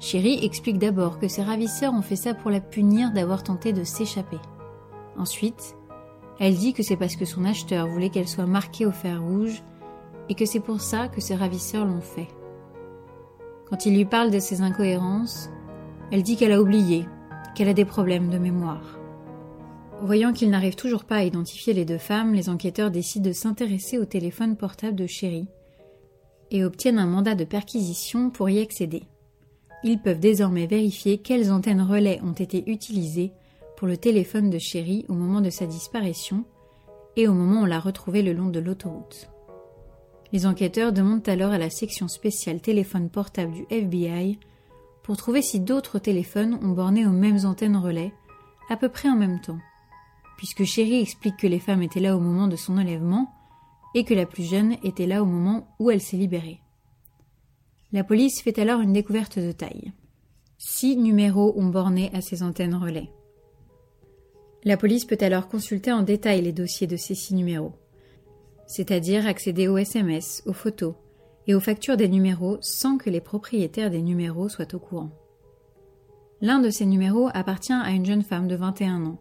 Chérie 0.00 0.42
explique 0.42 0.78
d'abord 0.78 1.18
que 1.18 1.28
ses 1.28 1.42
ravisseurs 1.42 1.92
ont 1.92 2.02
fait 2.02 2.16
ça 2.16 2.32
pour 2.32 2.50
la 2.50 2.60
punir 2.60 3.12
d'avoir 3.12 3.42
tenté 3.42 3.74
de 3.74 3.84
s'échapper. 3.84 4.40
Ensuite, 5.18 5.76
elle 6.40 6.54
dit 6.54 6.72
que 6.72 6.82
c'est 6.82 6.96
parce 6.96 7.16
que 7.16 7.26
son 7.26 7.44
acheteur 7.44 7.86
voulait 7.86 8.08
qu'elle 8.08 8.28
soit 8.28 8.46
marquée 8.46 8.86
au 8.86 8.90
fer 8.90 9.22
rouge 9.22 9.62
et 10.30 10.34
que 10.34 10.46
c'est 10.46 10.60
pour 10.60 10.80
ça 10.80 11.08
que 11.08 11.20
ses 11.20 11.34
ravisseurs 11.34 11.84
l'ont 11.84 12.00
fait. 12.00 12.28
Quand 13.68 13.86
il 13.86 13.94
lui 13.94 14.04
parle 14.04 14.30
de 14.30 14.38
ses 14.38 14.60
incohérences, 14.60 15.48
elle 16.12 16.22
dit 16.22 16.36
qu'elle 16.36 16.52
a 16.52 16.60
oublié, 16.60 17.06
qu'elle 17.54 17.68
a 17.68 17.74
des 17.74 17.84
problèmes 17.84 18.28
de 18.30 18.38
mémoire. 18.38 18.98
Voyant 20.02 20.32
qu'ils 20.32 20.50
n'arrivent 20.50 20.76
toujours 20.76 21.04
pas 21.04 21.16
à 21.16 21.24
identifier 21.24 21.72
les 21.72 21.84
deux 21.84 21.98
femmes, 21.98 22.34
les 22.34 22.50
enquêteurs 22.50 22.90
décident 22.90 23.28
de 23.28 23.32
s'intéresser 23.32 23.98
au 23.98 24.04
téléphone 24.04 24.56
portable 24.56 24.96
de 24.96 25.06
Chéri 25.06 25.46
et 26.50 26.64
obtiennent 26.64 26.98
un 26.98 27.06
mandat 27.06 27.34
de 27.34 27.44
perquisition 27.44 28.30
pour 28.30 28.50
y 28.50 28.60
accéder. 28.60 29.04
Ils 29.82 30.00
peuvent 30.00 30.20
désormais 30.20 30.66
vérifier 30.66 31.18
quelles 31.18 31.50
antennes 31.50 31.82
relais 31.82 32.20
ont 32.22 32.32
été 32.32 32.70
utilisées 32.70 33.32
pour 33.76 33.88
le 33.88 33.96
téléphone 33.96 34.50
de 34.50 34.58
Chéri 34.58 35.04
au 35.08 35.14
moment 35.14 35.40
de 35.40 35.50
sa 35.50 35.66
disparition 35.66 36.44
et 37.16 37.28
au 37.28 37.32
moment 37.32 37.60
où 37.60 37.64
on 37.64 37.66
l'a 37.66 37.80
retrouvé 37.80 38.22
le 38.22 38.32
long 38.32 38.48
de 38.48 38.60
l'autoroute. 38.60 39.30
Les 40.34 40.44
enquêteurs 40.44 40.92
demandent 40.92 41.26
alors 41.30 41.52
à 41.52 41.58
la 41.58 41.70
section 41.70 42.08
spéciale 42.08 42.60
téléphone 42.60 43.08
portable 43.08 43.54
du 43.54 43.66
FBI 43.70 44.38
pour 45.02 45.16
trouver 45.16 45.40
si 45.40 45.60
d'autres 45.60 45.98
téléphones 45.98 46.58
ont 46.62 46.72
borné 46.72 47.06
aux 47.06 47.12
mêmes 47.12 47.46
antennes 47.46 47.78
relais, 47.78 48.12
à 48.68 48.76
peu 48.76 48.90
près 48.90 49.08
en 49.08 49.16
même 49.16 49.40
temps 49.40 49.60
puisque 50.36 50.64
Chérie 50.64 51.00
explique 51.00 51.36
que 51.36 51.46
les 51.46 51.58
femmes 51.58 51.82
étaient 51.82 52.00
là 52.00 52.16
au 52.16 52.20
moment 52.20 52.48
de 52.48 52.56
son 52.56 52.78
enlèvement 52.78 53.32
et 53.94 54.04
que 54.04 54.14
la 54.14 54.26
plus 54.26 54.44
jeune 54.44 54.76
était 54.82 55.06
là 55.06 55.22
au 55.22 55.26
moment 55.26 55.74
où 55.78 55.90
elle 55.90 56.00
s'est 56.00 56.16
libérée. 56.16 56.60
La 57.92 58.04
police 58.04 58.42
fait 58.42 58.58
alors 58.58 58.80
une 58.80 58.92
découverte 58.92 59.38
de 59.38 59.52
taille. 59.52 59.92
Six 60.58 60.96
numéros 60.96 61.54
ont 61.56 61.66
borné 61.66 62.10
à 62.12 62.20
ces 62.20 62.42
antennes 62.42 62.74
relais. 62.74 63.10
La 64.64 64.76
police 64.76 65.04
peut 65.04 65.18
alors 65.20 65.48
consulter 65.48 65.92
en 65.92 66.02
détail 66.02 66.42
les 66.42 66.52
dossiers 66.52 66.86
de 66.86 66.96
ces 66.96 67.14
six 67.14 67.34
numéros, 67.34 67.74
c'est-à-dire 68.66 69.26
accéder 69.26 69.68
aux 69.68 69.78
SMS, 69.78 70.42
aux 70.46 70.52
photos 70.52 70.94
et 71.46 71.54
aux 71.54 71.60
factures 71.60 71.96
des 71.96 72.08
numéros 72.08 72.58
sans 72.60 72.96
que 72.96 73.10
les 73.10 73.20
propriétaires 73.20 73.90
des 73.90 74.02
numéros 74.02 74.48
soient 74.48 74.74
au 74.74 74.78
courant. 74.78 75.10
L'un 76.40 76.58
de 76.58 76.70
ces 76.70 76.86
numéros 76.86 77.28
appartient 77.32 77.72
à 77.72 77.90
une 77.90 78.06
jeune 78.06 78.22
femme 78.22 78.48
de 78.48 78.56
21 78.56 79.06
ans, 79.06 79.20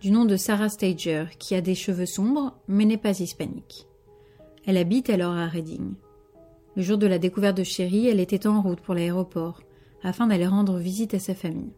du 0.00 0.10
nom 0.10 0.24
de 0.24 0.36
Sarah 0.36 0.68
Stager, 0.68 1.26
qui 1.38 1.54
a 1.54 1.60
des 1.60 1.74
cheveux 1.74 2.06
sombres 2.06 2.58
mais 2.68 2.84
n'est 2.84 2.96
pas 2.96 3.20
hispanique. 3.20 3.86
Elle 4.66 4.76
habite 4.76 5.10
alors 5.10 5.34
à 5.34 5.46
Reading. 5.46 5.94
Le 6.76 6.82
jour 6.82 6.98
de 6.98 7.06
la 7.06 7.18
découverte 7.18 7.56
de 7.56 7.64
Sherry, 7.64 8.08
elle 8.08 8.20
était 8.20 8.46
en 8.46 8.62
route 8.62 8.80
pour 8.80 8.94
l'aéroport 8.94 9.62
afin 10.02 10.26
d'aller 10.26 10.46
rendre 10.46 10.78
visite 10.78 11.14
à 11.14 11.18
sa 11.18 11.34
famille. 11.34 11.72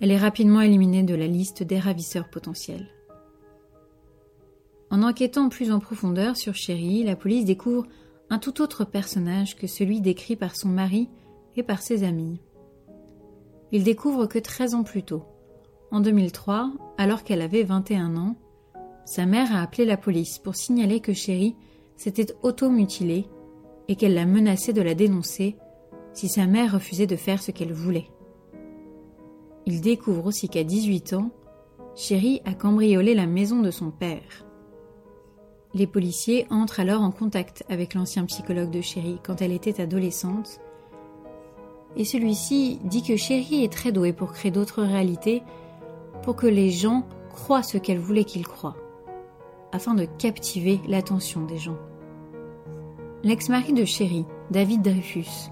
Elle 0.00 0.10
est 0.10 0.18
rapidement 0.18 0.60
éliminée 0.60 1.02
de 1.02 1.14
la 1.14 1.26
liste 1.26 1.62
des 1.62 1.78
ravisseurs 1.78 2.28
potentiels. 2.28 2.86
En 4.90 5.02
enquêtant 5.02 5.48
plus 5.48 5.72
en 5.72 5.80
profondeur 5.80 6.36
sur 6.36 6.54
Sherry, 6.54 7.02
la 7.02 7.16
police 7.16 7.44
découvre 7.44 7.86
un 8.30 8.38
tout 8.38 8.62
autre 8.62 8.84
personnage 8.84 9.56
que 9.56 9.66
celui 9.66 10.00
décrit 10.00 10.36
par 10.36 10.56
son 10.56 10.68
mari 10.68 11.08
et 11.56 11.62
par 11.62 11.82
ses 11.82 12.04
amis. 12.04 12.40
Il 13.72 13.84
découvre 13.84 14.26
que 14.26 14.38
13 14.38 14.74
ans 14.74 14.84
plus 14.84 15.02
tôt, 15.02 15.24
en 15.90 16.00
2003, 16.00 16.72
alors 16.98 17.24
qu'elle 17.24 17.42
avait 17.42 17.62
21 17.62 18.16
ans, 18.16 18.36
sa 19.04 19.26
mère 19.26 19.54
a 19.54 19.62
appelé 19.62 19.84
la 19.84 19.96
police 19.96 20.38
pour 20.38 20.56
signaler 20.56 21.00
que 21.00 21.12
Chérie 21.12 21.56
s'était 21.96 22.34
auto-mutilée 22.42 23.26
et 23.88 23.96
qu'elle 23.96 24.14
la 24.14 24.26
menaçait 24.26 24.72
de 24.72 24.82
la 24.82 24.94
dénoncer 24.94 25.56
si 26.12 26.28
sa 26.28 26.46
mère 26.46 26.72
refusait 26.72 27.06
de 27.06 27.16
faire 27.16 27.42
ce 27.42 27.50
qu'elle 27.50 27.72
voulait. 27.72 28.08
Il 29.66 29.80
découvre 29.80 30.26
aussi 30.26 30.48
qu'à 30.48 30.64
18 30.64 31.12
ans, 31.12 31.30
Chérie 31.94 32.40
a 32.44 32.54
cambriolé 32.54 33.14
la 33.14 33.26
maison 33.26 33.60
de 33.60 33.70
son 33.70 33.90
père. 33.90 34.45
Les 35.74 35.86
policiers 35.86 36.46
entrent 36.50 36.80
alors 36.80 37.02
en 37.02 37.10
contact 37.10 37.64
avec 37.68 37.94
l'ancien 37.94 38.24
psychologue 38.24 38.70
de 38.70 38.80
Chérie 38.80 39.18
quand 39.22 39.42
elle 39.42 39.52
était 39.52 39.80
adolescente, 39.80 40.60
et 41.96 42.04
celui-ci 42.04 42.78
dit 42.84 43.02
que 43.02 43.16
Chérie 43.16 43.64
est 43.64 43.72
très 43.72 43.92
douée 43.92 44.12
pour 44.12 44.32
créer 44.32 44.50
d'autres 44.50 44.82
réalités 44.82 45.42
pour 46.22 46.36
que 46.36 46.46
les 46.46 46.70
gens 46.70 47.04
croient 47.30 47.62
ce 47.62 47.78
qu'elle 47.78 47.98
voulait 47.98 48.24
qu'ils 48.24 48.46
croient, 48.46 48.76
afin 49.72 49.94
de 49.94 50.04
captiver 50.04 50.80
l'attention 50.86 51.44
des 51.44 51.58
gens. 51.58 51.78
L'ex-mari 53.22 53.72
de 53.72 53.84
Chéri, 53.84 54.24
David 54.50 54.82
Dreyfus, 54.82 55.50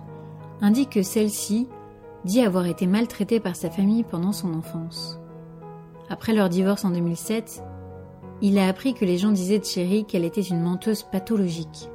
indique 0.61 0.91
que 0.91 1.03
celle-ci 1.03 1.68
dit 2.24 2.41
avoir 2.41 2.66
été 2.66 2.86
maltraitée 2.86 3.41
par 3.41 3.57
sa 3.57 3.70
famille 3.70 4.05
pendant 4.05 4.32
son 4.32 4.55
enfance. 4.55 5.18
Après 6.09 6.32
leur 6.32 6.49
divorce 6.49 6.84
en 6.84 6.91
2007, 6.91 7.62
il 8.43 8.59
a 8.59 8.68
appris 8.68 8.95
que 8.95 9.05
les 9.05 9.18
gens 9.18 9.30
disaient 9.30 9.59
de 9.59 9.64
Chéri 9.64 10.05
qu'elle 10.05 10.24
était 10.24 10.41
une 10.43 10.61
menteuse 10.61 11.03
pathologique. 11.03 11.89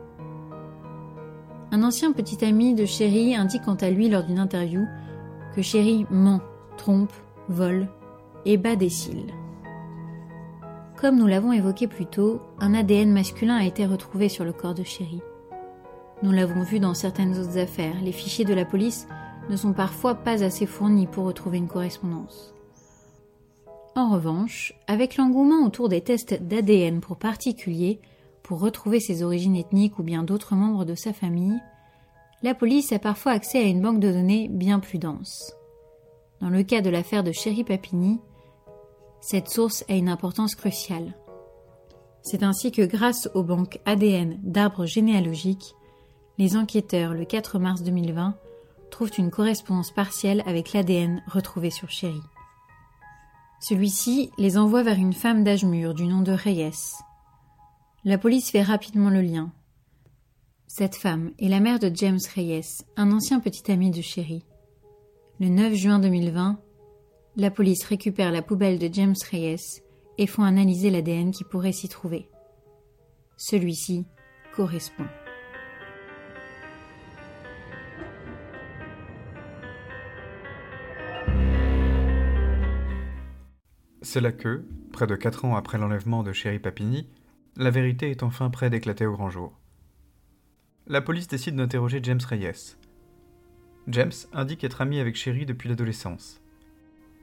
Un 1.71 1.83
ancien 1.83 2.11
petit 2.11 2.43
ami 2.43 2.73
de 2.73 2.85
Chéri 2.85 3.35
indique 3.35 3.63
quant 3.63 3.75
à 3.75 3.89
lui 3.89 4.09
lors 4.09 4.23
d'une 4.23 4.39
interview 4.39 4.85
que 5.55 5.61
Chéri 5.61 6.05
ment, 6.09 6.41
trompe, 6.77 7.13
vole 7.47 7.87
et 8.45 8.57
bas 8.57 8.75
des 8.75 8.89
cils. 8.89 9.33
Comme 10.99 11.17
nous 11.17 11.27
l'avons 11.27 11.53
évoqué 11.53 11.87
plus 11.87 12.05
tôt, 12.05 12.41
un 12.59 12.73
ADN 12.73 13.11
masculin 13.11 13.55
a 13.55 13.65
été 13.65 13.85
retrouvé 13.85 14.29
sur 14.29 14.43
le 14.43 14.51
corps 14.51 14.73
de 14.73 14.83
Chéri. 14.83 15.21
Nous 16.23 16.31
l'avons 16.31 16.63
vu 16.63 16.79
dans 16.79 16.93
certaines 16.93 17.39
autres 17.39 17.57
affaires, 17.57 17.95
les 18.03 18.11
fichiers 18.11 18.45
de 18.45 18.53
la 18.53 18.65
police 18.65 19.07
ne 19.49 19.55
sont 19.55 19.73
parfois 19.73 20.15
pas 20.15 20.43
assez 20.43 20.65
fournis 20.65 21.07
pour 21.07 21.25
retrouver 21.25 21.57
une 21.57 21.67
correspondance. 21.67 22.53
En 23.99 24.07
revanche, 24.07 24.73
avec 24.87 25.17
l'engouement 25.17 25.65
autour 25.65 25.89
des 25.89 25.99
tests 25.99 26.41
d'ADN 26.41 27.01
pour 27.01 27.17
particuliers, 27.17 27.99
pour 28.43 28.61
retrouver 28.61 29.01
ses 29.01 29.23
origines 29.23 29.57
ethniques 29.57 29.99
ou 29.99 30.03
bien 30.03 30.23
d'autres 30.23 30.55
membres 30.55 30.85
de 30.85 30.95
sa 30.95 31.11
famille, 31.11 31.59
la 32.41 32.55
police 32.55 32.93
a 32.93 32.99
parfois 32.99 33.33
accès 33.33 33.57
à 33.57 33.67
une 33.67 33.81
banque 33.81 33.99
de 33.99 34.09
données 34.09 34.47
bien 34.47 34.79
plus 34.79 34.99
dense. 34.99 35.53
Dans 36.39 36.47
le 36.47 36.63
cas 36.63 36.79
de 36.79 36.89
l'affaire 36.89 37.25
de 37.25 37.33
Chéri 37.33 37.65
Papini, 37.65 38.21
cette 39.19 39.49
source 39.49 39.83
a 39.89 39.95
une 39.95 40.07
importance 40.07 40.55
cruciale. 40.55 41.13
C'est 42.21 42.41
ainsi 42.41 42.71
que 42.71 42.83
grâce 42.83 43.29
aux 43.33 43.43
banques 43.43 43.81
ADN 43.83 44.39
d'arbres 44.43 44.85
généalogiques, 44.85 45.75
les 46.37 46.55
enquêteurs, 46.55 47.13
le 47.13 47.25
4 47.25 47.59
mars 47.59 47.83
2020, 47.83 48.33
trouvent 48.91 49.11
une 49.17 49.29
correspondance 49.29 49.91
partielle 49.91 50.41
avec 50.45 50.71
l'ADN 50.71 51.21
retrouvé 51.27 51.69
sur 51.69 51.89
Chéri. 51.89 52.21
Celui-ci 53.59 54.31
les 54.37 54.57
envoie 54.57 54.83
vers 54.83 54.97
une 54.97 55.13
femme 55.13 55.43
d'âge 55.43 55.65
mûr 55.65 55.93
du 55.93 56.05
nom 56.05 56.21
de 56.21 56.31
Reyes. 56.31 56.95
La 58.05 58.17
police 58.17 58.51
fait 58.51 58.61
rapidement 58.61 59.09
le 59.09 59.21
lien. 59.21 59.51
Cette 60.67 60.95
femme 60.95 61.31
est 61.39 61.49
la 61.49 61.59
mère 61.59 61.79
de 61.79 61.91
James 61.93 62.19
Reyes, 62.35 62.83
un 62.95 63.11
ancien 63.11 63.41
petit 63.41 63.69
ami 63.71 63.91
de 63.91 64.01
Chéri. 64.01 64.45
Le 65.41 65.49
9 65.49 65.73
juin 65.73 65.99
2020, 65.99 66.59
la 67.35 67.51
police 67.51 67.83
récupère 67.83 68.31
la 68.31 68.41
poubelle 68.41 68.79
de 68.79 68.89
James 68.93 69.15
Reyes 69.29 69.81
et 70.17 70.27
font 70.27 70.43
analyser 70.43 70.89
l'ADN 70.89 71.31
qui 71.31 71.43
pourrait 71.43 71.73
s'y 71.73 71.89
trouver. 71.89 72.29
Celui-ci 73.35 74.05
correspond. 74.55 75.07
C'est 84.11 84.21
là 84.21 84.31
que, 84.31 84.65
près 84.91 85.05
de 85.05 85.15
quatre 85.15 85.45
ans 85.45 85.55
après 85.55 85.77
l'enlèvement 85.77 86.23
de 86.23 86.33
Chéri 86.33 86.57
Papini, 86.57 87.07
la 87.57 87.69
vérité 87.69 88.09
est 88.09 88.23
enfin 88.23 88.49
près 88.49 88.71
d'éclater 88.71 89.05
au 89.05 89.11
grand 89.11 89.29
jour. 89.29 89.53
La 90.87 90.99
police 90.99 91.27
décide 91.27 91.55
d'interroger 91.55 91.99
James 92.01 92.19
Reyes. 92.27 92.75
James 93.87 94.11
indique 94.33 94.63
être 94.63 94.81
ami 94.81 94.99
avec 94.99 95.15
Chéri 95.15 95.45
depuis 95.45 95.69
l'adolescence. 95.69 96.41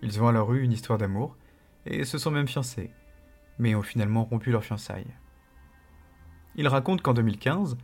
Ils 0.01 0.23
ont 0.23 0.29
alors 0.29 0.55
eu 0.55 0.63
une 0.63 0.71
histoire 0.71 0.97
d'amour 0.97 1.37
et 1.87 2.05
se 2.05 2.19
sont 2.19 2.31
même 2.31 2.47
fiancés, 2.47 2.93
mais 3.59 3.75
ont 3.75 3.83
finalement 3.83 4.23
rompu 4.23 4.53
leurs 4.53 4.63
fiançailles. 4.63 5.13
Il 6.55 6.69
raconte 6.69 7.03
qu'en 7.03 7.15
2015, 7.15 7.77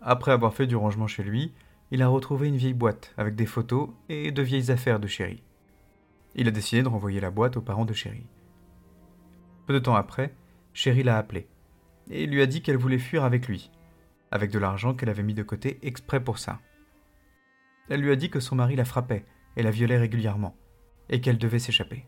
après 0.00 0.32
avoir 0.32 0.52
fait 0.52 0.66
du 0.66 0.74
rangement 0.74 1.06
chez 1.06 1.22
lui, 1.22 1.52
il 1.92 2.02
a 2.02 2.08
retrouvé 2.08 2.48
une 2.48 2.56
vieille 2.56 2.74
boîte 2.74 3.14
avec 3.18 3.36
des 3.36 3.46
photos 3.46 3.90
et 4.08 4.32
de 4.32 4.42
vieilles 4.42 4.72
affaires 4.72 4.98
de 4.98 5.06
Chéri. 5.06 5.44
Il 6.34 6.48
a 6.48 6.50
décidé 6.50 6.82
de 6.82 6.88
renvoyer 6.88 7.20
la 7.20 7.30
boîte 7.30 7.56
aux 7.56 7.62
parents 7.62 7.84
de 7.84 7.94
Chéri. 7.94 8.26
Peu 9.68 9.74
de 9.74 9.80
temps 9.80 9.96
après, 9.96 10.34
Chéri 10.72 11.02
l'a 11.02 11.18
appelé 11.18 11.46
et 12.10 12.24
lui 12.24 12.40
a 12.40 12.46
dit 12.46 12.62
qu'elle 12.62 12.78
voulait 12.78 12.98
fuir 12.98 13.22
avec 13.22 13.48
lui, 13.48 13.70
avec 14.30 14.50
de 14.50 14.58
l'argent 14.58 14.94
qu'elle 14.94 15.10
avait 15.10 15.22
mis 15.22 15.34
de 15.34 15.42
côté 15.42 15.78
exprès 15.82 16.24
pour 16.24 16.38
ça. 16.38 16.58
Elle 17.90 18.00
lui 18.00 18.10
a 18.10 18.16
dit 18.16 18.30
que 18.30 18.40
son 18.40 18.56
mari 18.56 18.76
la 18.76 18.86
frappait 18.86 19.26
et 19.58 19.62
la 19.62 19.70
violait 19.70 19.98
régulièrement, 19.98 20.56
et 21.10 21.20
qu'elle 21.20 21.36
devait 21.36 21.58
s'échapper. 21.58 22.06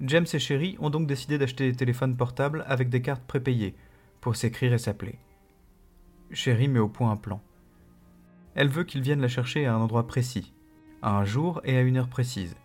James 0.00 0.26
et 0.32 0.40
Chéri 0.40 0.76
ont 0.80 0.90
donc 0.90 1.06
décidé 1.06 1.38
d'acheter 1.38 1.70
des 1.70 1.76
téléphones 1.76 2.16
portables 2.16 2.64
avec 2.66 2.88
des 2.88 3.00
cartes 3.00 3.24
prépayées 3.24 3.76
pour 4.20 4.34
s'écrire 4.34 4.72
et 4.72 4.78
s'appeler. 4.78 5.20
Chéri 6.32 6.66
met 6.66 6.80
au 6.80 6.88
point 6.88 7.12
un 7.12 7.16
plan. 7.16 7.40
Elle 8.56 8.70
veut 8.70 8.82
qu'il 8.82 9.02
vienne 9.02 9.20
la 9.20 9.28
chercher 9.28 9.66
à 9.66 9.74
un 9.76 9.78
endroit 9.78 10.08
précis, 10.08 10.52
à 11.00 11.16
un 11.16 11.24
jour 11.24 11.60
et 11.62 11.76
à 11.76 11.82
une 11.82 11.96
heure 11.96 12.08
précise, 12.08 12.56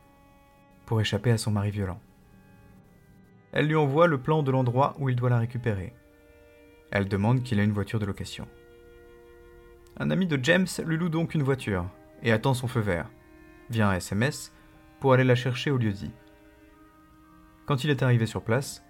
pour 0.87 0.99
échapper 0.99 1.29
à 1.29 1.37
son 1.37 1.51
mari 1.51 1.69
violent. 1.69 2.01
Elle 3.53 3.67
lui 3.67 3.75
envoie 3.75 4.07
le 4.07 4.17
plan 4.17 4.41
de 4.41 4.51
l'endroit 4.51 4.95
où 4.97 5.09
il 5.09 5.15
doit 5.15 5.29
la 5.29 5.37
récupérer. 5.37 5.93
Elle 6.91 7.07
demande 7.07 7.43
qu'il 7.43 7.59
ait 7.59 7.63
une 7.63 7.71
voiture 7.71 7.99
de 7.99 8.05
location. 8.05 8.47
Un 9.97 10.09
ami 10.09 10.25
de 10.25 10.39
James 10.41 10.67
lui 10.83 10.97
loue 10.97 11.09
donc 11.09 11.35
une 11.35 11.43
voiture 11.43 11.85
et 12.23 12.31
attend 12.31 12.55
son 12.55 12.67
feu 12.67 12.79
vert, 12.79 13.09
via 13.69 13.89
un 13.89 13.93
SMS, 13.93 14.51
pour 14.99 15.13
aller 15.13 15.23
la 15.23 15.35
chercher 15.35 15.69
au 15.69 15.77
lieu 15.77 15.91
dit. 15.91 16.11
Quand 17.67 17.83
il 17.83 17.91
est 17.91 18.01
arrivé 18.01 18.25
sur 18.25 18.43
place, 18.43 18.83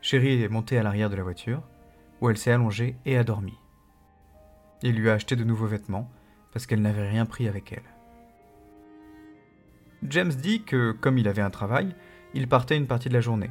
Chérie 0.00 0.42
est 0.42 0.48
montée 0.48 0.78
à 0.78 0.82
l'arrière 0.82 1.10
de 1.10 1.16
la 1.16 1.22
voiture, 1.22 1.62
où 2.20 2.28
elle 2.28 2.38
s'est 2.38 2.52
allongée 2.52 2.96
et 3.06 3.16
a 3.16 3.24
dormi. 3.24 3.56
Il 4.82 4.96
lui 4.96 5.10
a 5.10 5.14
acheté 5.14 5.36
de 5.36 5.44
nouveaux 5.44 5.66
vêtements, 5.66 6.10
parce 6.52 6.66
qu'elle 6.66 6.82
n'avait 6.82 7.08
rien 7.08 7.26
pris 7.26 7.46
avec 7.46 7.72
elle. 7.72 7.82
James 10.02 10.32
dit 10.32 10.62
que, 10.62 10.92
comme 10.92 11.18
il 11.18 11.28
avait 11.28 11.42
un 11.42 11.50
travail, 11.50 11.94
il 12.34 12.48
partait 12.48 12.76
une 12.76 12.86
partie 12.86 13.08
de 13.08 13.14
la 13.14 13.20
journée, 13.20 13.50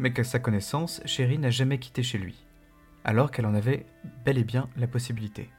mais 0.00 0.14
qu'à 0.14 0.24
sa 0.24 0.38
connaissance, 0.38 1.02
Chérie 1.04 1.38
n'a 1.38 1.50
jamais 1.50 1.78
quitté 1.78 2.02
chez 2.02 2.16
lui, 2.16 2.46
alors 3.04 3.30
qu'elle 3.30 3.44
en 3.44 3.54
avait 3.54 3.84
bel 4.24 4.38
et 4.38 4.44
bien 4.44 4.70
la 4.78 4.86
possibilité. 4.86 5.50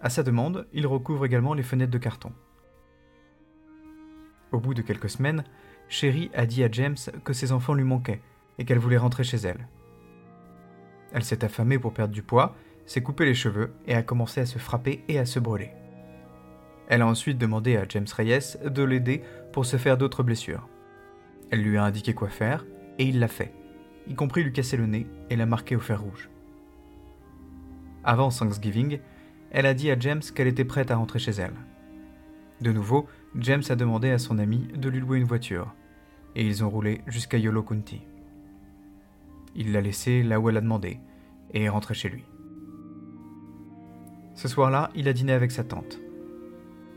À 0.00 0.08
sa 0.08 0.22
demande, 0.22 0.68
il 0.72 0.86
recouvre 0.86 1.26
également 1.26 1.52
les 1.52 1.64
fenêtres 1.64 1.90
de 1.90 1.98
carton. 1.98 2.32
Au 4.52 4.60
bout 4.60 4.72
de 4.72 4.82
quelques 4.82 5.10
semaines, 5.10 5.42
Chérie 5.88 6.30
a 6.32 6.46
dit 6.46 6.62
à 6.62 6.70
James 6.70 6.96
que 7.24 7.32
ses 7.32 7.50
enfants 7.50 7.74
lui 7.74 7.82
manquaient 7.82 8.22
et 8.58 8.64
qu'elle 8.64 8.78
voulait 8.78 8.96
rentrer 8.98 9.24
chez 9.24 9.38
elle. 9.38 9.66
Elle 11.12 11.24
s'est 11.24 11.44
affamée 11.44 11.80
pour 11.80 11.92
perdre 11.92 12.14
du 12.14 12.22
poids, 12.22 12.54
s'est 12.86 13.02
coupé 13.02 13.24
les 13.24 13.34
cheveux 13.34 13.72
et 13.88 13.94
a 13.94 14.04
commencé 14.04 14.40
à 14.40 14.46
se 14.46 14.58
frapper 14.58 15.02
et 15.08 15.18
à 15.18 15.26
se 15.26 15.40
brûler. 15.40 15.72
Elle 16.86 17.02
a 17.02 17.06
ensuite 17.08 17.38
demandé 17.38 17.76
à 17.76 17.84
James 17.88 18.06
Reyes 18.16 18.58
de 18.64 18.82
l'aider 18.84 19.24
pour 19.52 19.66
se 19.66 19.76
faire 19.76 19.98
d'autres 19.98 20.22
blessures. 20.22 20.68
Elle 21.50 21.62
lui 21.62 21.76
a 21.78 21.84
indiqué 21.84 22.14
quoi 22.14 22.28
faire 22.28 22.64
et 22.98 23.04
il 23.04 23.18
l'a 23.18 23.28
fait, 23.28 23.52
y 24.06 24.14
compris 24.14 24.42
lui 24.42 24.52
casser 24.52 24.76
le 24.76 24.86
nez 24.86 25.06
et 25.30 25.36
la 25.36 25.46
marquer 25.46 25.76
au 25.76 25.80
fer 25.80 26.00
rouge. 26.00 26.28
Avant 28.04 28.30
Thanksgiving, 28.30 28.98
elle 29.50 29.66
a 29.66 29.74
dit 29.74 29.90
à 29.90 29.98
James 29.98 30.22
qu'elle 30.34 30.48
était 30.48 30.64
prête 30.64 30.90
à 30.90 30.96
rentrer 30.96 31.18
chez 31.18 31.32
elle. 31.32 31.54
De 32.60 32.72
nouveau, 32.72 33.06
James 33.36 33.62
a 33.68 33.76
demandé 33.76 34.10
à 34.10 34.18
son 34.18 34.38
ami 34.38 34.68
de 34.74 34.88
lui 34.88 35.00
louer 35.00 35.18
une 35.18 35.24
voiture, 35.24 35.74
et 36.34 36.46
ils 36.46 36.64
ont 36.64 36.70
roulé 36.70 37.02
jusqu'à 37.06 37.38
Yolo 37.38 37.62
County. 37.62 38.02
Il 39.54 39.72
l'a 39.72 39.80
laissée 39.80 40.22
là 40.22 40.40
où 40.40 40.48
elle 40.48 40.56
a 40.56 40.62
demandé, 40.62 40.98
et 41.52 41.64
est 41.64 41.68
rentré 41.68 41.94
chez 41.94 42.08
lui. 42.08 42.24
Ce 44.34 44.48
soir-là, 44.48 44.90
il 44.94 45.08
a 45.08 45.12
dîné 45.12 45.32
avec 45.32 45.50
sa 45.50 45.64
tante. 45.64 46.00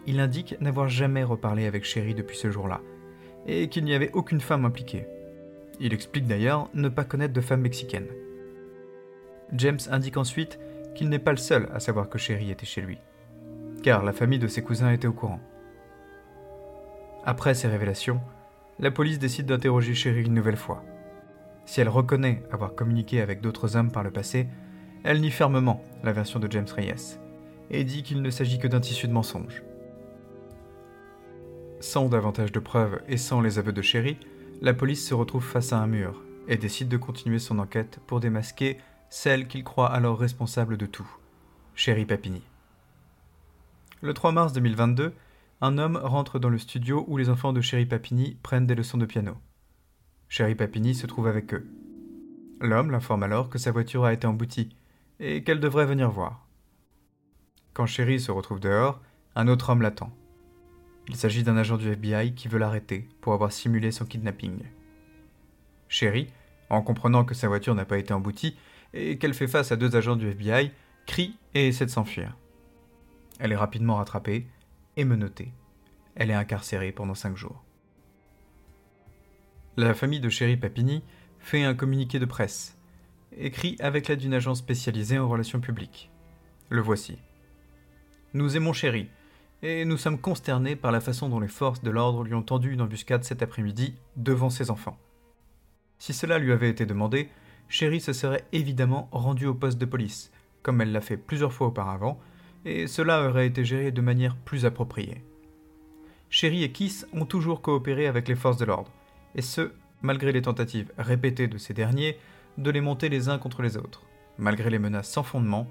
Il 0.07 0.19
indique 0.19 0.55
n'avoir 0.61 0.87
jamais 0.87 1.23
reparlé 1.23 1.65
avec 1.65 1.83
Chéri 1.83 2.13
depuis 2.15 2.37
ce 2.37 2.51
jour-là, 2.51 2.81
et 3.45 3.69
qu'il 3.69 3.83
n'y 3.83 3.93
avait 3.93 4.11
aucune 4.13 4.41
femme 4.41 4.65
impliquée. 4.65 5.07
Il 5.79 5.93
explique 5.93 6.27
d'ailleurs 6.27 6.69
ne 6.73 6.89
pas 6.89 7.03
connaître 7.03 7.33
de 7.33 7.41
femme 7.41 7.61
mexicaine. 7.61 8.07
James 9.53 9.79
indique 9.89 10.17
ensuite 10.17 10.59
qu'il 10.95 11.09
n'est 11.09 11.19
pas 11.19 11.31
le 11.31 11.37
seul 11.37 11.69
à 11.73 11.79
savoir 11.79 12.09
que 12.09 12.17
Chéri 12.17 12.51
était 12.51 12.65
chez 12.65 12.81
lui, 12.81 12.97
car 13.83 14.03
la 14.03 14.13
famille 14.13 14.39
de 14.39 14.47
ses 14.47 14.63
cousins 14.63 14.91
était 14.91 15.07
au 15.07 15.13
courant. 15.13 15.41
Après 17.25 17.53
ces 17.53 17.67
révélations, 17.67 18.21
la 18.79 18.91
police 18.91 19.19
décide 19.19 19.47
d'interroger 19.47 19.93
Chéri 19.93 20.23
une 20.23 20.33
nouvelle 20.33 20.57
fois. 20.57 20.83
Si 21.65 21.81
elle 21.81 21.89
reconnaît 21.89 22.43
avoir 22.51 22.75
communiqué 22.75 23.21
avec 23.21 23.41
d'autres 23.41 23.75
hommes 23.75 23.91
par 23.91 24.03
le 24.03 24.11
passé, 24.11 24.47
elle 25.03 25.21
nie 25.21 25.31
fermement 25.31 25.83
la 26.03 26.13
version 26.13 26.39
de 26.39 26.51
James 26.51 26.67
Reyes 26.73 27.19
et 27.69 27.83
dit 27.83 28.03
qu'il 28.03 28.21
ne 28.21 28.29
s'agit 28.29 28.59
que 28.59 28.67
d'un 28.67 28.79
tissu 28.79 29.07
de 29.07 29.13
mensonges. 29.13 29.63
Sans 31.79 32.09
davantage 32.09 32.51
de 32.51 32.59
preuves 32.59 33.01
et 33.07 33.17
sans 33.17 33.41
les 33.41 33.59
aveux 33.59 33.73
de 33.73 33.81
Chéri, 33.81 34.17
la 34.61 34.73
police 34.73 35.07
se 35.07 35.13
retrouve 35.13 35.43
face 35.43 35.73
à 35.73 35.79
un 35.79 35.87
mur 35.87 36.21
et 36.47 36.57
décide 36.57 36.87
de 36.87 36.97
continuer 36.97 37.39
son 37.39 37.59
enquête 37.59 37.99
pour 38.07 38.19
démasquer 38.19 38.77
celle 39.09 39.47
qu'il 39.47 39.63
croit 39.63 39.91
alors 39.91 40.19
responsable 40.19 40.77
de 40.77 40.85
tout, 40.85 41.07
Chéri 41.75 42.05
Papini. 42.05 42.43
Le 44.01 44.13
3 44.13 44.31
mars 44.31 44.53
2022, 44.53 45.13
un 45.61 45.77
homme 45.77 45.97
rentre 45.97 46.39
dans 46.39 46.49
le 46.49 46.57
studio 46.57 47.05
où 47.07 47.17
les 47.17 47.29
enfants 47.29 47.53
de 47.53 47.61
Chéri 47.61 47.85
Papini 47.85 48.37
prennent 48.43 48.67
des 48.67 48.75
leçons 48.75 48.97
de 48.97 49.05
piano. 49.05 49.35
Chéri 50.29 50.55
Papini 50.55 50.95
se 50.95 51.07
trouve 51.07 51.27
avec 51.27 51.53
eux. 51.53 51.67
L'homme 52.59 52.91
l'informe 52.91 53.23
alors 53.23 53.49
que 53.49 53.57
sa 53.57 53.71
voiture 53.71 54.05
a 54.05 54.13
été 54.13 54.27
emboutie 54.27 54.75
et 55.19 55.43
qu'elle 55.43 55.59
devrait 55.59 55.85
venir 55.85 56.09
voir. 56.09 56.45
Quand 57.73 57.85
Chéri 57.85 58.19
se 58.19 58.31
retrouve 58.31 58.59
dehors, 58.59 59.01
un 59.35 59.47
autre 59.47 59.69
homme 59.69 59.81
l'attend. 59.81 60.15
Il 61.07 61.15
s'agit 61.15 61.43
d'un 61.43 61.57
agent 61.57 61.77
du 61.77 61.89
FBI 61.89 62.33
qui 62.33 62.47
veut 62.47 62.57
l'arrêter 62.57 63.07
pour 63.21 63.33
avoir 63.33 63.51
simulé 63.51 63.91
son 63.91 64.05
kidnapping. 64.05 64.59
Chéri, 65.87 66.27
en 66.69 66.81
comprenant 66.81 67.25
que 67.25 67.35
sa 67.35 67.47
voiture 67.47 67.75
n'a 67.75 67.85
pas 67.85 67.99
été 67.99 68.13
emboutie 68.13 68.57
et 68.93 69.17
qu'elle 69.17 69.33
fait 69.33 69.47
face 69.47 69.71
à 69.71 69.75
deux 69.75 69.95
agents 69.95 70.15
du 70.15 70.27
FBI, 70.27 70.71
crie 71.05 71.37
et 71.53 71.67
essaie 71.67 71.85
de 71.85 71.91
s'enfuir. 71.91 72.35
Elle 73.39 73.51
est 73.51 73.57
rapidement 73.57 73.95
rattrapée 73.95 74.47
et 74.97 75.05
menottée. 75.05 75.51
Elle 76.15 76.31
est 76.31 76.35
incarcérée 76.35 76.91
pendant 76.91 77.15
cinq 77.15 77.35
jours. 77.35 77.63
La 79.77 79.93
famille 79.93 80.21
de 80.21 80.29
Chéri 80.29 80.57
Papini 80.57 81.03
fait 81.39 81.63
un 81.63 81.75
communiqué 81.75 82.17
de 82.17 82.25
presse, 82.25 82.77
écrit 83.37 83.75
avec 83.79 84.07
l'aide 84.07 84.19
d'une 84.19 84.33
agence 84.33 84.59
spécialisée 84.59 85.19
en 85.19 85.27
relations 85.27 85.59
publiques. 85.59 86.09
Le 86.69 86.81
voici. 86.81 87.17
Nous 88.33 88.55
aimons 88.55 88.73
Chéri, 88.73 89.09
et 89.63 89.85
nous 89.85 89.97
sommes 89.97 90.19
consternés 90.19 90.75
par 90.75 90.91
la 90.91 91.01
façon 91.01 91.29
dont 91.29 91.39
les 91.39 91.47
forces 91.47 91.81
de 91.81 91.89
l'ordre 91.89 92.23
lui 92.23 92.33
ont 92.33 92.41
tendu 92.41 92.71
une 92.71 92.81
embuscade 92.81 93.23
cet 93.23 93.41
après-midi 93.41 93.95
devant 94.15 94.49
ses 94.49 94.69
enfants. 94.69 94.97
Si 95.97 96.13
cela 96.13 96.37
lui 96.37 96.51
avait 96.51 96.69
été 96.69 96.85
demandé, 96.85 97.29
Chérie 97.69 98.01
se 98.01 98.13
serait 98.13 98.45
évidemment 98.51 99.09
rendue 99.11 99.47
au 99.47 99.53
poste 99.53 99.77
de 99.77 99.85
police, 99.85 100.31
comme 100.61 100.81
elle 100.81 100.91
l'a 100.91 101.01
fait 101.01 101.17
plusieurs 101.17 101.53
fois 101.53 101.67
auparavant, 101.67 102.19
et 102.65 102.87
cela 102.87 103.27
aurait 103.27 103.47
été 103.47 103.63
géré 103.63 103.91
de 103.91 104.01
manière 104.01 104.35
plus 104.35 104.65
appropriée. 104.65 105.23
Chérie 106.29 106.63
et 106.63 106.71
Kiss 106.71 107.07
ont 107.13 107.25
toujours 107.25 107.61
coopéré 107.61 108.07
avec 108.07 108.27
les 108.27 108.35
forces 108.35 108.57
de 108.57 108.65
l'ordre, 108.65 108.91
et 109.35 109.41
ce, 109.41 109.71
malgré 110.01 110.31
les 110.31 110.41
tentatives 110.41 110.91
répétées 110.97 111.47
de 111.47 111.57
ces 111.57 111.73
derniers 111.73 112.17
de 112.57 112.71
les 112.71 112.81
monter 112.81 113.09
les 113.09 113.29
uns 113.29 113.37
contre 113.37 113.61
les 113.61 113.77
autres, 113.77 114.03
malgré 114.37 114.69
les 114.69 114.79
menaces 114.79 115.09
sans 115.09 115.23
fondement, 115.23 115.67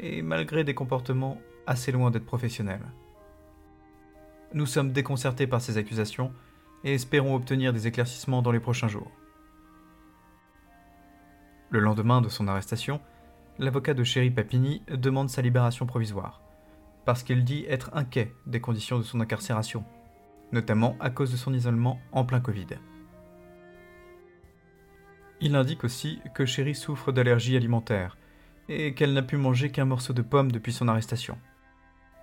et 0.00 0.22
malgré 0.22 0.64
des 0.64 0.74
comportements 0.74 1.40
assez 1.66 1.92
loin 1.92 2.10
d'être 2.10 2.26
professionnels. 2.26 2.84
Nous 4.54 4.66
sommes 4.66 4.92
déconcertés 4.92 5.46
par 5.46 5.60
ces 5.60 5.76
accusations 5.76 6.32
et 6.84 6.94
espérons 6.94 7.34
obtenir 7.34 7.72
des 7.72 7.86
éclaircissements 7.86 8.42
dans 8.42 8.52
les 8.52 8.60
prochains 8.60 8.88
jours. 8.88 9.10
Le 11.70 11.80
lendemain 11.80 12.20
de 12.20 12.28
son 12.28 12.46
arrestation, 12.46 13.00
l'avocat 13.58 13.92
de 13.92 14.04
Chéri 14.04 14.30
Papini 14.30 14.82
demande 14.88 15.30
sa 15.30 15.42
libération 15.42 15.84
provisoire, 15.84 16.40
parce 17.04 17.22
qu'il 17.22 17.42
dit 17.42 17.64
être 17.68 17.90
inquiet 17.92 18.32
des 18.46 18.60
conditions 18.60 18.98
de 18.98 19.02
son 19.02 19.20
incarcération, 19.20 19.84
notamment 20.52 20.96
à 21.00 21.10
cause 21.10 21.32
de 21.32 21.36
son 21.36 21.52
isolement 21.52 21.98
en 22.12 22.24
plein 22.24 22.40
Covid. 22.40 22.66
Il 25.40 25.56
indique 25.56 25.84
aussi 25.84 26.20
que 26.34 26.46
Chéri 26.46 26.74
souffre 26.74 27.10
d'allergies 27.10 27.56
alimentaires 27.56 28.16
et 28.68 28.94
qu'elle 28.94 29.12
n'a 29.12 29.22
pu 29.22 29.36
manger 29.36 29.70
qu'un 29.70 29.84
morceau 29.84 30.12
de 30.12 30.22
pomme 30.22 30.52
depuis 30.52 30.72
son 30.72 30.88
arrestation. 30.88 31.36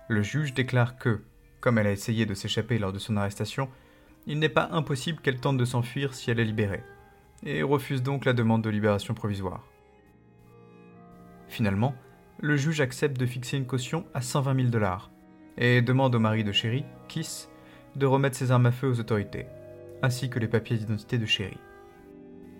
Le 0.08 0.22
juge 0.22 0.54
déclare 0.54 0.96
que, 0.96 1.22
comme 1.64 1.78
elle 1.78 1.86
a 1.86 1.92
essayé 1.92 2.26
de 2.26 2.34
s'échapper 2.34 2.78
lors 2.78 2.92
de 2.92 2.98
son 2.98 3.16
arrestation, 3.16 3.70
il 4.26 4.38
n'est 4.38 4.50
pas 4.50 4.68
impossible 4.72 5.20
qu'elle 5.22 5.40
tente 5.40 5.56
de 5.56 5.64
s'enfuir 5.64 6.12
si 6.12 6.30
elle 6.30 6.38
est 6.38 6.44
libérée, 6.44 6.84
et 7.42 7.62
refuse 7.62 8.02
donc 8.02 8.26
la 8.26 8.34
demande 8.34 8.60
de 8.60 8.68
libération 8.68 9.14
provisoire. 9.14 9.66
Finalement, 11.48 11.94
le 12.38 12.58
juge 12.58 12.82
accepte 12.82 13.18
de 13.18 13.24
fixer 13.24 13.56
une 13.56 13.64
caution 13.64 14.04
à 14.12 14.20
120 14.20 14.56
000 14.56 14.68
dollars 14.68 15.10
et 15.56 15.80
demande 15.80 16.14
au 16.14 16.18
mari 16.18 16.44
de 16.44 16.52
Chéri, 16.52 16.84
Kiss, 17.08 17.48
de 17.96 18.04
remettre 18.04 18.36
ses 18.36 18.52
armes 18.52 18.66
à 18.66 18.70
feu 18.70 18.88
aux 18.88 19.00
autorités, 19.00 19.46
ainsi 20.02 20.28
que 20.28 20.38
les 20.38 20.48
papiers 20.48 20.76
d'identité 20.76 21.16
de 21.16 21.24
Chéri. 21.24 21.56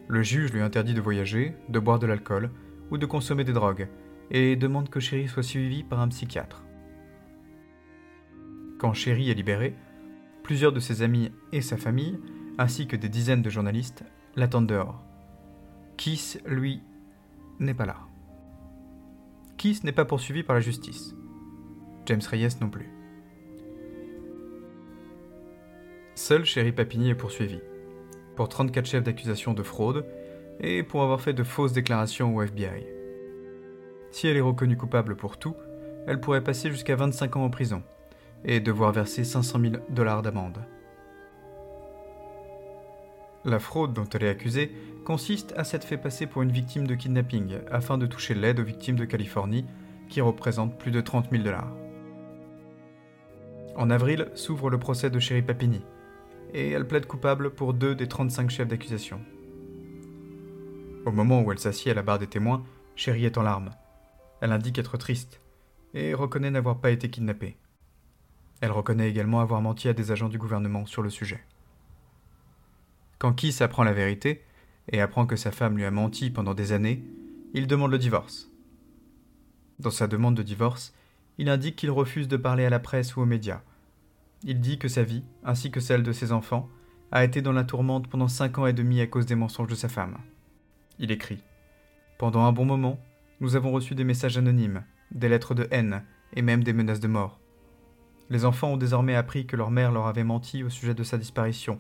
Le 0.09 0.23
juge 0.23 0.51
lui 0.51 0.63
interdit 0.63 0.95
de 0.95 1.03
voyager, 1.03 1.55
de 1.69 1.79
boire 1.79 1.99
de 1.99 2.07
l'alcool 2.07 2.51
ou 2.91 2.97
de 2.97 3.05
consommer 3.05 3.45
des 3.45 3.53
drogues, 3.53 3.87
et 4.31 4.57
demande 4.57 4.89
que 4.89 5.01
Chéri 5.01 5.29
soit 5.29 5.43
suivi 5.43 5.83
par 5.83 6.01
un 6.01 6.09
psychiatre. 6.09 6.64
Quand 8.85 8.93
Chéri 8.93 9.31
est 9.31 9.35
libéré, 9.35 9.75
plusieurs 10.43 10.71
de 10.71 10.79
ses 10.79 11.01
amis 11.01 11.33
et 11.53 11.63
sa 11.63 11.79
famille, 11.79 12.21
ainsi 12.59 12.87
que 12.87 12.97
des 12.97 13.09
dizaines 13.09 13.41
de 13.41 13.49
journalistes, 13.49 14.05
l'attendent 14.37 14.67
dehors. 14.67 15.03
Kiss, 15.97 16.39
lui, 16.45 16.83
n'est 17.61 17.73
pas 17.73 17.87
là. 17.87 17.97
Kiss 19.57 19.85
n'est 19.85 19.93
pas 19.93 20.05
poursuivi 20.05 20.43
par 20.43 20.55
la 20.55 20.61
justice. 20.61 21.15
James 22.05 22.21
Reyes 22.31 22.59
non 22.61 22.69
plus. 22.69 22.91
Seul 26.15 26.45
Chéri 26.45 26.73
Papini 26.73 27.09
est 27.09 27.15
poursuivi, 27.15 27.61
pour 28.37 28.51
34 28.51 28.85
chefs 28.85 29.03
d'accusation 29.03 29.55
de 29.55 29.63
fraude 29.63 30.05
et 30.61 30.83
pour 30.83 31.03
avoir 31.03 31.23
fait 31.23 31.33
de 31.33 31.43
fausses 31.43 31.73
déclarations 31.73 32.37
au 32.37 32.43
FBI. 32.43 32.87
Si 34.11 34.29
elle 34.29 34.37
est 34.37 34.43
reconnue 34.43 34.77
coupable 34.77 35.17
pour 35.17 35.39
tout, 35.39 35.57
elle 36.07 36.21
pourrait 36.21 36.45
passer 36.45 36.71
jusqu'à 36.71 36.97
25 36.97 37.37
ans 37.37 37.45
en 37.45 37.51
prison 37.51 37.83
et 38.45 38.61
devoir 38.61 38.93
verser 38.93 39.25
500 39.25 39.61
000 39.61 39.75
dollars 39.89 40.23
d'amende. 40.23 40.65
La 43.45 43.59
fraude 43.59 43.93
dont 43.93 44.09
elle 44.15 44.25
est 44.25 44.29
accusée 44.29 44.73
consiste 45.05 45.53
à 45.57 45.65
s'être 45.65 45.85
fait 45.85 45.99
passer 45.99 46.27
pour 46.27 46.43
une 46.43 46.53
victime 46.53 46.87
de 46.87 46.95
kidnapping 46.95 47.59
afin 47.71 47.99
de 47.99 48.07
toucher 48.07 48.35
l'aide 48.35 48.59
aux 48.59 48.65
victimes 48.65 48.97
de 48.97 49.05
Californie, 49.05 49.67
qui 50.09 50.21
représente 50.21 50.79
plus 50.79 50.91
de 50.91 51.01
30 51.01 51.31
000 51.31 51.43
dollars. 51.43 51.73
En 53.77 53.91
avril 53.91 54.29
s'ouvre 54.35 54.71
le 54.71 54.79
procès 54.79 55.11
de 55.11 55.19
Sherry 55.19 55.43
Papini, 55.43 55.83
et 56.55 56.71
elle 56.71 56.87
plaide 56.87 57.07
coupable 57.07 57.51
pour 57.51 57.75
deux 57.75 57.95
des 57.95 58.09
35 58.09 58.49
chefs 58.49 58.69
d'accusation. 58.69 59.21
Au 61.05 61.11
moment 61.11 61.43
où 61.43 61.53
elle 61.53 61.59
s'assied 61.59 61.91
à 61.91 61.95
la 61.95 62.03
barre 62.03 62.19
des 62.19 62.27
témoins, 62.27 62.65
Sherry 62.97 63.27
est 63.27 63.37
en 63.37 63.43
larmes. 63.43 63.71
Elle 64.41 64.53
indique 64.53 64.79
être 64.79 64.97
triste, 64.97 65.41
et 65.93 66.15
reconnaît 66.15 66.51
n'avoir 66.51 66.79
pas 66.79 66.91
été 66.91 67.11
kidnappée. 67.11 67.59
Elle 68.65 68.73
reconnaît 68.73 69.11
également 69.11 69.41
avoir 69.41 69.61
menti 69.61 69.89
à 69.89 69.93
des 69.93 70.11
agents 70.11 70.31
du 70.31 70.39
gouvernement 70.39 70.87
sur 70.87 71.03
le 71.03 71.11
sujet. 71.11 71.45
Quand 73.19 73.35
Kiss 73.35 73.61
apprend 73.61 73.85
la 73.85 73.93
vérité, 73.93 74.43
et 74.89 75.03
apprend 75.03 75.27
que 75.27 75.37
sa 75.37 75.53
femme 75.53 75.77
lui 75.77 75.85
a 75.85 75.91
menti 75.91 76.31
pendant 76.31 76.55
des 76.55 76.73
années, 76.73 77.05
il 77.53 77.67
demande 77.67 77.91
le 77.91 77.99
divorce. 77.99 78.51
Dans 79.81 79.91
sa 79.91 80.07
demande 80.07 80.35
de 80.35 80.43
divorce, 80.43 80.95
il 81.37 81.51
indique 81.51 81.77
qu'il 81.77 81.91
refuse 81.91 82.27
de 82.27 82.39
parler 82.39 82.65
à 82.65 82.71
la 82.71 82.81
presse 82.81 83.17
ou 83.17 83.21
aux 83.21 83.27
médias. 83.27 83.61
Il 84.45 84.61
dit 84.61 84.79
que 84.79 84.89
sa 84.89 85.03
vie, 85.03 85.25
ainsi 85.45 85.71
que 85.71 85.81
celle 85.81 86.03
de 86.03 86.13
ses 86.13 86.33
enfants, 86.33 86.71
a 87.13 87.23
été 87.23 87.43
dans 87.43 87.53
la 87.53 87.65
tourmente 87.65 88.09
pendant 88.09 88.29
cinq 88.29 88.57
ans 88.57 88.67
et 88.67 88.73
demi 88.73 88.99
à 89.03 89.07
cause 89.07 89.27
des 89.27 89.35
mensonges 89.35 89.69
de 89.69 89.75
sa 89.75 89.91
femme. 89.91 90.17
Il 90.99 91.11
écrit 91.11 91.45
Pendant 92.17 92.47
un 92.47 92.53
bon 92.53 92.65
moment, 92.65 92.99
nous 93.41 93.57
avons 93.57 93.73
reçu 93.73 93.95
des 93.95 94.05
messages 94.05 94.39
anonymes, 94.39 94.85
des 95.11 95.29
lettres 95.29 95.55
de 95.55 95.69
haine 95.71 96.03
et 96.33 96.41
même 96.41 96.65
des 96.65 96.73
menaces 96.73 97.01
de 97.01 97.09
mort. 97.09 97.41
Les 98.31 98.45
enfants 98.45 98.73
ont 98.73 98.77
désormais 98.77 99.15
appris 99.15 99.47
que 99.47 99.57
leur 99.57 99.71
mère 99.71 99.93
leur 99.93 100.07
avait 100.07 100.25
menti 100.25 100.63
au 100.63 100.71
sujet 100.71 100.95
de 100.95 101.03
sa 101.03 101.19
disparition 101.19 101.79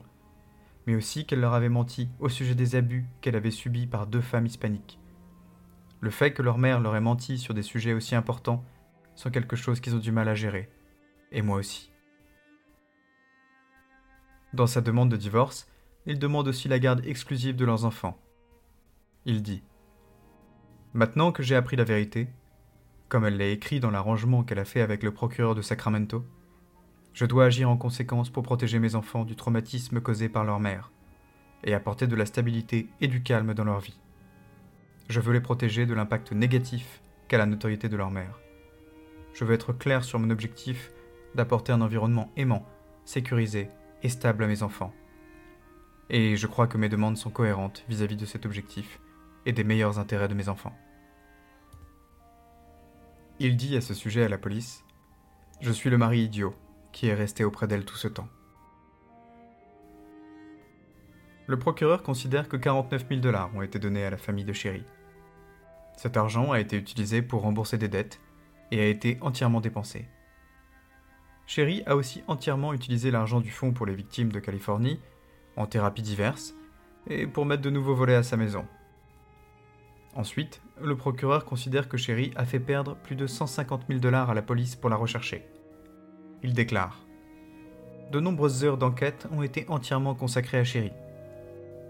mais 0.87 0.95
aussi 0.95 1.25
qu'elle 1.25 1.41
leur 1.41 1.55
avait 1.55 1.69
menti 1.69 2.09
au 2.19 2.29
sujet 2.29 2.55
des 2.55 2.77
abus 2.77 3.07
qu'elle 3.21 3.37
avait 3.37 3.51
subis 3.51 3.87
par 3.87 4.07
deux 4.07 4.21
femmes 4.21 4.47
hispaniques. 4.47 4.99
Le 6.01 6.11
fait 6.11 6.33
que 6.33 6.43
leur 6.43 6.59
mère 6.59 6.81
leur 6.81 6.97
ait 6.97 7.01
menti 7.01 7.39
sur 7.39 7.55
des 7.55 7.63
sujets 7.63 7.95
aussi 7.95 8.15
importants 8.15 8.65
sont 9.15 9.31
quelque 9.31 9.57
chose 9.57 9.81
qu'ils 9.81 9.95
ont 9.95 10.01
du 10.01 10.13
mal 10.13 10.29
à 10.29 10.35
gérer, 10.35 10.69
et 11.33 11.41
moi 11.41 11.59
aussi. 11.59 11.91
Dans 14.53 14.67
sa 14.67 14.81
demande 14.81 15.11
de 15.11 15.17
divorce, 15.17 15.67
il 16.07 16.19
demande 16.19 16.49
aussi 16.49 16.69
la 16.69 16.79
garde 16.79 17.05
exclusive 17.07 17.57
de 17.57 17.65
leurs 17.65 17.85
enfants. 17.85 18.19
Il 19.25 19.43
dit 19.43 19.63
Maintenant 20.93 21.33
que 21.33 21.43
j'ai 21.43 21.57
appris 21.57 21.77
la 21.77 21.85
vérité, 21.85 22.29
comme 23.15 23.27
elle 23.27 23.37
l'a 23.37 23.47
écrit 23.47 23.79
dans 23.79 23.93
l'arrangement 23.93 24.43
qu'elle 24.43 24.59
a 24.59 24.65
fait 24.65 24.81
avec 24.81 25.05
le 25.05 25.13
procureur 25.13 25.55
de 25.55 25.63
Sacramento, 25.63 26.25
je 27.13 27.25
dois 27.25 27.45
agir 27.45 27.71
en 27.71 27.77
conséquence 27.77 28.29
pour 28.29 28.43
protéger 28.43 28.81
mes 28.81 28.97
enfants 28.97 29.25
du 29.25 29.37
traumatisme 29.37 30.01
causé 30.01 30.29
par 30.29 30.43
leur 30.43 30.59
mère 30.59 30.91
et 31.63 31.75
apporter 31.75 32.09
de 32.09 32.17
la 32.17 32.27
stabilité 32.27 32.89
et 33.01 33.07
du 33.07 33.23
calme 33.23 33.55
dans 33.55 33.63
leur 33.63 33.79
vie. 33.79 34.01
Je 35.09 35.21
veux 35.21 35.33
les 35.33 35.41
protéger 35.41 35.87
de 35.87 35.95
l'impact 35.95 36.33
négatif 36.33 37.03
qu'a 37.29 37.39
la 37.39 37.47
notoriété 37.47 37.89
de 37.89 37.97
leur 37.97 38.11
mère. 38.11 38.41
Je 39.33 39.45
veux 39.45 39.55
être 39.55 39.73
clair 39.73 40.03
sur 40.03 40.19
mon 40.19 40.31
objectif 40.31 40.91
d'apporter 41.37 41.71
un 41.71 41.83
environnement 41.83 42.33
aimant, 42.37 42.67
sécurisé 43.05 43.69
et 44.03 44.09
stable 44.09 44.43
à 44.43 44.49
mes 44.49 44.65
enfants. 44.65 44.93
Et 46.11 46.37
je 46.37 46.49
crois 46.49 46.67
que 46.67 46.79
mes 46.79 46.89
demandes 46.89 47.17
sont 47.17 47.31
cohérentes 47.31 47.85
vis-à-vis 47.89 48.17
de 48.17 48.27
cet 48.27 48.45
objectif 48.45 48.99
et 49.47 49.53
des 49.53 49.63
meilleurs 49.63 50.01
intérêts 50.01 50.27
de 50.27 50.35
mes 50.35 50.49
enfants. 50.49 50.77
Il 53.47 53.59
dit 53.59 53.77
à 53.77 53.83
ce 53.83 53.93
sujet 53.93 54.25
à 54.25 54.29
la 54.31 54.39
police 54.39 54.87
Je 55.61 55.71
suis 55.71 55.91
le 55.91 55.99
mari 55.99 56.21
idiot 56.21 56.55
qui 56.93 57.09
est 57.09 57.15
resté 57.15 57.45
auprès 57.45 57.67
d'elle 57.67 57.85
tout 57.85 57.99
ce 57.99 58.09
temps. 58.09 58.31
Le 61.47 61.59
procureur 61.59 62.03
considère 62.03 62.49
que 62.49 62.57
49 62.57 63.05
000 63.07 63.21
dollars 63.21 63.55
ont 63.55 63.61
été 63.61 63.79
donnés 63.79 64.07
à 64.07 64.09
la 64.09 64.17
famille 64.17 64.47
de 64.47 64.55
Chéri. 64.55 64.83
Cet 65.95 66.17
argent 66.17 66.53
a 66.53 66.59
été 66.59 66.79
utilisé 66.79 67.21
pour 67.21 67.43
rembourser 67.43 67.77
des 67.77 67.89
dettes 67.89 68.19
et 68.71 68.81
a 68.81 68.87
été 68.87 69.19
entièrement 69.21 69.61
dépensé. 69.61 70.09
Chéri 71.45 71.83
a 71.85 71.97
aussi 71.97 72.25
entièrement 72.29 72.73
utilisé 72.73 73.11
l'argent 73.11 73.43
du 73.43 73.51
fonds 73.51 73.73
pour 73.73 73.85
les 73.85 73.95
victimes 73.95 74.33
de 74.33 74.41
Californie, 74.41 75.01
en 75.57 75.67
thérapies 75.67 76.01
diverses, 76.01 76.55
et 77.09 77.27
pour 77.27 77.45
mettre 77.45 77.61
de 77.61 77.69
nouveaux 77.69 77.95
volets 77.95 78.15
à 78.15 78.23
sa 78.23 78.39
maison. 78.39 78.67
Ensuite, 80.15 80.63
le 80.81 80.97
procureur 80.97 81.45
considère 81.45 81.89
que 81.89 81.97
Chéri 81.97 82.33
a 82.37 82.45
fait 82.45 82.61
perdre 82.61 82.97
plus 82.97 83.17
de 83.17 83.27
150 83.27 83.85
000 83.89 84.01
dollars 84.01 84.31
à 84.31 84.35
la 84.35 84.43
police 84.43 84.77
pour 84.77 84.91
la 84.91 84.97
rechercher 84.97 85.47
il 86.45 86.53
déclare 86.53 87.07
De 88.13 88.21
nombreuses 88.21 88.65
heures 88.65 88.77
d'enquête 88.77 89.27
ont 89.33 89.43
été 89.43 89.65
entièrement 89.69 90.15
consacrées 90.15 90.59
à 90.59 90.65
Chéri, 90.65 90.93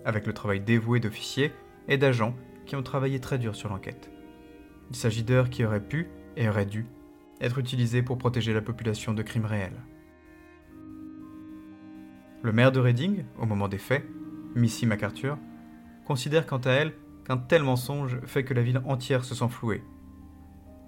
avec 0.05 0.26
le 0.26 0.32
travail 0.32 0.61
dévoué 0.61 1.01
d'officiers 1.01 1.53
et 1.89 1.99
d'agents 1.99 2.37
qui 2.64 2.76
ont 2.76 2.82
travaillé 2.82 3.20
très 3.20 3.37
dur 3.37 3.57
sur 3.57 3.68
l'enquête. 3.68 4.11
Il 4.91 4.97
s'agit 4.97 5.24
d'heures 5.24 5.51
qui 5.51 5.64
auraient 5.64 5.82
pu 5.82 6.09
et 6.37 6.49
auraient 6.49 6.66
dû 6.66 6.87
être 7.41 7.59
utilisées 7.59 8.03
pour 8.03 8.16
protéger 8.16 8.55
la 8.55 8.62
population 8.62 9.12
de 9.12 9.22
crimes 9.22 9.45
réels. 9.45 9.82
Le 12.43 12.53
maire 12.53 12.70
de 12.70 12.78
Reading, 12.78 13.24
au 13.39 13.47
moment 13.47 13.68
des 13.68 13.78
faits, 13.78 14.05
Missy 14.55 14.87
MacArthur, 14.87 15.37
considère 16.07 16.47
quant 16.47 16.59
à 16.59 16.70
elle 16.70 16.95
qu'un 17.24 17.36
tel 17.36 17.62
mensonge 17.62 18.20
fait 18.24 18.44
que 18.44 18.54
la 18.54 18.62
ville 18.62 18.82
entière 18.84 19.24
se 19.24 19.34
sent 19.34 19.48
flouée. 19.48 19.82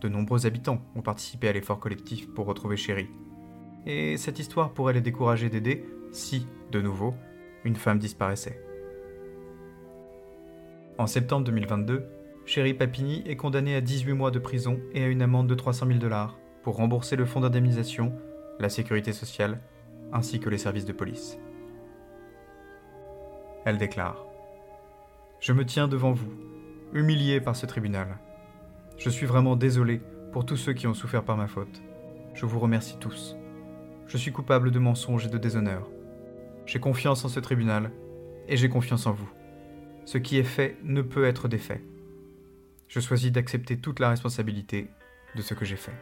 De 0.00 0.08
nombreux 0.08 0.46
habitants 0.46 0.82
ont 0.94 1.02
participé 1.02 1.48
à 1.48 1.52
l'effort 1.52 1.80
collectif 1.80 2.28
pour 2.34 2.46
retrouver 2.46 2.76
Chéri 2.76 3.08
et 3.86 4.16
cette 4.16 4.38
histoire 4.38 4.72
pourrait 4.72 4.92
les 4.92 5.00
décourager 5.00 5.48
d'aider 5.48 5.84
si, 6.12 6.46
de 6.72 6.80
nouveau, 6.82 7.14
une 7.64 7.76
femme 7.76 7.98
disparaissait. 7.98 8.60
En 10.98 11.06
septembre 11.06 11.44
2022, 11.46 12.04
Chéri 12.46 12.74
Papini 12.74 13.22
est 13.26 13.36
condamné 13.36 13.74
à 13.74 13.80
18 13.80 14.12
mois 14.12 14.30
de 14.30 14.38
prison 14.38 14.80
et 14.92 15.04
à 15.04 15.08
une 15.08 15.22
amende 15.22 15.46
de 15.46 15.54
300 15.54 15.86
000 15.86 15.98
dollars 15.98 16.38
pour 16.62 16.76
rembourser 16.76 17.16
le 17.16 17.26
fonds 17.26 17.40
d'indemnisation, 17.40 18.12
la 18.58 18.68
sécurité 18.68 19.12
sociale, 19.12 19.60
ainsi 20.12 20.40
que 20.40 20.48
les 20.48 20.58
services 20.58 20.84
de 20.84 20.92
police. 20.92 21.38
Elle 23.64 23.78
déclare 23.78 24.25
Je 25.46 25.52
me 25.52 25.64
tiens 25.64 25.86
devant 25.86 26.10
vous, 26.10 26.32
humilié 26.92 27.40
par 27.40 27.54
ce 27.54 27.66
tribunal. 27.66 28.18
Je 28.98 29.08
suis 29.08 29.26
vraiment 29.26 29.54
désolé 29.54 30.00
pour 30.32 30.44
tous 30.44 30.56
ceux 30.56 30.72
qui 30.72 30.88
ont 30.88 30.92
souffert 30.92 31.22
par 31.22 31.36
ma 31.36 31.46
faute. 31.46 31.82
Je 32.34 32.46
vous 32.46 32.58
remercie 32.58 32.98
tous. 32.98 33.36
Je 34.08 34.16
suis 34.16 34.32
coupable 34.32 34.72
de 34.72 34.80
mensonges 34.80 35.26
et 35.26 35.28
de 35.28 35.38
déshonneur. 35.38 35.88
J'ai 36.66 36.80
confiance 36.80 37.24
en 37.24 37.28
ce 37.28 37.38
tribunal 37.38 37.92
et 38.48 38.56
j'ai 38.56 38.68
confiance 38.68 39.06
en 39.06 39.12
vous. 39.12 39.30
Ce 40.04 40.18
qui 40.18 40.36
est 40.36 40.42
fait 40.42 40.78
ne 40.82 41.00
peut 41.00 41.26
être 41.26 41.46
défait. 41.46 41.84
Je 42.88 42.98
choisis 42.98 43.30
d'accepter 43.30 43.78
toute 43.78 44.00
la 44.00 44.08
responsabilité 44.08 44.88
de 45.36 45.42
ce 45.42 45.54
que 45.54 45.64
j'ai 45.64 45.76
fait. 45.76 45.94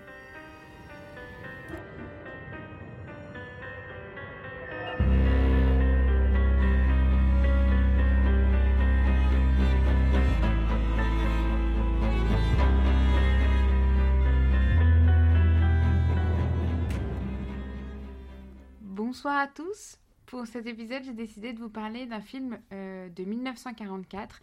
À 19.45 19.49
tous. 19.49 19.99
Pour 20.25 20.47
cet 20.47 20.67
épisode, 20.67 21.05
j'ai 21.05 21.13
décidé 21.13 21.53
de 21.53 21.59
vous 21.59 21.69
parler 21.69 22.07
d'un 22.07 22.23
film 22.23 22.59
euh, 22.73 23.11
de 23.11 23.25
1944 23.25 24.41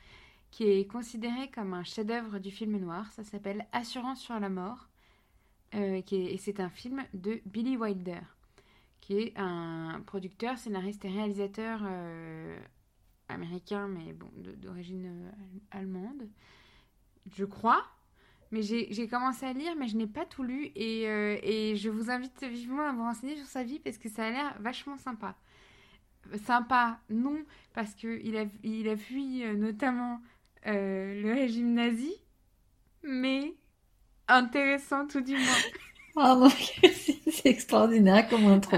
qui 0.51 0.65
est 0.65 0.85
considéré 0.85 1.49
comme 1.49 1.73
un 1.73 1.83
chef-d'œuvre 1.83 2.37
du 2.37 2.51
film 2.51 2.77
noir. 2.77 3.11
Ça 3.13 3.23
s'appelle 3.23 3.65
Assurance 3.71 4.21
sur 4.21 4.39
la 4.39 4.49
mort. 4.49 4.87
euh, 5.73 6.01
qui 6.01 6.17
est- 6.17 6.33
et 6.33 6.37
c'est 6.37 6.59
un 6.59 6.69
film 6.69 7.01
de 7.13 7.39
Billy 7.45 7.77
Wilder, 7.77 8.19
qui 8.99 9.17
est 9.19 9.33
un 9.37 10.01
producteur, 10.05 10.57
scénariste 10.57 11.05
et 11.05 11.09
réalisateur 11.09 11.79
euh, 11.85 12.59
américain, 13.29 13.87
mais 13.87 14.11
bon, 14.11 14.29
d'origine 14.57 15.31
allemande, 15.71 16.27
je 17.33 17.45
crois. 17.45 17.85
Mais 18.51 18.61
j'ai 18.61 19.07
commencé 19.07 19.45
à 19.45 19.53
lire, 19.53 19.73
mais 19.77 19.87
je 19.87 19.95
n'ai 19.95 20.07
pas 20.07 20.25
tout 20.25 20.43
lu. 20.43 20.71
Et, 20.75 21.07
euh, 21.07 21.37
et 21.41 21.77
je 21.77 21.89
vous 21.89 22.09
invite 22.11 22.43
vivement 22.43 22.87
à 22.87 22.91
vous 22.91 23.03
renseigner 23.03 23.37
sur 23.37 23.45
sa 23.45 23.63
vie 23.63 23.79
parce 23.79 23.97
que 23.97 24.09
ça 24.09 24.25
a 24.25 24.29
l'air 24.29 24.55
vachement 24.59 24.97
sympa. 24.97 25.35
Sympa, 26.45 26.99
non, 27.09 27.43
parce 27.73 27.93
qu'il 27.95 28.37
a, 28.37 28.45
il 28.63 28.89
a 28.89 28.97
fui 28.97 29.43
euh, 29.43 29.53
notamment 29.53 30.21
euh, 30.67 31.21
le 31.21 31.33
régime 31.33 31.73
nazi, 31.73 32.13
mais 33.03 33.55
intéressant 34.27 35.07
tout 35.07 35.21
du 35.21 35.35
moins. 35.35 35.41
Oh 36.13 36.49
c'est 36.83 37.21
c'est 37.31 37.49
extraordinaire 37.49 38.27
comme 38.27 38.45
intro. 38.47 38.77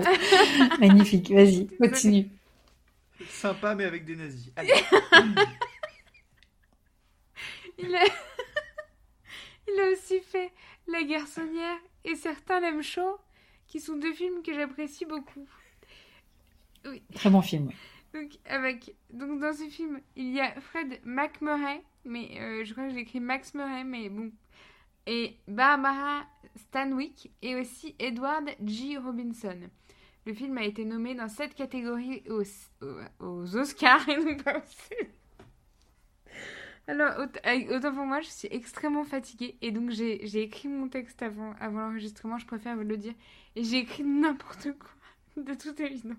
Magnifique, 0.79 1.31
vas-y, 1.31 1.65
continue. 1.81 2.29
Sympa 3.27 3.73
mais 3.73 3.85
avec 3.85 4.05
des 4.05 4.15
nazis. 4.15 4.51
Allez. 4.55 4.71
Il 7.79 7.95
a... 7.95 8.03
il 9.73 9.81
a 9.81 9.91
aussi 9.91 10.19
fait 10.21 10.51
La 10.87 11.03
Garçonnière 11.03 11.77
et 12.03 12.15
Certains 12.15 12.59
l'aiment 12.59 12.81
chaud, 12.83 13.17
qui 13.67 13.79
sont 13.79 13.95
deux 13.95 14.13
films 14.13 14.43
que 14.43 14.53
j'apprécie 14.53 15.05
beaucoup. 15.05 15.47
Très 17.15 17.29
bon 17.29 17.41
film. 17.41 17.71
Donc, 18.13 18.31
avec, 18.45 18.95
donc 19.11 19.39
dans 19.39 19.53
ce 19.53 19.67
film, 19.69 19.99
il 20.15 20.31
y 20.33 20.39
a 20.41 20.59
Fred 20.61 20.99
McMurray, 21.03 21.81
mais 22.05 22.29
euh, 22.39 22.63
je 22.65 22.73
crois 22.73 22.87
que 22.87 22.93
j'ai 22.93 22.99
écrit 22.99 23.19
Max 23.19 23.53
Murray, 23.53 23.83
mais 23.83 24.09
bon. 24.09 24.31
Et 25.07 25.37
Barbara 25.47 26.23
Stanwyck 26.55 27.31
et 27.41 27.55
aussi 27.55 27.95
Edward 27.99 28.49
G. 28.65 28.97
Robinson. 28.97 29.59
Le 30.25 30.33
film 30.33 30.57
a 30.57 30.63
été 30.63 30.85
nommé 30.85 31.15
dans 31.15 31.27
sept 31.27 31.55
catégories 31.55 32.23
aux, 32.29 32.43
aux, 32.81 32.99
aux 33.25 33.55
Oscars 33.57 34.07
et 34.09 34.17
non 34.17 34.37
pas 34.37 34.59
aux- 34.59 35.05
Alors, 36.87 37.13
avec- 37.43 37.69
autant 37.71 37.93
pour 37.93 38.05
moi, 38.05 38.21
je 38.21 38.27
suis 38.29 38.47
extrêmement 38.51 39.03
fatiguée 39.05 39.57
et 39.61 39.71
donc 39.71 39.89
j'ai 39.91 40.25
j'ai 40.27 40.41
écrit 40.43 40.67
mon 40.67 40.89
texte 40.89 41.21
avant, 41.21 41.53
avant 41.59 41.79
l'enregistrement, 41.81 42.37
je 42.37 42.45
préfère 42.45 42.75
vous 42.75 42.83
le 42.83 42.97
dire. 42.97 43.13
Et 43.55 43.63
j'ai 43.63 43.77
écrit 43.79 44.03
n'importe 44.03 44.69
quoi, 44.77 45.43
de 45.43 45.53
toute 45.53 45.79
évidence. 45.79 46.17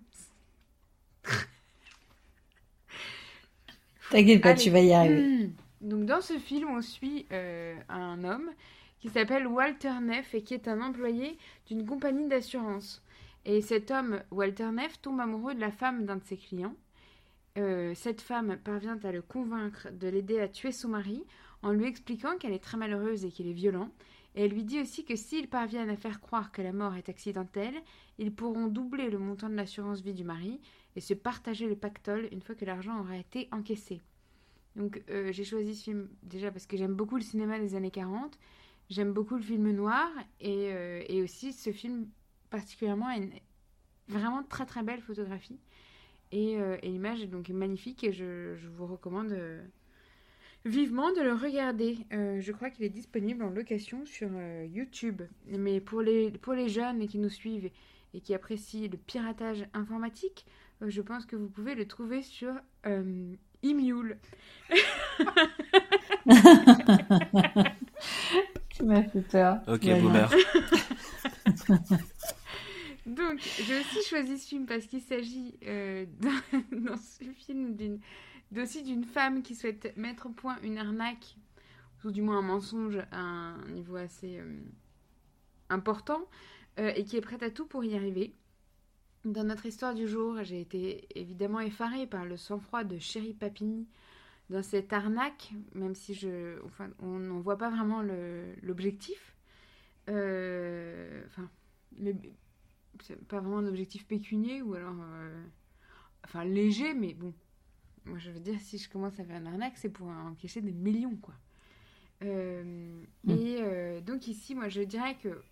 T'inquiète 4.11 4.43
pas, 4.43 4.51
Allez. 4.51 4.63
tu 4.63 4.71
vas 4.71 4.81
y 4.81 4.93
arriver. 4.93 5.51
Donc 5.81 6.07
dans 6.07 6.21
ce 6.21 6.39
film, 6.39 6.69
on 6.71 6.81
suit 6.83 7.27
euh, 7.33 7.75
un 7.89 8.25
homme 8.25 8.51
qui 9.01 9.09
s'appelle 9.11 9.47
Walter 9.47 9.93
Neff 10.01 10.35
et 10.35 10.43
qui 10.43 10.55
est 10.55 10.69
un 10.69 10.81
employé 10.81 11.39
d'une 11.67 11.85
compagnie 11.87 12.27
d'assurance. 12.29 13.03
Et 13.45 13.61
cet 13.61 13.91
homme, 13.91 14.23
Walter 14.31 14.71
Neff, 14.73 15.01
tombe 15.03 15.21
amoureux 15.21 15.55
de 15.55 15.61
la 15.61 15.71
femme 15.71 16.07
d'un 16.07 16.17
de 16.17 16.25
ses 16.25 16.37
clients. 16.39 16.75
Euh, 17.57 17.95
cette 17.95 18.21
femme 18.21 18.57
parvient 18.57 18.99
à 19.05 19.13
le 19.13 19.23
convaincre 19.23 19.89
de 19.93 20.09
l'aider 20.09 20.41
à 20.41 20.49
tuer 20.49 20.73
son 20.73 20.89
mari 20.89 21.23
en 21.63 21.71
lui 21.71 21.87
expliquant 21.87 22.37
qu'elle 22.37 22.53
est 22.53 22.63
très 22.63 22.77
malheureuse 22.77 23.25
et 23.25 23.31
qu'il 23.31 23.47
est 23.47 23.53
violent. 23.53 23.91
Et 24.35 24.45
elle 24.45 24.51
lui 24.51 24.65
dit 24.65 24.81
aussi 24.81 25.05
que 25.05 25.15
s'ils 25.15 25.49
parviennent 25.49 25.89
à 25.89 25.97
faire 25.97 26.21
croire 26.21 26.51
que 26.51 26.63
la 26.63 26.73
mort 26.73 26.97
est 26.97 27.09
accidentelle, 27.09 27.81
ils 28.19 28.35
pourront 28.35 28.67
doubler 28.67 29.09
le 29.09 29.19
montant 29.19 29.49
de 29.49 29.55
l'assurance 29.55 30.01
vie 30.01 30.15
du 30.15 30.25
mari 30.25 30.61
et 30.97 31.01
se 31.01 31.15
partager 31.15 31.69
le 31.69 31.77
pactole 31.77 32.29
une 32.33 32.43
fois 32.43 32.57
que 32.57 32.65
l'argent 32.65 32.99
aura 32.99 33.17
été 33.17 33.49
encaissé. 33.53 34.01
Donc 34.75 35.03
euh, 35.09 35.31
j'ai 35.31 35.45
choisi 35.45 35.77
ce 35.77 35.85
film 35.85 36.09
déjà 36.25 36.51
parce 36.51 36.67
que 36.67 36.77
j'aime 36.77 36.95
beaucoup 36.95 37.17
le 37.17 37.23
cinéma 37.23 37.61
des 37.61 37.77
années 37.77 37.93
40, 37.93 38.37
j'aime 38.91 39.13
beaucoup 39.13 39.37
le 39.37 39.43
film 39.43 39.71
noir 39.71 40.11
et, 40.41 40.73
euh, 40.73 41.05
et 41.09 41.23
aussi 41.23 41.53
ce 41.53 41.71
film 41.71 42.09
particulièrement 42.51 43.07
a 43.07 43.17
une 43.17 43.31
vraiment 44.09 44.43
très 44.43 44.67
très 44.67 44.83
belle 44.83 45.01
photographie 45.01 45.61
et, 46.33 46.59
euh, 46.59 46.77
et 46.83 46.89
l'image 46.89 47.23
est 47.23 47.27
donc 47.27 47.49
magnifique 47.49 48.05
et 48.05 48.13
je, 48.13 48.55
je 48.57 48.69
vous 48.69 48.87
recommande 48.87 49.33
euh, 49.33 49.63
vivement 50.65 51.13
de 51.13 51.21
le 51.21 51.33
regarder. 51.33 51.99
Euh, 52.13 52.41
je 52.41 52.53
crois 52.53 52.71
qu'il 52.71 52.85
est 52.85 52.91
disponible 52.91 53.45
en 53.45 53.51
location 53.51 54.05
sur 54.07 54.29
euh, 54.33 54.67
YouTube. 54.67 55.23
Mais 55.47 55.81
pour 55.81 56.01
les, 56.01 56.31
pour 56.31 56.55
les 56.55 56.69
jeunes 56.69 57.07
qui 57.07 57.19
nous 57.19 57.29
suivent 57.29 57.71
et 58.15 58.21
qui 58.21 58.35
apprécient 58.35 58.89
le 58.91 58.97
piratage 58.97 59.67
informatique, 59.75 60.47
euh, 60.83 60.91
je 60.91 61.03
pense 61.03 61.27
que 61.27 61.37
vous 61.37 61.49
pouvez 61.49 61.75
le 61.75 61.87
trouver 61.87 62.23
sur 62.23 62.53
euh, 62.87 63.35
Imule. 63.63 64.19
Tu 68.71 68.83
m'as 68.83 69.05
fait 69.05 69.21
peur. 69.21 69.59
Ok, 69.69 69.87
boomer. 70.01 70.29
Donc, 73.07 73.39
j'ai 73.41 73.81
aussi 73.81 74.03
choisi 74.09 74.39
ce 74.39 74.49
film 74.49 74.67
parce 74.67 74.87
qu'il 74.87 75.03
s'agit 75.03 75.59
euh, 75.67 76.07
dans 76.73 76.97
ce 76.97 77.25
film 77.25 77.75
d'une 77.77 78.01
aussi 78.57 78.83
d'une 78.83 79.05
femme 79.05 79.43
qui 79.43 79.55
souhaite 79.55 79.97
mettre 79.97 80.27
au 80.27 80.31
point 80.31 80.57
une 80.63 80.79
arnaque, 80.79 81.37
ou 82.05 82.13
du 82.13 82.23
moins 82.23 82.39
un 82.39 82.43
mensonge 82.43 82.99
à 83.11 83.19
un 83.19 83.69
niveau 83.71 83.97
assez 83.97 84.39
euh, 84.39 84.61
important, 85.71 86.29
euh, 86.79 86.93
et 86.95 87.05
qui 87.05 87.17
est 87.17 87.21
prête 87.21 87.43
à 87.43 87.51
tout 87.51 87.67
pour 87.67 87.85
y 87.85 87.97
arriver. 87.97 88.33
Dans 89.25 89.43
notre 89.43 89.67
histoire 89.67 89.95
du 89.95 90.07
jour, 90.07 90.43
j'ai 90.45 90.61
été 90.61 91.09
évidemment 91.19 91.61
effarée 91.61 92.07
par 92.07 92.25
le 92.25 92.37
sang-froid 92.37 92.85
de 92.85 92.99
Chéri 92.99 93.35
Papini 93.35 93.89
dans 94.51 94.63
cette 94.63 94.93
arnaque, 94.93 95.53
même 95.75 95.95
si 95.97 96.15
je, 96.15 96.63
enfin, 96.65 96.91
on 97.01 97.19
n'en 97.19 97.41
voit 97.41 97.59
pas 97.59 97.71
vraiment 97.71 98.03
l'objectif. 98.63 99.35
Enfin, 100.07 101.49
c'est 103.03 103.23
pas 103.27 103.41
vraiment 103.41 103.59
un 103.59 103.67
objectif 103.67 104.07
pécunier 104.07 104.63
ou 104.63 104.75
alors 104.75 104.95
euh, 105.01 105.45
enfin 106.25 106.45
léger 106.45 106.95
mais 106.95 107.15
bon 107.15 107.35
moi 108.05 108.19
je 108.19 108.31
veux 108.31 108.41
dire 108.41 108.59
si 108.61 108.79
je 108.79 108.89
commence 108.89 109.19
à 109.19 109.25
faire 109.25 109.39
une 109.41 109.47
arnaque 109.47 109.77
c'est 109.77 109.91
pour 109.91 110.07
encaisser 110.09 110.61
des 110.61 110.73
millions 110.73 111.17
quoi 111.17 111.35
Euh, 112.23 112.63
Mm. 113.25 113.31
et 113.31 113.57
euh, 113.61 114.01
donc 114.01 114.29
ici 114.29 114.55
moi 114.55 114.69
je 114.69 114.83
dirais 114.83 115.17
que 115.23 115.43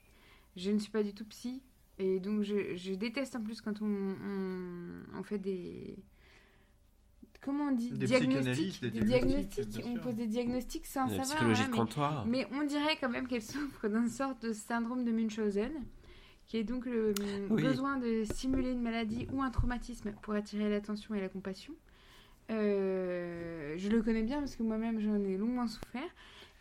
je 0.57 0.71
ne 0.71 0.79
suis 0.79 0.91
pas 0.93 1.03
du 1.03 1.13
tout 1.13 1.25
psy 1.27 1.63
et 1.99 2.21
donc 2.21 2.43
je, 2.43 2.77
je 2.77 2.95
déteste 2.95 3.35
en 3.37 3.43
plus 3.43 3.61
quand 3.61 3.83
on, 3.83 3.87
on, 4.31 5.19
on 5.19 5.23
fait 5.23 5.39
des 5.39 5.97
comment 7.41 7.65
on 7.65 7.73
dit 7.73 7.91
Des 7.91 8.07
diagnostics 8.07 8.81
des 8.81 8.91
des 8.91 9.01
diagnostics, 9.05 9.81
on 9.85 9.95
pose 9.99 10.15
des 10.15 10.27
diagnostics 10.29 10.87
sans 10.87 11.07
La 11.07 11.09
savoir 11.25 11.27
psychologie 11.27 11.63
hein, 11.63 11.67
de 11.67 11.71
mais- 11.73 11.77
comptoir. 11.79 12.27
mais 12.27 12.47
on 12.53 12.63
dirait 12.65 12.97
quand 13.01 13.09
même 13.11 13.27
qu'elle 13.27 13.43
souffre 13.55 13.89
d'une 13.89 14.09
sorte 14.09 14.43
de 14.47 14.53
syndrome 14.53 15.05
de 15.05 15.11
Munchausen, 15.13 15.73
qui 16.47 16.59
est 16.59 16.65
donc 16.65 16.87
le 16.87 17.15
Oui. 17.51 17.63
besoin 17.63 17.97
de 17.99 18.25
simuler 18.25 18.73
une 18.73 18.83
maladie 18.83 19.27
ou 19.33 19.43
un 19.43 19.51
traumatisme 19.51 20.13
pour 20.23 20.35
attirer 20.35 20.69
l'attention 20.69 21.15
et 21.15 21.21
la 21.21 21.29
compassion. 21.29 21.75
Euh, 22.51 23.75
je 23.79 23.89
le 23.89 24.03
connais 24.03 24.23
bien 24.23 24.41
parce 24.41 24.57
que 24.57 24.63
moi-même 24.63 25.01
j'en 25.01 25.17
ai 25.17 25.37
longuement 25.37 25.67
souffert. 25.67 26.03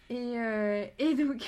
Et, 0.09 0.37
euh, 0.39 0.85
et 0.99 1.13
donc, 1.15 1.43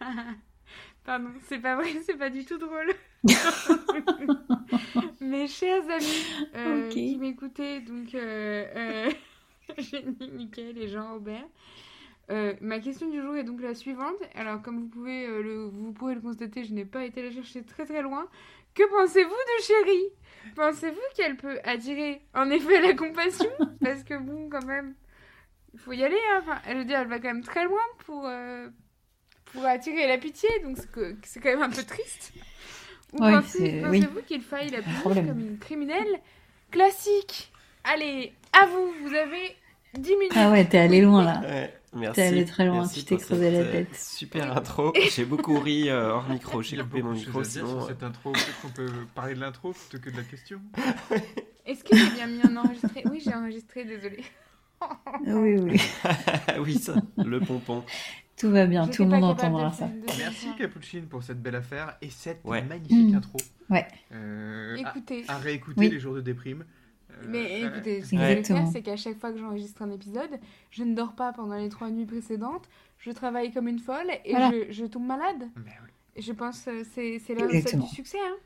Pardon, 1.04 1.28
c'est 1.46 1.58
pas 1.58 1.74
vrai, 1.76 1.88
c'est 2.04 2.16
pas 2.16 2.30
du 2.30 2.44
tout 2.44 2.58
drôle. 2.58 2.92
Mes 5.20 5.48
chers 5.48 5.88
amis 5.90 6.24
euh, 6.54 6.88
qui 6.88 7.16
m'écoutaient, 7.16 7.80
donc 7.80 8.08
Jenny, 9.78 10.30
Mickaël 10.32 10.78
et 10.78 10.88
Jean-Robert. 10.88 11.46
Euh, 12.32 12.54
ma 12.60 12.78
question 12.80 13.08
du 13.08 13.20
jour 13.20 13.36
est 13.36 13.44
donc 13.44 13.60
la 13.60 13.74
suivante. 13.74 14.16
Alors, 14.34 14.60
comme 14.62 14.80
vous 14.80 14.88
pouvez, 14.88 15.26
euh, 15.26 15.42
le, 15.42 15.64
vous 15.66 15.92
pourrez 15.92 16.14
le 16.14 16.20
constater, 16.20 16.64
je 16.64 16.72
n'ai 16.72 16.84
pas 16.84 17.04
été 17.04 17.22
la 17.22 17.30
chercher 17.30 17.62
très 17.62 17.84
très 17.84 18.02
loin. 18.02 18.26
Que 18.74 18.82
pensez-vous 18.88 19.30
de 19.30 19.62
Chérie? 19.62 20.08
Pensez-vous 20.56 21.00
qu'elle 21.14 21.36
peut 21.36 21.58
attirer 21.64 22.22
en 22.34 22.50
effet 22.50 22.80
la 22.80 22.94
compassion? 22.94 23.50
Parce 23.82 24.02
que 24.02 24.16
bon, 24.18 24.48
quand 24.48 24.64
même, 24.64 24.94
il 25.74 25.78
faut 25.78 25.92
y 25.92 26.02
aller. 26.02 26.18
hein. 26.32 26.40
Enfin, 26.42 26.74
veux 26.74 26.84
dire, 26.84 27.00
elle 27.00 27.08
va 27.08 27.18
quand 27.18 27.28
même 27.28 27.44
très 27.44 27.64
loin 27.64 27.82
pour, 28.06 28.26
euh, 28.26 28.68
pour 29.52 29.64
attirer 29.66 30.06
la 30.08 30.18
pitié, 30.18 30.48
donc 30.64 30.78
c'est 31.22 31.40
quand 31.40 31.50
même 31.50 31.62
un 31.62 31.70
peu 31.70 31.82
triste. 31.82 32.32
Ou 33.12 33.22
Ouais, 33.22 33.34
oui. 33.58 34.00
pensez-vous 34.00 34.22
qu'il 34.22 34.40
faille 34.40 34.70
la 34.70 34.80
comme 35.26 35.40
une 35.40 35.58
criminelle? 35.58 36.20
Classique 36.70 37.52
Allez, 37.84 38.32
à 38.52 38.64
vous, 38.66 38.92
vous 39.02 39.14
avez 39.14 39.56
10 39.98 40.10
minutes. 40.16 40.32
Ah 40.36 40.50
ouais, 40.50 40.64
t'es 40.66 40.78
allé 40.78 41.00
loin 41.02 41.24
là. 41.24 41.40
Ouais, 41.42 41.74
merci. 41.94 42.14
T'es 42.16 42.22
allé 42.26 42.44
très 42.44 42.66
loin, 42.66 42.78
Merci 42.80 43.00
tu 43.00 43.04
t'es 43.06 43.16
creusé 43.16 43.50
la 43.50 43.58
cette, 43.58 43.68
euh, 43.68 43.72
tête. 43.72 43.94
Super 43.96 44.56
intro. 44.56 44.92
J'ai 45.14 45.24
beaucoup 45.24 45.58
ri 45.60 45.88
euh, 45.90 46.12
hors 46.14 46.28
micro. 46.28 46.62
J'ai 46.62 46.76
coupé 46.78 47.02
beaucoup 47.02 47.14
mon 47.14 47.20
micro, 47.20 47.40
à 47.40 47.44
sinon. 47.44 47.66
sur 47.80 47.86
cette 47.88 48.02
intro. 48.02 48.32
Peut-être 48.32 48.60
qu'on 48.62 48.68
peut 48.68 48.90
parler 49.14 49.34
de 49.34 49.40
l'intro 49.40 49.72
plutôt 49.72 50.02
que 50.04 50.10
de 50.10 50.16
la 50.16 50.22
question. 50.22 50.60
Est-ce 51.66 51.84
que 51.84 51.96
j'ai 51.96 52.10
bien 52.10 52.26
mis 52.26 52.40
en 52.44 52.56
enregistré? 52.56 53.04
Oui, 53.10 53.20
j'ai 53.24 53.34
enregistré, 53.34 53.84
désolé. 53.84 54.24
Oui, 55.26 55.56
oui. 55.58 55.80
euh, 56.06 56.58
oui, 56.64 56.74
ça, 56.74 56.94
le 57.18 57.38
pompon. 57.40 57.84
Tout 58.36 58.50
va 58.50 58.66
bien, 58.66 58.88
tout 58.88 59.04
le 59.04 59.10
monde 59.10 59.22
entendra 59.24 59.70
ça. 59.72 59.88
Merci 60.18 60.46
fois. 60.46 60.54
Capucine 60.58 61.04
pour 61.06 61.22
cette 61.22 61.40
belle 61.40 61.54
affaire 61.54 61.96
et 62.02 62.10
cette 62.10 62.40
Ouais. 62.44 62.62
magnifique 62.62 63.12
Mm. 63.12 63.16
intro. 63.16 63.36
Ouais. 63.70 63.86
Euh, 64.12 64.76
à- 64.84 64.90
Écoutez, 64.90 65.24
à, 65.28 65.38
réécouter 65.38 65.78
Oui. 65.80 65.88
les 65.90 66.00
jours 66.00 66.14
de 66.14 66.20
déprime. 66.20 66.64
Euh, 67.12 67.24
mais 67.28 67.64
euh, 67.64 67.68
écoutez, 67.70 68.02
ce 68.02 68.10
que 68.10 68.16
je 68.16 68.22
vais 68.22 68.44
faire, 68.44 68.66
c'est 68.72 68.82
qu'à 68.82 68.96
chaque 68.96 69.18
fois 69.18 69.32
que 69.32 69.38
j'enregistre 69.38 69.82
un 69.82 69.90
épisode, 69.90 70.38
je 70.70 70.82
ne 70.84 70.94
dors 70.94 71.14
pas 71.14 71.32
pendant 71.32 71.54
les 71.56 71.68
trois 71.68 71.90
nuits 71.90 72.06
précédentes, 72.06 72.68
je 72.98 73.10
travaille 73.10 73.52
comme 73.52 73.68
une 73.68 73.78
folle 73.78 74.10
et 74.24 74.30
Voilà. 74.30 74.50
je, 74.50 74.72
je 74.72 74.84
tombe 74.86 75.06
malade. 75.06 75.48
mais 75.56 75.72
oui. 75.82 75.90
Et 76.16 76.22
je 76.22 76.32
pense 76.32 76.62
que 76.62 76.84
c'est 76.84 77.18
c'est 77.18 77.34
la 77.34 77.46
recette 77.46 77.78
du 77.78 77.86
succès. 77.88 78.18
Hein. 78.20 78.36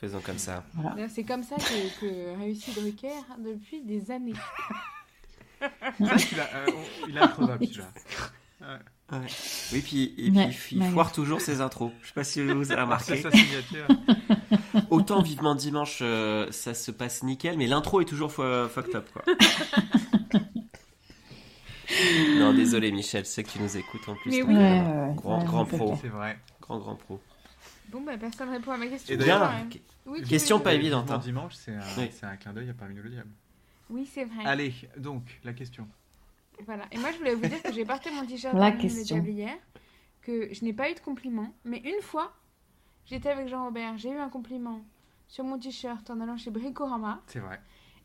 Faisons 0.00 0.20
comme 0.20 0.38
ça. 0.38 0.62
C'est 1.08 1.24
comme 1.24 1.42
ça 1.42 1.56
que, 1.56 2.00
que 2.00 2.38
réussit 2.38 2.74
Drucker 2.78 3.08
depuis 3.38 3.80
des 3.82 4.10
années. 4.10 4.34
C'est 5.58 6.04
vrai 6.04 6.16
qu'il 6.18 6.38
a, 6.38 6.44
euh, 6.54 6.66
il 7.08 7.14
celui-là. 7.14 7.88
Ouais. 8.60 8.78
Oui, 9.72 9.80
puis, 9.82 10.14
et 10.18 10.30
puis 10.30 10.36
Ouais, 10.36 10.50
il 10.72 10.82
ouais. 10.82 10.90
foire 10.90 11.12
toujours 11.12 11.40
ses 11.40 11.60
intros. 11.60 11.92
Je 12.02 12.08
sais 12.08 12.14
pas 12.14 12.24
si 12.24 12.42
vous 12.42 12.50
avez 12.50 12.64
c'est 12.64 13.22
remarqué. 13.22 13.22
Autant 14.90 15.22
vivement 15.22 15.54
dimanche, 15.54 16.00
euh, 16.02 16.50
ça 16.50 16.74
se 16.74 16.90
passe 16.90 17.22
nickel, 17.22 17.56
mais 17.56 17.66
l'intro 17.68 18.00
est 18.00 18.04
toujours 18.04 18.32
fucked 18.32 18.94
up, 18.96 19.08
quoi. 19.12 19.22
non, 22.38 22.52
désolé 22.52 22.90
Michel, 22.92 23.24
je 23.24 23.28
sais 23.30 23.42
que 23.44 23.50
tu 23.50 23.60
nous 23.60 23.76
écoutes 23.76 24.08
en 24.08 24.14
plus. 24.16 24.30
Mais 24.30 24.42
oui. 24.42 24.54
Ouais, 24.54 24.60
ouais, 24.80 24.80
ouais, 25.08 25.14
Grand- 25.14 25.44
grand 25.44 25.64
pro. 25.64 25.96
C'est 26.02 26.08
vrai. 26.08 26.38
Grand, 26.60 26.78
grand 26.78 26.96
pro. 26.96 27.20
Bon, 27.90 28.00
bah 28.02 28.16
personne 28.18 28.48
répond 28.50 28.72
à 28.72 28.76
ma 28.76 28.86
question. 28.88 29.14
Et 29.14 29.16
d'ailleurs, 29.16 29.42
Ouais. 29.50 29.80
Oui, 30.06 30.22
question 30.22 30.60
pas 30.60 30.74
évidente, 30.74 31.04
Vivement 31.04 31.16
hein. 31.16 31.22
Dimanche, 31.24 31.54
c'est 31.54 31.74
un, 31.74 31.80
Oui. 31.98 32.10
c'est 32.12 32.26
un 32.26 32.36
clin 32.36 32.52
d'œil 32.52 32.70
à 32.70 32.74
parmi 32.74 32.94
nous 32.94 33.02
le 33.02 33.10
diable. 33.10 33.30
Oui, 33.90 34.08
c'est 34.12 34.24
vrai. 34.24 34.44
Allez, 34.44 34.74
donc, 34.98 35.22
la 35.44 35.52
question. 35.52 35.86
Voilà. 36.64 36.84
Et 36.92 36.98
moi, 36.98 37.10
je 37.12 37.18
voulais 37.18 37.34
vous 37.34 37.46
dire 37.46 37.62
que 37.62 37.72
j'ai 37.72 37.84
porté 37.84 38.10
mon 38.10 38.24
t-shirt 38.24 38.54
La 38.54 38.72
question. 38.72 39.16
Diable 39.16 39.30
hier, 39.30 39.56
que 40.22 40.52
je 40.52 40.64
n'ai 40.64 40.72
pas 40.72 40.90
eu 40.90 40.94
de 40.94 41.00
compliment, 41.00 41.52
mais 41.64 41.78
une 41.78 42.00
fois, 42.02 42.32
j'étais 43.04 43.28
avec 43.28 43.48
Jean-Robert, 43.48 43.98
j'ai 43.98 44.10
eu 44.10 44.18
un 44.18 44.28
compliment 44.28 44.80
sur 45.28 45.44
mon 45.44 45.58
t-shirt 45.58 46.08
en 46.10 46.20
allant 46.20 46.36
chez 46.36 46.50
Bricorama. 46.50 47.22
C'est 47.26 47.40
vrai. 47.40 47.60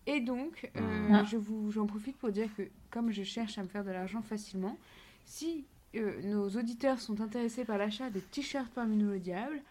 Et 0.08 0.20
donc, 0.20 0.70
euh. 0.78 1.10
Ah. 1.12 1.24
je 1.24 1.38
vous, 1.38 1.72
j'en 1.72 1.86
profite 1.86 2.18
pour 2.18 2.32
dire 2.32 2.50
que 2.58 2.64
comme 2.90 3.12
je 3.12 3.24
cherche 3.24 3.58
à 3.58 3.64
me 3.64 3.68
faire 3.68 3.84
de 3.84 3.92
l'argent 3.92 4.22
facilement, 4.22 4.78
si 5.26 5.66
euh, 5.96 6.22
nos 6.24 6.50
auditeurs 6.50 7.00
sont 7.00 7.22
intéressés 7.22 7.66
par 7.66 7.78
l'achat 7.78 8.10
de 8.10 8.20
t-shirts 8.20 8.72
parmi 8.74 8.98
nous 8.98 9.10
le 9.10 9.20
diable, 9.20 9.62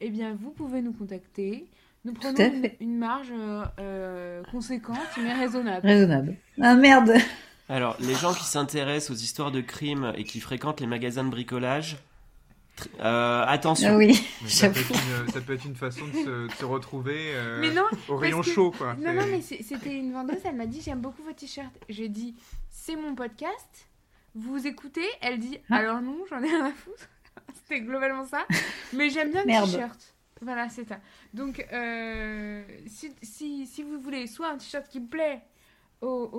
eh 0.00 0.10
bien, 0.10 0.34
vous 0.34 0.50
pouvez 0.50 0.82
nous 0.82 0.92
contacter. 0.92 1.68
Nous 2.04 2.12
prenons 2.12 2.36
une, 2.36 2.70
une 2.80 2.96
marge 2.96 3.32
euh, 3.32 4.42
conséquente 4.52 4.98
mais 5.20 5.32
raisonnable. 5.34 5.86
Raisonnable. 5.86 6.36
Ah 6.60 6.74
merde 6.74 7.12
Alors, 7.68 7.96
les 8.00 8.14
gens 8.14 8.32
qui 8.32 8.44
s'intéressent 8.44 9.10
aux 9.16 9.20
histoires 9.20 9.50
de 9.50 9.60
crimes 9.60 10.12
et 10.16 10.24
qui 10.24 10.40
fréquentent 10.40 10.80
les 10.80 10.86
magasins 10.86 11.24
de 11.24 11.28
bricolage, 11.30 11.98
euh, 13.00 13.44
attention. 13.46 13.90
Ah 13.92 13.96
oui, 13.96 14.14
ça, 14.46 14.70
peut 14.70 14.80
une, 14.80 15.32
ça 15.32 15.40
peut 15.40 15.54
être 15.54 15.64
une 15.64 15.74
façon 15.74 16.06
de 16.06 16.12
se, 16.12 16.46
de 16.46 16.52
se 16.52 16.64
retrouver 16.64 17.32
euh, 17.34 17.60
Mais 17.60 17.72
non, 17.72 17.84
au 18.08 18.16
rayon 18.16 18.40
que- 18.40 18.46
chaud, 18.50 18.70
quoi. 18.70 18.94
Non, 18.94 19.12
non, 19.12 19.26
mais 19.26 19.42
c'était 19.42 19.94
une 19.96 20.12
vendeuse, 20.12 20.38
elle 20.44 20.54
m'a 20.56 20.66
dit 20.66 20.80
j'aime 20.80 21.00
beaucoup 21.00 21.22
vos 21.22 21.32
t-shirts. 21.32 21.72
J'ai 21.88 22.08
dit 22.08 22.34
c'est 22.70 22.94
mon 22.96 23.14
podcast, 23.14 23.88
vous 24.34 24.66
écoutez 24.66 25.04
Elle 25.20 25.38
dit 25.40 25.58
Ah. 25.70 25.76
alors 25.76 26.00
non, 26.00 26.18
j'en 26.30 26.40
ai 26.42 26.46
rien 26.48 26.66
à 26.66 26.72
foutre. 26.72 27.08
c'était 27.54 27.80
globalement 27.80 28.24
ça. 28.24 28.46
Mais 28.92 29.10
j'aime 29.10 29.32
bien 29.32 29.40
le 29.42 29.46
Merde. 29.48 29.70
t-shirt. 29.70 30.14
Voilà, 30.40 30.68
c'est 30.68 30.86
ça. 30.88 31.00
Donc, 31.34 31.66
euh, 31.72 32.62
si, 32.86 33.10
si, 33.22 33.66
si 33.66 33.82
vous 33.82 34.00
voulez 34.00 34.28
soit 34.28 34.50
un 34.50 34.56
t-shirt 34.56 34.86
qui 34.88 35.00
plaît 35.00 35.40
aux, 36.00 36.30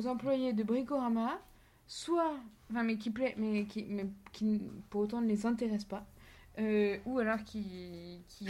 aux 0.00 0.06
employés 0.06 0.52
de 0.52 0.62
Bricorama, 0.62 1.38
soit, 1.86 2.34
enfin, 2.70 2.82
mais 2.82 2.96
qui 2.98 3.10
plaît, 3.10 3.34
mais 3.36 3.64
qui, 3.64 3.84
mais 3.88 4.06
qui 4.32 4.62
pour 4.90 5.02
autant 5.02 5.20
ne 5.20 5.28
les 5.28 5.46
intéresse 5.46 5.84
pas, 5.84 6.04
euh, 6.58 6.96
ou 7.06 7.18
alors 7.18 7.42
qui, 7.44 8.20
qui 8.28 8.46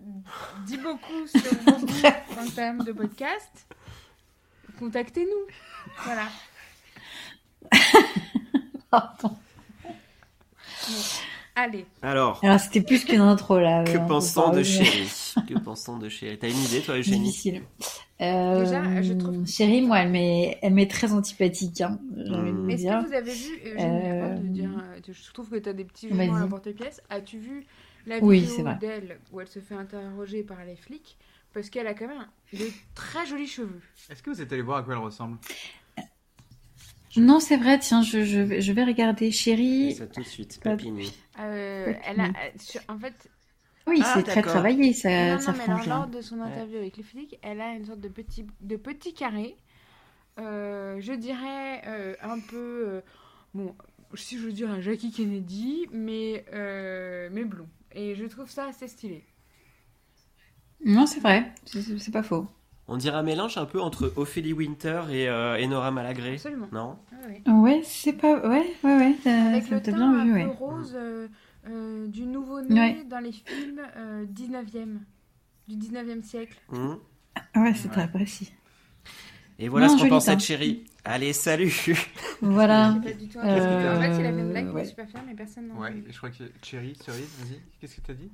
dit 0.66 0.78
beaucoup 0.78 1.26
sur 1.26 1.40
vous 1.40 2.06
en 2.40 2.50
termes 2.54 2.84
de 2.84 2.92
podcast, 2.92 3.66
contactez-nous. 4.78 5.54
Voilà. 6.04 6.28
Pardon. 8.90 9.36
Allez. 11.54 11.86
Alors, 12.02 12.40
Alors 12.42 12.58
c'était 12.60 12.80
plus 12.80 13.04
qu'une 13.04 13.20
intro 13.20 13.58
là. 13.58 13.84
que 13.84 13.90
euh, 13.90 13.98
pas 13.98 14.52
de 14.52 14.58
revenir. 14.58 14.64
Chéri 14.64 15.34
Que 15.46 15.58
pense-t-on 15.58 15.98
de 15.98 16.08
Chéri 16.08 16.38
T'as 16.38 16.48
une 16.48 16.56
idée, 16.58 16.80
toi, 16.80 16.96
Eugénie? 16.96 17.26
Difficile. 17.28 17.62
Euh, 18.20 18.64
Déjà, 18.64 19.02
je 19.02 19.12
trouve- 19.14 19.46
Chérie, 19.46 19.80
moi, 19.82 20.00
elle 20.00 20.10
m'est, 20.10 20.58
elle 20.60 20.74
m'est 20.74 20.90
très 20.90 21.12
antipathique. 21.12 21.80
Hein, 21.80 21.98
vous 22.10 22.68
Est-ce 22.68 22.84
que 22.84 23.06
vous 23.08 23.14
avez 23.14 23.32
vu, 23.32 23.52
euh, 23.64 23.74
Euh, 23.78 24.34
de 24.36 24.46
dire, 24.48 24.70
euh, 24.78 25.00
je 25.12 25.32
trouve 25.32 25.48
que 25.48 25.56
tu 25.56 25.68
as 25.68 25.72
des 25.72 25.84
petits 25.84 26.08
jugements 26.08 26.22
à 26.24 26.26
Vas-y. 26.26 26.40
la 26.42 26.46
porte-pièce. 26.48 27.00
As-tu 27.08 27.38
vu 27.38 27.64
la 28.06 28.20
vidéo 28.20 28.64
d'elle 28.80 29.18
où 29.32 29.40
elle 29.40 29.48
se 29.48 29.58
fait 29.60 29.74
interroger 29.74 30.42
par 30.42 30.62
les 30.64 30.76
flics? 30.76 31.16
Parce 31.54 31.70
qu'elle 31.70 31.86
a 31.86 31.94
quand 31.94 32.06
même 32.08 32.26
de 32.52 32.66
très 32.94 33.26
jolis 33.26 33.46
cheveux. 33.48 33.80
Est-ce 34.10 34.22
que 34.22 34.30
vous 34.30 34.40
êtes 34.42 34.52
allé 34.52 34.62
voir 34.62 34.78
à 34.78 34.82
quoi 34.82 34.92
elle 34.94 35.00
ressemble? 35.00 35.38
Non, 37.16 37.40
c'est 37.40 37.56
vrai. 37.56 37.78
Tiens, 37.80 38.02
je, 38.02 38.24
je, 38.24 38.38
vais- 38.38 38.60
je 38.60 38.72
vais 38.72 38.84
regarder 38.84 39.30
Chérie. 39.32 39.94
ça 39.94 40.06
tout 40.06 40.20
de 40.20 40.26
suite. 40.26 40.60
Euh, 40.64 41.92
elle 42.06 42.20
a, 42.20 42.24
euh, 42.26 42.28
sur- 42.58 42.82
en 42.88 42.98
fait, 42.98 43.28
Oui, 43.86 44.02
Ah, 44.02 44.04
c'est 44.04 44.22
très 44.22 44.42
d'accord. 44.42 44.42
travaillé, 44.42 44.92
ça, 44.94 45.08
non, 45.18 45.40
non, 45.40 45.52
ça 45.52 45.52
mais 45.52 45.64
alors, 45.64 45.84
lors 45.86 46.08
de 46.08 46.20
son 46.22 46.40
interview 46.40 46.78
avec 46.78 46.96
les 46.96 47.02
flics, 47.02 47.38
elle 47.42 47.60
a 47.60 47.74
une 47.74 47.86
sorte 47.86 48.00
de 48.00 48.08
petit, 48.08 48.46
de 48.60 48.76
petit 48.76 49.14
carré. 49.14 49.56
euh, 50.40 51.00
je 51.00 51.12
dirais 51.14 51.82
euh, 51.88 52.16
un 52.22 52.40
peu, 52.40 52.56
euh, 52.88 53.02
bon, 53.54 53.76
si 54.14 54.38
je 54.38 54.46
veux 54.46 54.52
dire 54.52 54.70
un 54.70 54.80
Jackie 54.80 55.12
Kennedy, 55.12 55.86
mais, 55.92 56.44
euh, 56.54 57.28
mais 57.32 57.44
blond. 57.44 57.68
Et 57.92 58.14
je 58.16 58.26
trouve 58.26 58.50
ça 58.50 58.66
assez 58.68 58.88
stylé. 58.88 59.24
Non, 60.84 61.06
c'est 61.06 61.20
vrai. 61.20 61.54
C'est 61.64 61.98
c'est 61.98 62.10
pas 62.10 62.22
faux. 62.22 62.46
On 62.88 62.98
dirait 62.98 63.16
un 63.16 63.22
mélange 63.22 63.56
un 63.56 63.64
peu 63.64 63.80
entre 63.80 64.12
Ophélie 64.16 64.52
Winter 64.52 65.04
et, 65.10 65.28
euh, 65.30 65.56
et 65.56 65.66
Nora 65.66 65.90
Malagré. 65.90 66.42
Absolument. 66.42 66.70
Non? 66.72 66.98
Ah 67.12 67.26
ouais. 67.28 67.44
Ouais, 67.46 67.80
c'est 67.84 68.12
pas. 68.14 68.46
Ouais, 68.46 68.74
ouais, 68.84 68.96
ouais. 68.96 69.16
T'as 69.22 69.30
Avec 69.48 69.70
le 69.70 69.80
t'as 69.80 69.92
teint 69.92 69.92
bien 69.92 70.12
un 70.20 70.24
vu, 70.24 70.32
peu 70.32 70.44
ouais. 70.44 70.46
rose 70.46 70.94
euh, 70.96 71.28
euh, 71.68 72.06
du 72.08 72.24
nouveau-né 72.26 72.74
Ouais. 72.80 73.04
dans 73.04 73.18
les 73.20 73.32
films 73.32 73.80
euh, 73.96 74.24
19e, 74.26 74.98
du 75.68 75.76
19e 75.76 76.22
siècle. 76.22 76.58
Hmm 76.70 76.94
Ouais, 77.56 77.72
c'est 77.74 77.86
Ouais. 77.88 77.92
très 77.94 78.10
précis. 78.10 78.52
Et 79.58 79.68
voilà 79.68 79.88
Non, 79.88 79.96
ce 79.98 80.02
qu'on 80.02 80.08
pensait 80.08 80.34
de 80.36 80.40
Chéri. 80.40 80.84
Allez, 81.04 81.32
salut 81.34 81.70
Voilà. 82.40 82.94
C'est 83.04 83.12
pas 83.12 83.18
du 83.18 83.28
tout 83.28 83.38
Euh. 83.38 83.96
En 83.96 84.00
fait, 84.00 84.20
il 84.20 84.26
avait 84.26 84.40
une 84.40 84.50
blague, 84.50 84.84
suis 84.86 84.94
pas 84.94 85.06
fière, 85.06 85.22
mais 85.26 85.34
personne 85.34 85.68
n'en 85.68 85.78
Ouais, 85.80 86.02
je 86.08 86.16
crois 86.16 86.30
que 86.30 86.44
Cherry, 86.62 86.94
cerise, 86.96 87.28
vas-y, 87.38 87.60
qu'est-ce 87.80 87.96
que 87.96 88.00
t'as 88.00 88.14
dit? 88.14 88.30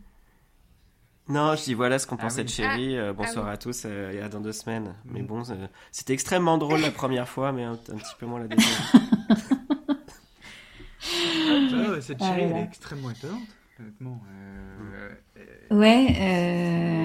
Non, 1.28 1.56
je 1.56 1.64
dis 1.64 1.74
voilà 1.74 1.98
ce 1.98 2.06
qu'on 2.06 2.14
Ah 2.16 2.22
pensait 2.22 2.42
oui. 2.42 2.44
de 2.44 2.50
Chéri. 2.50 2.96
euh, 2.96 3.10
Ah, 3.10 3.12
bonsoir 3.12 3.46
ah 3.46 3.48
oui. 3.48 3.54
à 3.54 3.56
tous, 3.56 3.82
euh, 3.84 4.12
et 4.12 4.20
à 4.20 4.28
dans 4.28 4.40
deux 4.40 4.52
semaines. 4.52 4.94
Mais 5.04 5.20
Mhm. 5.22 5.26
bon, 5.26 5.50
euh, 5.50 5.66
c'était 5.90 6.12
extrêmement 6.12 6.56
drôle 6.58 6.80
la 6.80 6.92
première 6.92 7.28
fois, 7.28 7.50
mais 7.50 7.64
un, 7.64 7.72
un 7.72 7.76
petit 7.96 8.14
peu 8.20 8.26
moins 8.26 8.38
la 8.40 8.46
deuxième. 8.46 8.72
Ouais, 11.96 12.00
Cette 12.02 12.22
Cherry, 12.22 12.46
là 12.46 12.50
elle 12.50 12.56
est 12.58 12.62
extrêmement 12.62 13.10
étonnante, 13.10 13.56
honnêtement. 13.78 14.22
Euh, 14.28 15.14
euh, 15.36 15.68
Ouais, 15.70 16.06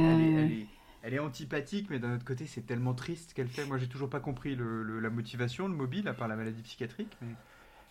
elle, 0.05 0.21
est, 0.21 0.33
euh... 0.35 0.37
elle 0.37 0.51
est- 0.51 0.69
elle 1.01 1.13
est 1.15 1.19
antipathique, 1.19 1.89
mais 1.89 1.99
d'un 1.99 2.13
autre 2.15 2.25
côté, 2.25 2.45
c'est 2.45 2.61
tellement 2.61 2.93
triste 2.93 3.31
ce 3.31 3.35
qu'elle 3.35 3.49
fait. 3.49 3.65
Moi, 3.65 3.77
j'ai 3.79 3.87
toujours 3.89 4.09
pas 4.09 4.19
compris 4.19 4.55
le, 4.55 4.83
le- 4.83 4.99
la 4.99 5.09
motivation, 5.09 5.67
le 5.67 5.73
mobile, 5.75 6.07
à 6.07 6.13
part 6.13 6.27
la 6.27 6.35
maladie 6.35 6.61
psychiatrique. 6.61 7.17
Mais... 7.21 7.35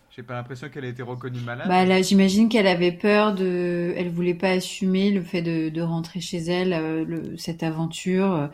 J'ai 0.09 0.23
pas 0.23 0.33
l'impression 0.35 0.69
qu'elle 0.69 0.85
a 0.85 0.89
été 0.89 1.01
reconnue 1.03 1.39
malade. 1.41 1.67
Bah 1.69 1.85
là, 1.85 2.01
j'imagine 2.01 2.49
qu'elle 2.49 2.67
avait 2.67 2.91
peur 2.91 3.33
de, 3.35 3.93
elle 3.95 4.09
voulait 4.09 4.33
pas 4.33 4.49
assumer 4.51 5.11
le 5.11 5.21
fait 5.21 5.41
de, 5.41 5.69
de 5.69 5.81
rentrer 5.81 6.19
chez 6.19 6.37
elle, 6.39 6.73
euh, 6.73 7.05
le- 7.05 7.37
cette 7.37 7.63
aventure. 7.63 8.49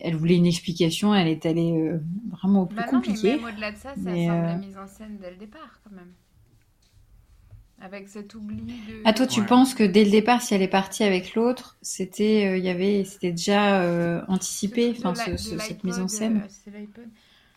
Elle 0.00 0.14
voulait 0.16 0.36
une 0.36 0.46
explication. 0.46 1.14
Elle 1.14 1.28
est 1.28 1.46
allée 1.46 1.72
euh, 1.72 2.00
vraiment 2.30 2.62
au 2.62 2.66
plus 2.66 2.76
Bah 2.76 2.86
non, 2.86 3.00
mais 3.00 3.16
compliqué. 3.16 3.36
même 3.36 3.44
au-delà 3.44 3.72
de 3.72 3.76
ça, 3.76 3.94
ça 3.96 4.02
Mais, 4.02 4.26
semble 4.26 4.44
euh, 4.44 4.46
la 4.46 4.56
mise 4.56 4.78
en 4.78 4.86
scène 4.86 5.18
dès 5.18 5.30
le 5.30 5.36
départ, 5.36 5.80
quand 5.84 5.90
même. 5.90 6.14
Avec 7.82 8.08
cet 8.08 8.34
oubli 8.34 8.56
de. 8.58 9.02
Ah 9.06 9.12
toi, 9.12 9.26
tu 9.26 9.40
Ouais. 9.40 9.46
penses 9.46 9.74
que 9.74 9.82
dès 9.84 10.04
le 10.04 10.10
départ, 10.10 10.42
si 10.42 10.54
elle 10.54 10.62
est 10.62 10.68
partie 10.68 11.02
avec 11.02 11.34
l'autre, 11.34 11.78
c'était, 11.80 12.46
euh, 12.52 12.56
il 12.58 12.64
y 12.64 12.68
avait, 12.68 13.04
c'était 13.04 13.30
déjà 13.30 13.80
euh, 13.82 14.22
anticipé, 14.28 14.94
enfin, 14.98 15.14
ce- 15.14 15.36
cette 15.58 15.82
mise 15.84 15.94
en 15.98 16.02
l'iPod, 16.02 16.10
scène? 16.10 16.42
euh. 16.66 17.06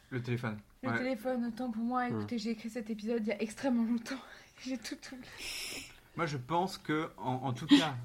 Le 0.09 0.21
téléphone. 0.21 0.57
Le 0.83 0.89
Ouais. 0.89 0.97
téléphone, 0.97 1.45
autant 1.45 1.71
pour 1.71 1.83
moi, 1.83 2.07
écoutez, 2.09 2.37
j'ai 2.37 2.51
écrit 2.51 2.69
cet 2.69 2.89
épisode 2.89 3.21
il 3.23 3.29
y 3.29 3.31
a 3.31 3.41
extrêmement 3.41 3.83
longtemps. 3.83 4.15
j'ai 4.65 4.77
tout 4.77 4.95
oublié. 5.11 5.29
Moi, 6.15 6.25
je 6.25 6.37
pense 6.37 6.77
que, 6.77 7.09
en, 7.17 7.33
en 7.43 7.53
tout 7.53 7.67
cas, 7.67 7.95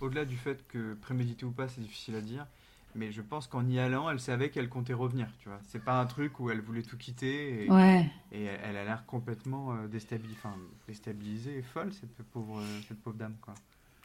au-delà 0.00 0.24
du 0.24 0.36
fait 0.36 0.66
que 0.68 0.94
prémédité 0.94 1.44
ou 1.46 1.52
pas, 1.52 1.68
c'est 1.68 1.80
difficile 1.80 2.16
à 2.16 2.20
dire, 2.20 2.46
mais 2.96 3.12
je 3.12 3.22
pense 3.22 3.46
qu'en 3.46 3.66
y 3.68 3.78
allant, 3.78 4.10
elle 4.10 4.20
savait 4.20 4.50
qu'elle 4.50 4.68
comptait 4.68 4.92
revenir, 4.94 5.28
tu 5.38 5.48
vois. 5.48 5.58
C'est 5.62 5.84
pas 5.84 6.00
un 6.00 6.06
truc 6.06 6.40
où 6.40 6.50
elle 6.50 6.60
voulait 6.60 6.82
tout 6.82 6.96
quitter 6.96 7.66
et, 7.66 7.70
Ouais. 7.70 8.06
et 8.32 8.44
elle, 8.44 8.60
elle 8.64 8.76
a 8.76 8.84
l'air 8.84 9.04
complètement 9.06 9.72
euh, 9.74 9.86
déstabilisée, 9.86 10.36
enfin, 10.42 10.54
déstabilisée 10.88 11.58
et 11.58 11.62
folle, 11.62 11.92
cette 11.92 12.16
pauvre, 12.32 12.58
euh, 12.58 12.80
cette 12.88 13.00
pauvre 13.02 13.16
dame, 13.16 13.36
quoi. 13.40 13.54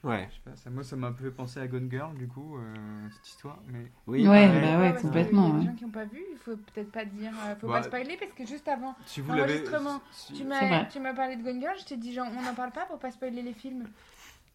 Ouais. 0.04 0.28
Je 0.32 0.36
sais 0.36 0.42
pas, 0.44 0.56
ça, 0.56 0.70
moi, 0.72 0.84
ça 0.84 0.96
m'a 0.96 1.08
un 1.08 1.12
peu 1.12 1.26
fait 1.26 1.32
penser 1.32 1.60
à 1.60 1.68
Gone 1.68 1.88
Girl, 1.90 2.16
du 2.18 2.28
coup, 2.28 2.58
euh, 2.58 2.74
cette 3.12 3.28
histoire, 3.28 3.60
mais... 3.68 3.86
Oui, 4.08 4.28
Ouais, 4.28 4.48
bah 4.62 4.80
ouais, 4.80 5.00
complètement, 5.00 5.48
Il 5.50 5.50
y 5.50 5.52
a 5.52 5.54
des 5.54 5.60
ouais. 5.60 5.66
gens 5.72 5.76
qui 5.78 5.84
n'ont 5.86 5.92
pas 5.92 6.06
vu, 6.06 6.22
il 6.32 6.38
faut 6.38 6.56
peut-être 6.58 6.92
pas 6.92 7.06
dire. 7.06 7.32
faut 7.60 7.68
Bah, 7.68 7.82
pas 7.82 7.84
spoiler 7.84 8.18
parce 8.18 8.32
que 8.34 8.46
juste 8.46 8.68
avant, 8.68 8.96
Si 9.06 9.22
vous 9.22 9.32
l'avez... 9.32 9.54
Enregistrement. 9.54 10.02
si- 10.12 10.34
tu 10.34 10.44
m'as 10.44 10.68
vrai. 10.68 10.88
tu 10.92 11.00
m'as 11.00 11.14
parlé 11.14 11.36
de 11.36 11.44
Gone 11.44 11.60
Girl, 11.62 11.76
je 11.80 11.86
t'ai 11.86 11.98
dit 11.98 12.14
genre 12.14 12.28
on 12.36 12.42
n'en 12.42 12.56
parle 12.56 12.72
pas 12.72 12.86
pour 12.86 12.98
pas 12.98 13.12
spoiler 13.12 13.44
les 13.44 13.54
films. 13.54 13.86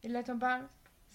Et 0.03 0.09
là 0.09 0.25
t'en 0.25 0.37
parles. 0.37 0.65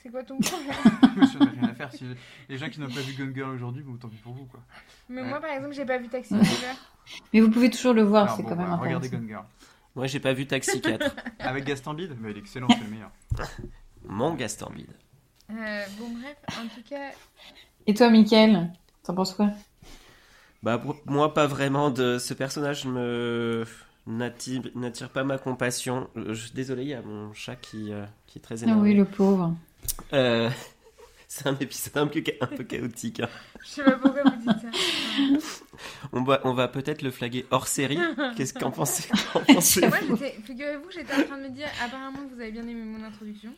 C'est 0.01 0.09
quoi 0.09 0.23
ton 0.23 0.39
problème 0.39 0.69
n'a 0.69 1.51
rien 1.61 1.69
à 1.69 1.73
faire. 1.75 1.91
Si 1.93 2.05
les 2.49 2.57
gens 2.57 2.69
qui 2.69 2.79
n'ont 2.79 2.87
pas 2.89 3.01
vu 3.01 3.13
Gone 3.13 3.33
Girl 3.35 3.51
aujourd'hui, 3.51 3.83
bon, 3.83 3.95
tant 3.97 4.07
pis 4.09 4.17
pour 4.17 4.33
vous, 4.33 4.45
quoi. 4.45 4.59
Mais 5.09 5.21
Ouais. 5.21 5.27
moi 5.29 5.39
par 5.39 5.51
exemple 5.51 5.73
j'ai 5.73 5.85
pas 5.85 5.97
vu 5.97 6.07
Taxi 6.07 6.33
Driver. 6.33 6.75
Mais 7.33 7.41
vous 7.41 7.49
pouvez 7.51 7.69
toujours 7.69 7.93
le 7.93 8.03
voir, 8.03 8.35
c'est 8.35 8.43
bon, 8.43 8.49
quand 8.49 8.55
même 8.55 8.67
bah, 8.69 8.75
regardez 8.77 9.07
intéressant. 9.07 9.21
Gone 9.21 9.27
Girl. 9.27 9.45
Moi, 9.95 10.07
j'ai 10.07 10.19
pas 10.21 10.31
vu 10.33 10.47
Taxi 10.47 10.79
4. 10.99 11.15
Avec 11.39 11.65
Gaston 11.65 11.93
Bide? 11.93 12.15
Mais 12.19 12.31
il 12.31 12.37
est 12.37 12.39
excellent, 12.39 12.67
c'est 12.69 12.83
le 12.83 12.89
meilleur. 12.89 13.11
Mon 14.05 14.33
Gaston 14.35 14.69
Bide. 14.73 14.87
Euh, 15.51 15.85
bon 15.99 16.09
bref, 16.11 16.37
en 16.57 16.63
tout 16.73 16.81
cas, 16.89 17.11
Et 17.87 17.93
toi, 17.93 18.09
Mickaël, 18.09 18.71
t'en 19.03 19.13
penses 19.13 19.33
quoi? 19.33 19.49
Bah, 20.63 20.77
pour 20.77 20.95
moi, 21.05 21.33
pas 21.33 21.45
vraiment. 21.47 21.89
De 21.89 22.17
ce 22.19 22.33
personnage 22.33 22.85
me 22.85 23.65
n'attire 24.07 24.61
n'attire 24.75 25.09
pas 25.09 25.23
ma 25.25 25.37
compassion. 25.37 26.09
Euh, 26.15 26.33
je- 26.33 26.53
Désolé, 26.53 26.83
il 26.83 26.89
y 26.89 26.93
a 26.93 27.01
mon 27.01 27.33
chat 27.33 27.55
qui, 27.57 27.91
euh, 27.91 28.05
qui 28.27 28.39
est 28.39 28.41
très 28.41 28.61
Ah 28.63 28.67
énervé. 28.67 28.81
oui, 28.81 28.93
le 28.95 29.05
pauvre. 29.05 29.53
Euh, 30.13 30.49
c'est 31.27 31.47
un 31.47 31.55
épisode 31.57 31.97
un 31.97 32.07
peu, 32.07 32.23
un 32.41 32.47
peu 32.47 32.63
chaotique. 32.63 33.19
hein. 33.21 33.29
je 33.63 33.67
sais 33.69 33.83
pas 33.83 33.91
pourquoi 33.93 34.23
vous 34.23 34.37
dites 34.37 34.61
ça. 34.61 35.55
On 36.13 36.23
va, 36.23 36.41
on 36.43 36.53
va 36.53 36.67
peut-être 36.67 37.01
le 37.01 37.09
flaguer 37.11 37.45
hors 37.51 37.67
série. 37.67 37.97
Qu'est-ce 38.35 38.53
qu'en 38.53 38.71
pensez, 38.71 39.09
qu'en 39.33 39.39
pensez 39.41 39.87
Moi 39.87 39.97
j'étais, 40.07 40.31
figurez-vous, 40.43 40.91
j'étais 40.91 41.13
en 41.13 41.23
train 41.23 41.37
de 41.37 41.43
me 41.43 41.49
dire 41.49 41.67
apparemment 41.83 42.19
vous 42.31 42.39
avez 42.39 42.51
bien 42.51 42.63
aimé 42.67 42.83
mon 42.83 43.03
introduction. 43.03 43.53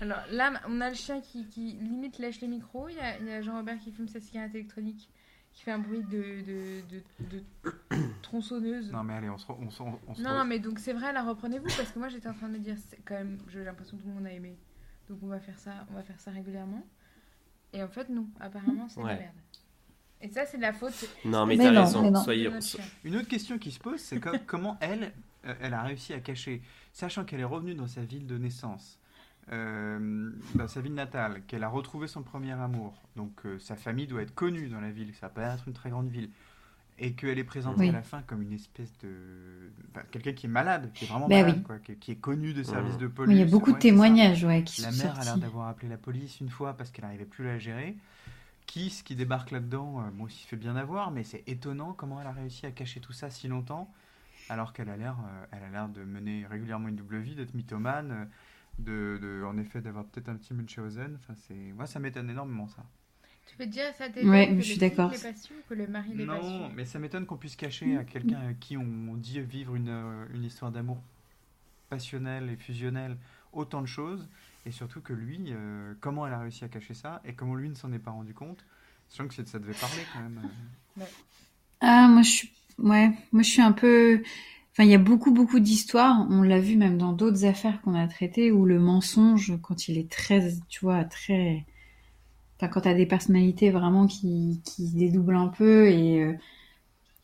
Alors 0.00 0.18
là, 0.30 0.52
on 0.68 0.80
a 0.80 0.88
le 0.90 0.94
chien 0.94 1.20
qui, 1.20 1.46
qui 1.48 1.72
limite 1.80 2.18
lèche 2.18 2.40
le 2.40 2.46
micro. 2.48 2.88
Il 2.88 2.96
y 2.96 3.32
a, 3.32 3.42
Jean-Robert 3.42 3.78
qui 3.80 3.90
fume 3.90 4.06
sa 4.08 4.20
cigarette 4.20 4.54
électronique, 4.54 5.08
qui 5.52 5.62
fait 5.64 5.72
un 5.72 5.80
bruit 5.80 6.02
de, 6.04 6.42
de, 6.46 6.82
de, 6.88 7.40
de 7.98 8.06
tronçonneuse. 8.22 8.92
Non, 8.92 9.02
mais 9.02 9.14
allez, 9.14 9.28
on 9.30 9.38
se, 9.38 9.46
on 9.50 9.70
se, 9.70 9.82
on 9.82 10.14
se 10.14 10.22
Non, 10.22 10.34
non, 10.34 10.44
mais 10.44 10.60
donc 10.60 10.78
c'est 10.78 10.92
vrai, 10.92 11.12
là, 11.12 11.24
reprenez-vous, 11.24 11.66
parce 11.76 11.90
que 11.90 11.98
moi 11.98 12.08
j'étais 12.08 12.28
en 12.28 12.34
train 12.34 12.46
de 12.48 12.52
me 12.52 12.58
dire, 12.58 12.76
quand 13.04 13.14
même, 13.14 13.38
j'ai 13.48 13.64
l'impression 13.64 13.96
que 13.96 14.02
tout 14.02 14.08
le 14.08 14.14
monde 14.14 14.26
a 14.26 14.32
aimé. 14.32 14.56
Donc 15.08 15.18
on 15.22 15.26
va 15.28 15.40
faire 15.40 15.58
ça, 15.58 15.86
on 15.90 15.94
va 15.94 16.02
faire 16.02 16.20
ça 16.20 16.30
régulièrement. 16.30 16.86
Et 17.72 17.82
en 17.82 17.88
fait, 17.88 18.08
non, 18.08 18.26
apparemment, 18.40 18.88
c'est 18.88 19.00
de 19.00 19.06
la 19.06 19.12
Ouais. 19.12 19.18
merde. 19.20 19.34
Et 20.20 20.28
ça, 20.28 20.44
c'est 20.46 20.56
de 20.56 20.62
la 20.62 20.72
faute 20.72 20.92
Non, 21.24 21.46
mais, 21.46 21.56
Mais 21.56 21.64
t'as 21.64 21.70
non, 21.72 21.84
raison. 21.84 22.02
mais 22.02 22.10
non. 22.10 22.22
Soyez. 22.22 22.50
Une 23.04 23.16
autre 23.16 23.28
question 23.28 23.58
qui 23.58 23.70
se 23.70 23.78
pose, 23.78 24.00
c'est 24.00 24.18
co- 24.20 24.30
comment 24.46 24.76
elle, 24.80 25.12
euh, 25.46 25.54
elle 25.60 25.74
a 25.74 25.82
réussi 25.82 26.12
à 26.12 26.20
cacher, 26.20 26.60
sachant 26.92 27.24
qu'elle 27.24 27.40
est 27.40 27.44
revenue 27.44 27.74
dans 27.74 27.86
sa 27.86 28.02
ville 28.02 28.26
de 28.26 28.36
naissance, 28.36 28.98
euh, 29.52 30.30
dans 30.56 30.66
sa 30.68 30.80
ville 30.80 30.94
natale, 30.94 31.42
qu'elle 31.46 31.62
a 31.62 31.68
retrouvé 31.68 32.08
son 32.08 32.22
premier 32.22 32.52
amour, 32.52 33.00
donc 33.16 33.46
euh, 33.46 33.58
sa 33.58 33.76
famille 33.76 34.06
doit 34.06 34.22
être 34.22 34.34
connue 34.34 34.68
dans 34.68 34.80
la 34.80 34.90
ville, 34.90 35.14
ça 35.14 35.28
va 35.28 35.30
pas 35.34 35.54
être 35.54 35.68
une 35.68 35.74
très 35.74 35.90
grande 35.90 36.08
ville, 36.08 36.30
et 36.98 37.12
qu'elle 37.14 37.38
est 37.38 37.44
présentée 37.44 37.80
Oui. 37.80 37.88
à 37.88 37.92
la 37.92 38.02
fin 38.02 38.22
comme 38.22 38.42
une 38.42 38.52
espèce 38.52 38.92
de... 38.98 39.70
enfin, 39.90 40.04
quelqu'un 40.10 40.32
qui 40.32 40.46
est 40.46 40.48
malade, 40.48 40.90
qui 40.94 41.04
est 41.04 41.08
vraiment 41.08 41.28
Bah 41.28 41.42
malade, 41.42 41.56
oui. 41.58 41.62
quoi, 41.62 41.78
qui, 41.78 41.96
qui 41.96 42.12
est 42.12 42.16
connu 42.16 42.52
de 42.54 42.62
services 42.62 42.98
de 42.98 43.06
Oui, 43.06 43.12
police. 43.12 43.36
il 43.36 43.38
y 43.38 43.42
a 43.42 43.46
beaucoup 43.46 43.70
de 43.70 43.74
ouais, 43.76 43.80
témoignages 43.80 44.44
ouais, 44.44 44.64
qui 44.64 44.82
La 44.82 44.90
sont 44.90 45.04
mère 45.04 45.18
a 45.20 45.24
l'air 45.24 45.38
d'avoir 45.38 45.68
appelé 45.68 45.88
la 45.88 45.96
police 45.98 46.40
une 46.40 46.50
fois 46.50 46.74
parce 46.76 46.90
qu'elle 46.90 47.04
n'arrivait 47.04 47.24
plus 47.24 47.44
à 47.48 47.52
la 47.52 47.58
gérer. 47.58 47.96
Qui, 48.66 48.90
ce 48.90 49.02
qui 49.02 49.14
débarque 49.16 49.50
là-dedans, 49.50 50.00
euh, 50.00 50.10
bon, 50.12 50.26
il 50.26 50.32
se 50.32 50.46
fait 50.46 50.56
bien 50.56 50.76
avoir, 50.76 51.10
mais 51.10 51.24
c'est 51.24 51.42
étonnant 51.46 51.94
comment 51.94 52.20
elle 52.20 52.26
a 52.26 52.32
réussi 52.32 52.66
à 52.66 52.70
cacher 52.70 53.00
tout 53.00 53.14
ça 53.14 53.30
si 53.30 53.48
longtemps, 53.48 53.90
alors 54.50 54.72
qu'elle 54.74 54.90
a 54.90 54.96
l'air, 54.96 55.16
euh, 55.20 55.46
elle 55.52 55.62
a 55.64 55.70
l'air 55.70 55.88
de 55.88 56.04
mener 56.04 56.46
régulièrement 56.46 56.88
une 56.88 56.96
double 56.96 57.18
vie, 57.18 57.34
d'être 57.34 57.54
mythomane, 57.54 58.10
euh, 58.12 58.24
de, 58.78 59.18
de- 59.22 59.44
en 59.44 59.56
effet, 59.58 59.80
d'avoir 59.80 60.04
peut-être 60.06 60.28
un 60.28 60.36
petit 60.36 60.54
Munchausen. 60.54 61.16
Enfin, 61.20 61.34
c'est, 61.48 61.54
moi, 61.74 61.86
ça 61.86 61.98
m'étonne 62.00 62.30
énormément 62.30 62.68
ça. 62.68 62.84
Tu 63.48 63.56
peux 63.56 63.64
te 63.64 63.70
dire, 63.70 63.84
ça 63.96 64.08
t'étonne 64.08 64.30
Ouais, 64.30 64.48
que 64.48 64.56
je 64.60 64.62
suis 64.62 64.78
d'accord. 64.78 65.10
que 65.68 65.74
le 65.74 65.86
mari 65.86 66.10
pas 66.26 66.40
Non, 66.40 66.68
mais 66.74 66.84
ça 66.84 66.98
m'étonne 66.98 67.26
qu'on 67.26 67.36
puisse 67.36 67.56
cacher 67.56 67.96
à 67.96 68.04
quelqu'un 68.04 68.48
à 68.48 68.52
qui 68.54 68.76
on 68.76 69.14
dit 69.14 69.40
vivre 69.40 69.74
une, 69.74 69.88
euh, 69.88 70.26
une 70.34 70.44
histoire 70.44 70.70
d'amour 70.70 70.98
passionnelle 71.88 72.50
et 72.50 72.56
fusionnelle 72.56 73.16
autant 73.52 73.80
de 73.80 73.86
choses, 73.86 74.28
et 74.66 74.70
surtout 74.70 75.00
que 75.00 75.12
lui, 75.14 75.38
euh, 75.48 75.94
comment 76.00 76.26
elle 76.26 76.34
a 76.34 76.40
réussi 76.40 76.64
à 76.64 76.68
cacher 76.68 76.94
ça, 76.94 77.22
et 77.24 77.32
comment 77.32 77.54
lui 77.54 77.68
ne 77.70 77.74
s'en 77.74 77.92
est 77.92 77.98
pas 77.98 78.10
rendu 78.10 78.34
compte, 78.34 78.64
sachant 79.08 79.26
que 79.26 79.34
ça 79.34 79.58
devait 79.58 79.72
parler 79.72 80.02
quand 80.12 80.20
même. 80.20 80.40
euh. 81.00 81.04
Ah, 81.80 82.08
moi 82.08 82.22
je 82.22 82.28
suis, 82.30 82.52
ouais, 82.78 83.10
moi 83.32 83.42
je 83.42 83.48
suis 83.48 83.62
un 83.62 83.72
peu. 83.72 84.22
Enfin, 84.72 84.84
il 84.84 84.90
y 84.90 84.94
a 84.94 84.98
beaucoup, 84.98 85.32
beaucoup 85.32 85.58
d'histoires. 85.60 86.26
On 86.30 86.42
l'a 86.42 86.60
vu 86.60 86.76
même 86.76 86.98
dans 86.98 87.12
d'autres 87.12 87.44
affaires 87.44 87.80
qu'on 87.82 87.94
a 87.94 88.06
traitées 88.06 88.52
où 88.52 88.64
le 88.66 88.78
mensonge, 88.78 89.54
quand 89.62 89.88
il 89.88 89.98
est 89.98 90.10
très, 90.10 90.52
tu 90.68 90.80
vois, 90.80 91.04
très. 91.04 91.64
Enfin, 92.60 92.68
quand 92.68 92.80
t'as 92.82 92.94
des 92.94 93.06
personnalités 93.06 93.70
vraiment 93.70 94.06
qui, 94.06 94.60
qui 94.64 94.88
se 94.88 94.96
dédoublent 94.96 95.36
un 95.36 95.48
peu 95.48 95.88
et. 95.88 96.20
euh, 96.22 96.32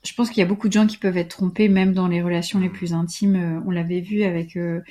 je 0.07 0.13
pense 0.13 0.29
qu'il 0.29 0.41
y 0.41 0.43
a 0.43 0.47
beaucoup 0.47 0.69
de 0.69 0.73
gens 0.75 0.87
qui 0.87 0.99
peuvent 0.99 1.17
être 1.17 1.31
trompés, 1.31 1.67
même 1.71 1.95
dans 1.95 2.09
les 2.09 2.21
relations 2.21 2.61
les 2.61 2.69
plus 2.69 2.93
intimes. 2.93 3.37
Euh, 3.37 3.61
On 3.67 3.71
l'avait 3.71 4.01
vu 4.03 4.23
avec, 4.23 4.55
euh, 4.55 4.83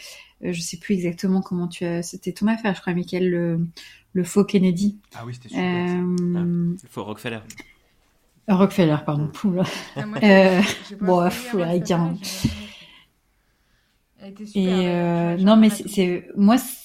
euh, 0.44 0.52
je 0.52 0.60
sais 0.60 0.78
plus 0.78 0.96
exactement 0.96 1.39
comment 1.41 1.68
tu 1.68 1.86
as, 1.86 2.02
c'était 2.02 2.32
ton 2.32 2.48
affaire, 2.48 2.74
je 2.74 2.82
crois, 2.82 2.94
Michael, 2.96 3.30
le, 3.30 3.60
le 4.14 4.24
faux 4.24 4.44
Kennedy. 4.44 4.98
Ah 5.14 5.22
oui, 5.24 5.36
c'était 5.36 5.50
super. 5.50 5.62
ça. 5.88 5.94
Euh, 5.94 6.76
Il 6.82 6.89
faut 6.89 7.04
Rockefeller. 7.04 7.41
Rockefeller, 8.48 8.98
pardon. 9.06 9.28
Poula. 9.28 9.64
Ah, 9.96 10.06
moi, 10.08 10.18
Euh, 10.24 10.62
bon. 11.00 11.30
Elle 14.20 14.32
était 14.32 14.46
super. 14.48 14.62
Et 14.80 14.89
euh, 14.89 15.38
non, 15.38 15.58
mais 15.58 15.70
c'est, 15.70 16.28
moi, 16.36 16.58
c'est- 16.58 16.83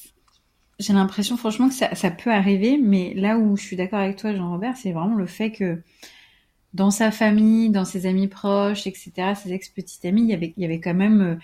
j'ai 0.78 0.92
l'impression 0.92 1.36
franchement 1.36 1.68
que 1.68 1.74
ça, 1.74 1.94
ça 1.94 2.10
peut 2.10 2.30
arriver, 2.32 2.78
mais 2.78 3.14
là 3.14 3.38
où 3.38 3.56
je 3.56 3.62
suis 3.62 3.76
d'accord 3.76 3.98
avec 4.00 4.16
toi, 4.16 4.34
Jean-Robert, 4.34 4.76
c'est 4.76 4.92
vraiment 4.92 5.16
le 5.16 5.26
fait 5.26 5.50
que 5.50 5.82
dans 6.74 6.90
sa 6.90 7.10
famille, 7.10 7.70
dans 7.70 7.84
ses 7.84 8.06
amis 8.06 8.28
proches, 8.28 8.86
etc., 8.86 9.34
ses 9.34 9.52
ex-petites 9.52 10.04
amies, 10.04 10.22
il 10.22 10.28
y 10.30 10.34
avait, 10.34 10.54
il 10.56 10.62
y 10.62 10.66
avait 10.66 10.80
quand 10.80 10.94
même. 10.94 11.20
euh, 11.22 11.36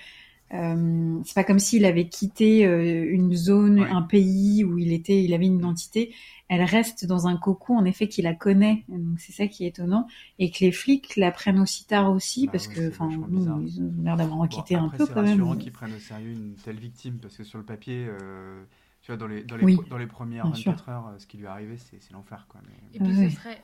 euh, 0.55 1.21
c'est 1.25 1.35
pas 1.35 1.45
comme 1.45 1.59
s'il 1.61 1.85
avait 1.87 2.09
quitté 2.09 2.67
euh, 2.67 3.07
une 3.13 3.35
zone, 3.35 3.81
Ouais. 3.81 3.89
un 3.91 4.03
pays 4.03 4.65
où 4.65 4.79
il 4.79 4.93
était, 4.93 5.25
il 5.25 5.35
avait 5.35 5.47
une 5.47 5.57
identité. 5.59 6.15
Elle 6.49 6.63
reste 6.65 7.07
dans 7.07 7.27
un 7.29 7.37
cocon, 7.37 7.79
en 7.79 7.85
effet, 7.87 8.09
qui 8.09 8.23
la 8.23 8.35
connaît. 8.35 8.85
Donc 8.89 9.21
c'est 9.21 9.33
ça 9.33 9.49
qui 9.49 9.65
est 9.65 9.69
étonnant, 9.69 10.07
et 10.39 10.51
que 10.51 10.59
les 10.61 10.73
flics 10.73 11.17
la 11.17 11.33
prennent 11.33 11.61
aussi 11.61 11.87
tard 11.87 12.13
aussi, 12.13 12.47
Bah 12.47 12.53
parce 12.53 12.67
ouais, 12.67 12.75
que, 12.75 12.89
c'est 12.89 12.91
enfin, 12.91 13.11
nous, 13.29 13.61
ils 13.67 13.81
ont 13.83 13.93
l'air 14.05 14.17
d'avoir 14.17 14.41
Bon, 14.51 14.61
enquêté 14.61 14.77
un 14.77 14.89
après, 14.89 14.99
peu 14.99 15.07
c'est 15.07 15.13
quand 15.13 15.23
même. 15.23 15.45
rassurant 15.45 15.57
qu'ils 15.57 15.73
prennent 15.73 15.95
au 15.95 15.99
sérieux 15.99 16.31
une 16.33 16.59
telle 16.61 16.79
victime, 16.79 17.19
parce 17.21 17.37
que 17.37 17.45
sur 17.45 17.59
le 17.59 17.65
papier, 17.65 18.07
euh, 18.09 18.65
tu 19.05 19.11
vois, 19.13 19.19
dans 19.19 19.27
les, 19.27 19.43
dans 19.45 19.57
les, 19.57 19.65
Oui, 19.65 19.79
dans 19.91 19.99
les 19.99 20.07
premières 20.07 20.47
bien 20.47 20.55
sûr. 20.55 20.73
24 20.73 20.89
heures, 20.89 21.07
euh, 21.09 21.19
ce 21.19 21.27
qui 21.27 21.37
lui 21.37 21.45
est 21.45 21.49
arrivé, 21.49 21.77
c'est 21.77 22.01
l'enfer, 22.11 22.47
quoi. 22.49 22.63
Mais... 22.67 22.97
Et 22.97 22.99
puis 23.01 23.15
Ouais. 23.19 23.29
ce, 23.29 23.37
serait, 23.37 23.63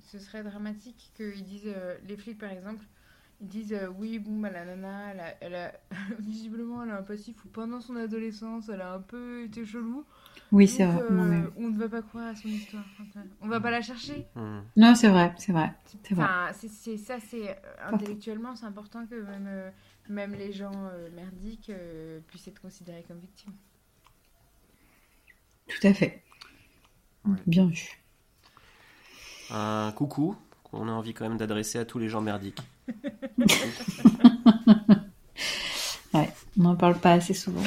ce 0.00 0.18
serait 0.18 0.42
dramatique 0.42 1.12
qu'ils 1.14 1.44
disent, 1.44 1.62
euh, 1.72 1.96
les 2.08 2.16
flics 2.16 2.38
par 2.38 2.50
exemple, 2.50 2.84
ils 3.40 3.46
disent 3.46 3.72
euh, 3.72 3.86
oui, 3.86 4.18
bon, 4.18 4.40
bah, 4.40 4.50
la 4.50 4.64
nana, 4.64 5.12
elle 5.12 5.20
a, 5.20 5.34
elle 5.42 5.54
a- 5.54 5.72
visiblement, 6.18 6.82
elle 6.82 6.90
a 6.90 6.98
un 6.98 7.02
passif 7.04 7.36
où 7.44 7.48
pendant 7.48 7.80
son 7.80 7.94
adolescence, 7.94 8.68
elle 8.68 8.80
a 8.80 8.92
un 8.94 9.00
peu 9.00 9.44
été 9.44 9.64
chelou. 9.64 10.04
Oui, 10.50 10.66
c'est 10.66 10.84
vrai. 10.84 11.00
euh, 11.02 11.10
Non, 11.16 11.24
mais- 11.24 11.48
On 11.56 11.70
ne 11.70 11.78
va 11.78 11.88
pas 11.88 12.02
croire 12.02 12.26
à 12.26 12.34
son 12.34 12.48
histoire. 12.48 12.84
On 13.40 13.46
va 13.46 13.60
pas 13.60 13.70
la 13.70 13.82
chercher. 13.82 14.26
Hmm. 14.34 14.62
Non, 14.76 14.96
c'est 14.96 15.08
vrai, 15.08 15.32
c'est 15.38 15.52
vrai. 15.52 15.72
C'est. 15.84 16.12
Enfin, 16.14 16.50
ça, 16.52 17.20
c'est 17.20 17.62
intellectuellement, 17.84 18.56
c'est 18.56 18.66
important 18.66 19.06
que 19.06 19.14
même, 19.14 19.46
euh, 19.46 19.70
même 20.08 20.32
les 20.32 20.52
gens 20.52 20.72
euh, 20.74 21.08
merdiques 21.14 21.70
euh, 21.70 22.18
puissent 22.26 22.48
être 22.48 22.60
considérés 22.60 23.04
comme 23.06 23.20
victimes. 23.20 23.52
Tout 25.70 25.86
à 25.86 25.94
fait. 25.94 26.22
Ouais. 27.24 27.36
Bien 27.46 27.66
vu. 27.66 27.98
Un 29.50 29.92
coucou 29.96 30.36
qu'on 30.64 30.88
a 30.88 30.92
envie 30.92 31.12
quand 31.14 31.28
même 31.28 31.38
d'adresser 31.38 31.78
à 31.78 31.84
tous 31.84 31.98
les 31.98 32.08
gens 32.08 32.20
merdiques. 32.20 32.60
Ouais. 36.12 36.28
On 36.58 36.62
n'en 36.64 36.74
parle 36.74 36.98
pas 36.98 37.12
assez 37.12 37.34
souvent. 37.34 37.62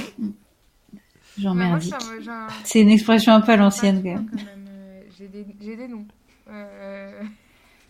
Merdique. 1.38 1.94
j'ai 2.22 2.30
un- 2.30 2.48
C'est 2.66 2.82
une 2.82 2.90
expression 2.90 3.32
un 3.34 3.40
peu 3.42 3.54
à 3.54 3.56
l'ancienne 3.56 4.04
quand 4.04 4.10
même. 4.16 4.30
même, 4.34 4.66
euh, 4.68 5.02
J'ai 5.18 5.28
des, 5.30 5.46
j'ai 5.62 5.78
des 5.78 5.88
noms. 5.88 6.06
Euh... 6.50 7.24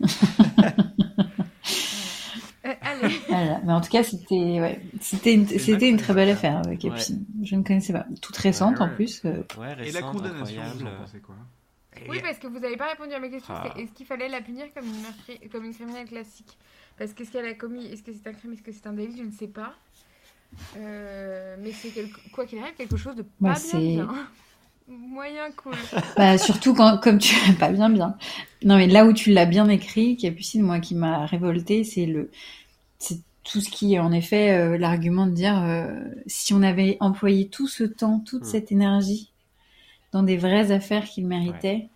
Voilà. 3.28 3.60
Mais 3.64 3.72
en 3.72 3.80
tout 3.80 3.90
cas, 3.90 4.02
c'était 4.02 4.34
ouais, 4.60 4.80
c'était 5.00 5.34
une, 5.34 5.46
c'était 5.46 5.88
une 5.88 5.96
très 5.98 6.14
belle 6.14 6.30
affaire 6.30 6.58
avec 6.58 6.82
Ouais. 6.84 6.90
Epstein. 6.90 7.18
Je 7.42 7.56
ne 7.56 7.62
connaissais 7.62 7.92
pas. 7.92 8.06
Toute 8.20 8.36
récente 8.36 8.76
Ouais, 8.78 8.82
en 8.82 8.88
plus. 8.94 9.22
euh, 9.24 9.42
Et 9.84 9.92
la 9.92 10.02
condamnation, 10.02 10.62
vous 10.74 10.86
en 10.86 10.90
pensez 11.00 11.18
quoi? 11.20 11.34
Oui, 12.08 12.18
parce 12.22 12.38
que 12.38 12.48
vous 12.48 12.58
n'avez 12.58 12.76
pas 12.76 12.88
répondu 12.88 13.12
à 13.12 13.20
ma 13.20 13.28
question. 13.28 13.54
Ah. 13.56 13.72
C'est 13.76 13.82
est-ce 13.82 13.92
qu'il 13.92 14.04
fallait 14.06 14.28
la 14.28 14.40
punir 14.40 14.64
comme 14.74 14.84
une, 14.84 15.02
meurtri- 15.02 15.48
comme 15.50 15.64
une 15.64 15.74
criminelle 15.74 16.08
classique? 16.08 16.58
Parce 16.98 17.12
qu'est-ce 17.12 17.30
qu'elle 17.30 17.46
a 17.46 17.54
commis 17.54 17.86
Est-ce 17.86 18.02
que 18.02 18.10
c'est 18.12 18.28
un 18.28 18.32
crime 18.32 18.52
Est-ce 18.52 18.62
que 18.62 18.72
c'est 18.72 18.86
un 18.88 18.92
délit 18.92 19.16
Je 19.18 19.22
ne 19.22 19.30
sais 19.30 19.46
pas. 19.46 19.74
Euh, 20.76 21.56
mais 21.60 21.72
c'est 21.72 21.88
quelque- 21.90 22.18
quoi 22.32 22.46
qu'il 22.46 22.58
arrive 22.58 22.74
quelque 22.74 22.96
chose 22.96 23.16
de 23.16 23.24
Bah, 23.40 23.54
pas 23.54 23.78
bien 23.78 24.04
bien. 24.04 24.08
Moyen 24.88 25.50
cool. 25.56 25.72
Bah, 26.16 26.36
surtout 26.36 26.74
quand, 26.74 26.98
comme 26.98 27.18
tu 27.18 27.34
pas 27.54 27.70
bien 27.70 27.88
bien. 27.88 28.16
Non, 28.64 28.76
mais 28.76 28.86
là 28.86 29.06
où 29.06 29.12
tu 29.12 29.30
l'as 29.32 29.46
bien 29.46 29.68
écrit, 29.68 30.16
Capucine, 30.16 30.62
moi, 30.62 30.78
qui 30.80 30.94
m'a 30.94 31.24
révolté, 31.26 31.84
c'est 31.84 32.06
le, 32.06 32.30
c'est 32.98 33.18
tout 33.42 33.60
ce 33.60 33.68
qui 33.70 33.94
est 33.94 33.98
en 33.98 34.12
effet 34.12 34.52
euh, 34.52 34.78
l'argument 34.78 35.26
de 35.26 35.32
dire 35.32 35.62
euh, 35.62 36.00
si 36.26 36.54
on 36.54 36.62
avait 36.62 36.96
employé 37.00 37.48
tout 37.48 37.68
ce 37.68 37.84
temps, 37.84 38.20
toute 38.20 38.42
Mm. 38.42 38.46
cette 38.46 38.72
énergie 38.72 39.32
dans 40.12 40.22
des 40.22 40.36
vraies 40.36 40.70
affaires 40.70 41.04
qu'il 41.04 41.26
méritait. 41.26 41.88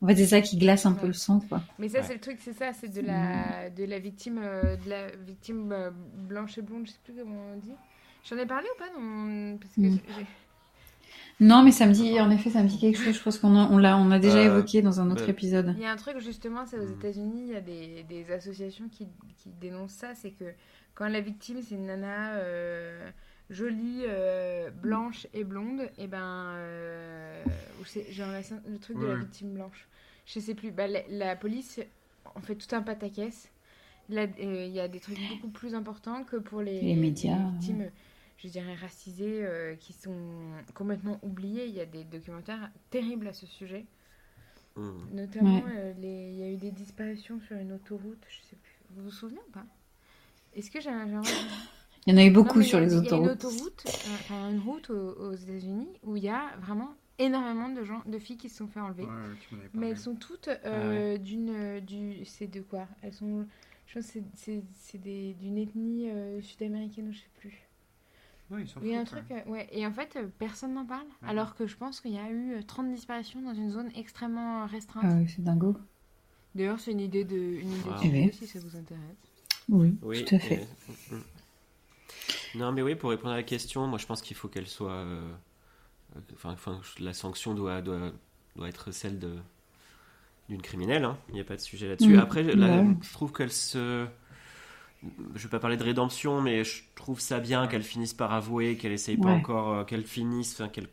En 0.00 0.06
fait, 0.06 0.16
c'est 0.16 0.26
ça 0.28 0.40
qui 0.40 0.56
glace 0.58 0.86
un 0.86 0.92
peu 0.92 1.08
le 1.08 1.12
sang, 1.12 1.40
quoi. 1.48 1.60
Mais 1.78 1.88
ça, 1.88 1.98
Ouais. 1.98 2.04
c'est 2.06 2.14
le 2.14 2.20
truc, 2.20 2.38
c'est 2.40 2.52
ça, 2.52 2.72
c'est 2.72 2.88
de 2.88 3.00
la, 3.00 3.68
de 3.70 3.84
la 3.84 3.98
victime, 3.98 4.40
euh, 4.42 4.76
de 4.76 4.88
la 4.88 5.08
victime 5.26 5.72
euh, 5.72 5.90
blanche 5.90 6.56
et 6.58 6.62
blonde, 6.62 6.86
je 6.86 6.92
sais 6.92 6.98
plus 7.04 7.14
comment 7.14 7.40
on 7.54 7.58
dit. 7.58 7.72
J'en 8.28 8.36
ai 8.36 8.46
parlé 8.46 8.66
ou 8.74 8.78
pas. 8.78 9.58
Parce 9.60 9.74
que. 9.74 10.22
J'ai- 11.38 11.44
Non, 11.46 11.62
mais 11.62 11.70
ça 11.72 11.86
me 11.86 11.92
dit, 11.92 12.20
en 12.20 12.30
effet, 12.30 12.50
ça 12.50 12.62
me 12.62 12.68
dit 12.68 12.78
quelque 12.78 12.98
chose. 12.98 13.14
Je 13.16 13.22
pense 13.22 13.38
qu'on 13.38 13.56
a- 13.56 13.68
on 13.70 13.78
l'a, 13.78 13.96
on 13.98 14.10
a 14.10 14.18
déjà 14.18 14.38
Euh, 14.38 14.46
évoqué 14.56 14.82
dans 14.82 15.00
un 15.00 15.10
autre 15.10 15.24
bah, 15.24 15.30
épisode. 15.30 15.74
Il 15.76 15.82
y 15.82 15.86
a 15.86 15.92
un 15.92 15.96
truc 15.96 16.18
justement, 16.18 16.66
c'est 16.66 16.78
aux 16.78 16.86
Mhm. 16.86 16.94
États-Unis, 16.98 17.42
il 17.48 17.52
y 17.52 17.56
a 17.56 17.60
des, 17.60 18.02
des 18.08 18.30
associations 18.32 18.88
qui, 18.88 19.06
qui 19.36 19.50
dénoncent 19.60 19.92
ça, 19.92 20.14
c'est 20.14 20.30
que 20.32 20.44
quand 20.94 21.08
la 21.08 21.20
victime 21.20 21.58
c'est 21.62 21.74
une 21.76 21.86
nana 21.86 22.34
euh, 22.36 23.10
jolie, 23.50 24.02
euh, 24.06 24.70
blanche 24.70 25.26
et 25.32 25.44
blonde, 25.44 25.82
et 25.96 26.06
ben, 26.08 26.54
euh, 26.56 27.42
ou 27.80 27.84
c'est 27.84 28.10
genre 28.12 28.30
la- 28.32 28.40
le 28.70 28.78
truc 28.78 28.98
de 28.98 29.06
la 29.06 29.14
Ouais. 29.14 29.20
victime 29.20 29.52
blanche, 29.54 29.86
je 30.26 30.40
sais 30.40 30.54
plus. 30.54 30.70
Bah, 30.72 30.86
la, 30.86 31.00
la 31.08 31.36
police 31.36 31.80
en 32.34 32.40
fait 32.40 32.56
tout 32.56 32.74
un 32.74 32.82
pataquès. 32.82 33.50
Là, 34.10 34.22
euh, 34.22 34.64
il 34.66 34.72
y 34.72 34.80
a 34.80 34.88
des 34.88 35.00
trucs 35.00 35.18
beaucoup 35.28 35.48
plus 35.50 35.74
importants 35.74 36.24
que 36.24 36.36
pour 36.36 36.62
les, 36.62 36.80
Les 36.80 36.94
médias, 36.96 37.36
les 37.36 37.50
victimes, 37.58 37.90
je 38.38 38.48
dirais 38.48 38.74
racisées, 38.74 39.44
euh, 39.44 39.76
qui 39.76 39.92
sont 39.92 40.16
complètement 40.74 41.18
oubliées. 41.22 41.66
Il 41.66 41.74
y 41.74 41.80
a 41.80 41.86
des 41.86 42.04
documentaires 42.04 42.70
terribles 42.90 43.28
à 43.28 43.32
ce 43.32 43.46
sujet. 43.46 43.86
Hmm. 44.76 45.08
Notamment, 45.10 45.64
Ouais. 45.64 45.72
euh, 45.76 45.92
les- 46.00 46.30
il 46.32 46.38
y 46.38 46.42
a 46.42 46.50
eu 46.50 46.56
des 46.56 46.70
disparitions 46.70 47.40
sur 47.40 47.56
une 47.56 47.72
autoroute, 47.72 48.24
je 48.28 48.40
sais 48.50 48.56
plus. 48.56 48.78
Vous 48.90 49.04
vous 49.04 49.10
souvenez 49.10 49.40
ou 49.48 49.50
pas? 49.52 49.64
Est-ce 50.54 50.70
que 50.70 50.80
j'ai 50.80 50.90
un. 50.90 51.22
Il 52.06 52.12
y 52.14 52.16
en 52.16 52.18
a 52.20 52.24
eu 52.24 52.30
beaucoup 52.30 52.62
sur 52.62 52.80
les 52.80 52.94
Il 52.96 53.04
y 53.04 53.08
a 53.08 53.12
une 53.12 53.28
autoroutes. 53.28 53.44
autoroute, 53.44 53.86
euh, 53.86 53.90
enfin 54.20 54.50
une 54.50 54.60
route 54.60 54.90
aux, 54.90 55.12
aux 55.14 55.34
États-Unis 55.34 55.88
où 56.04 56.16
il 56.16 56.24
y 56.24 56.28
a 56.28 56.56
vraiment 56.58 56.94
énormément 57.18 57.68
de 57.68 57.84
gens, 57.84 58.02
de 58.06 58.18
filles 58.18 58.36
qui 58.38 58.48
se 58.48 58.56
sont 58.58 58.68
fait 58.68 58.80
enlever. 58.80 59.04
Ouais, 59.04 59.68
Mais 59.74 59.90
elles 59.90 59.98
sont 59.98 60.14
toutes 60.16 60.48
euh, 60.48 61.18
d'une, 61.18 61.80
du, 61.80 62.24
c'est 62.24 62.46
de 62.48 62.62
quoi? 62.62 62.88
Elles 63.02 63.12
sont, 63.14 63.46
je 63.86 63.94
pense, 63.94 64.06
que 64.06 64.12
c'est, 64.12 64.24
c'est, 64.34 64.62
c'est 64.74 64.98
des, 64.98 65.34
d'une 65.34 65.58
ethnie 65.58 66.10
euh, 66.10 66.40
sud-américaine 66.42 67.12
je 67.12 67.18
sais 67.18 67.30
plus. 67.40 67.67
Ouais, 68.50 68.62
ils 68.62 68.68
s'en 68.68 68.80
Il 68.82 68.88
y 68.88 68.94
a 68.94 69.00
un 69.00 69.04
foutent, 69.04 69.18
truc, 69.26 69.30
euh, 69.46 69.50
ouais. 69.50 69.68
Et 69.72 69.86
en 69.86 69.92
fait, 69.92 70.16
euh, 70.16 70.26
personne 70.38 70.72
n'en 70.74 70.86
parle. 70.86 71.04
Ouais. 71.22 71.28
Alors 71.28 71.54
que 71.54 71.66
je 71.66 71.76
pense 71.76 72.00
qu'il 72.00 72.12
y 72.12 72.18
a 72.18 72.30
eu 72.30 72.54
euh, 72.54 72.62
30 72.62 72.90
disparitions 72.94 73.42
dans 73.42 73.54
une 73.54 73.70
zone 73.70 73.90
extrêmement 73.94 74.62
euh, 74.62 74.66
restreinte. 74.66 75.04
Ah 75.06 75.16
oui, 75.18 75.28
c'est 75.28 75.42
dingo. 75.44 75.76
D'ailleurs, 76.54 76.80
c'est 76.80 76.92
une 76.92 77.00
idée 77.00 77.24
de, 77.24 77.36
une 77.36 77.70
idée 77.72 77.82
de 77.84 77.88
Wow. 77.90 77.96
Eh 78.04 78.08
ben. 78.10 78.32
si 78.32 78.46
ça 78.46 78.58
vous 78.60 78.74
intéresse. 78.76 79.02
Oui, 79.68 79.94
Oui, 80.02 80.24
tout 80.24 80.34
à 80.34 80.38
fait. 80.38 80.54
et- 80.62 81.12
Mm, 81.12 81.16
mm. 81.16 81.22
Non, 82.54 82.72
mais 82.72 82.80
oui, 82.82 82.94
pour 82.94 83.10
répondre 83.10 83.34
à 83.34 83.36
la 83.36 83.42
question, 83.42 83.86
moi 83.86 83.98
je 83.98 84.06
pense 84.06 84.22
qu'il 84.22 84.36
faut 84.36 84.48
qu'elle 84.48 84.66
soit. 84.66 84.92
euh, 84.92 85.20
euh, 86.16 86.20
Enfin, 86.34 86.52
enfin, 86.52 86.80
la 87.00 87.12
sanction 87.12 87.52
doit, 87.54 87.82
doit, 87.82 88.12
doit 88.56 88.68
être 88.68 88.90
celle 88.92 89.18
de 89.18 89.36
d'une 90.48 90.62
criminelle. 90.62 91.04
hein. 91.04 91.18
Il 91.28 91.34
n'y 91.34 91.40
a 91.40 91.44
pas 91.44 91.56
de 91.56 91.60
sujet 91.60 91.86
là-dessus. 91.88 92.14
Mm, 92.14 92.18
Après, 92.20 92.42
la- 92.42 92.80
ouais. 92.80 92.96
je 93.02 93.12
trouve 93.12 93.32
qu'elle 93.32 93.52
se. 93.52 94.06
Je 95.34 95.42
vais 95.44 95.48
pas 95.48 95.60
parler 95.60 95.76
de 95.76 95.84
rédemption, 95.84 96.40
mais 96.40 96.64
je 96.64 96.82
trouve 96.96 97.20
ça 97.20 97.38
bien 97.38 97.68
qu'elle 97.68 97.82
finisse 97.84 98.14
par 98.14 98.32
avouer, 98.32 98.76
qu'elle 98.76 98.92
essaye 98.92 99.16
pas 99.16 99.28
Ouais. 99.28 99.34
encore, 99.36 99.72
euh, 99.72 99.84
qu'elle 99.84 100.04
finisse, 100.04 100.54
enfin, 100.54 100.68
qu'elle 100.68 100.88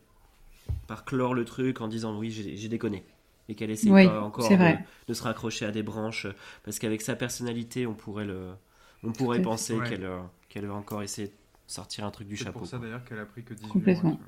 par 0.87 1.05
clore 1.05 1.33
le 1.33 1.45
truc 1.45 1.81
en 1.81 1.87
disant 1.87 2.17
oui, 2.17 2.31
j'ai 2.31 2.67
déconné. 2.69 3.03
Et 3.49 3.55
qu'elle 3.55 3.71
essaye 3.71 3.91
Oui, 3.91 4.05
pas 4.05 4.21
encore 4.21 4.49
c'est 4.49 4.57
de, 5.07 5.13
se 5.13 5.23
raccrocher 5.23 5.65
à 5.65 5.71
des 5.71 5.83
branches. 5.83 6.27
Parce 6.63 6.79
qu'avec 6.79 7.01
sa 7.01 7.15
personnalité, 7.15 7.85
on 7.87 7.93
pourrait 7.93 8.25
le. 8.25 8.51
On 9.03 9.11
pourrait 9.11 9.41
penser 9.41 9.75
Ouais. 9.75 9.89
qu'elle 9.89 10.05
euh, 10.05 10.21
qu'elle 10.49 10.65
va 10.65 10.73
encore 10.73 11.03
essayer 11.03 11.27
de 11.27 11.33
sortir 11.67 12.05
un 12.05 12.11
truc 12.11 12.27
du 12.27 12.35
C'est 12.37 12.45
chapeau. 12.45 12.59
pour 12.59 12.67
ça 12.67 12.79
d'ailleurs 12.79 13.03
qu'elle 13.05 13.19
a 13.19 13.25
pris 13.25 13.43
que 13.43 13.53
18 13.53 13.69
Complètement. 13.69 14.09
mois. 14.11 14.19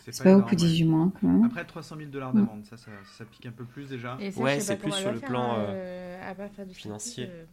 C'est 0.00 0.24
pas 0.24 0.34
beaucoup 0.36 0.50
ouais. 0.50 0.56
18 0.56 0.84
mois, 0.84 1.12
quand 1.20 1.28
même. 1.28 1.44
Après 1.44 1.64
300 1.64 1.96
000 1.96 2.10
dollars 2.10 2.32
d'amende, 2.32 2.64
ça, 2.64 2.76
ça, 2.76 2.90
ça 3.18 3.24
pique 3.24 3.46
un 3.46 3.52
peu 3.52 3.64
plus 3.64 3.88
déjà. 3.88 4.16
Et 4.20 4.30
ça, 4.30 4.42
Ouais, 4.42 4.58
c'est 4.60 4.76
plus 4.76 4.92
sur 4.92 5.12
le 5.12 5.20
plan, 5.20 5.54
faire, 5.54 5.64
euh, 5.68 6.30
à 6.30 6.34
part 6.34 6.50
faire 6.50 6.66
du 6.66 6.74
financier. 6.74 7.26
euh, 7.28 7.44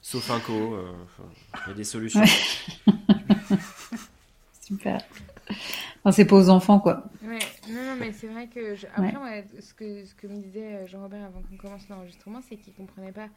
Sauf 0.00 0.30
un 0.30 0.40
co, 0.40 0.74
euh, 0.74 0.92
il 1.66 1.68
y 1.68 1.72
a 1.72 1.74
des 1.74 1.84
solutions. 1.84 2.20
Ouais. 2.20 2.26
Super. 4.60 5.00
Enfin, 6.04 6.12
c'est 6.12 6.24
pas 6.24 6.36
aux 6.36 6.48
enfants, 6.48 6.80
quoi. 6.80 7.04
Ouais, 7.22 7.38
non, 7.70 7.84
non, 7.84 7.96
mais 7.98 8.12
c'est 8.12 8.26
vrai 8.26 8.48
que. 8.48 8.74
je- 8.74 8.86
Après, 8.96 9.16
ouais, 9.16 9.46
ce, 9.60 9.74
que, 9.74 10.04
ce 10.04 10.14
que 10.14 10.26
me 10.26 10.38
disait 10.40 10.74
euh, 10.74 10.86
Jean-Robert 10.86 11.24
avant 11.24 11.42
qu'on 11.42 11.56
commence 11.56 11.88
l'enregistrement, 11.88 12.40
c'est 12.48 12.56
qu'il 12.56 12.72
comprenait 12.74 13.12
pas 13.12 13.28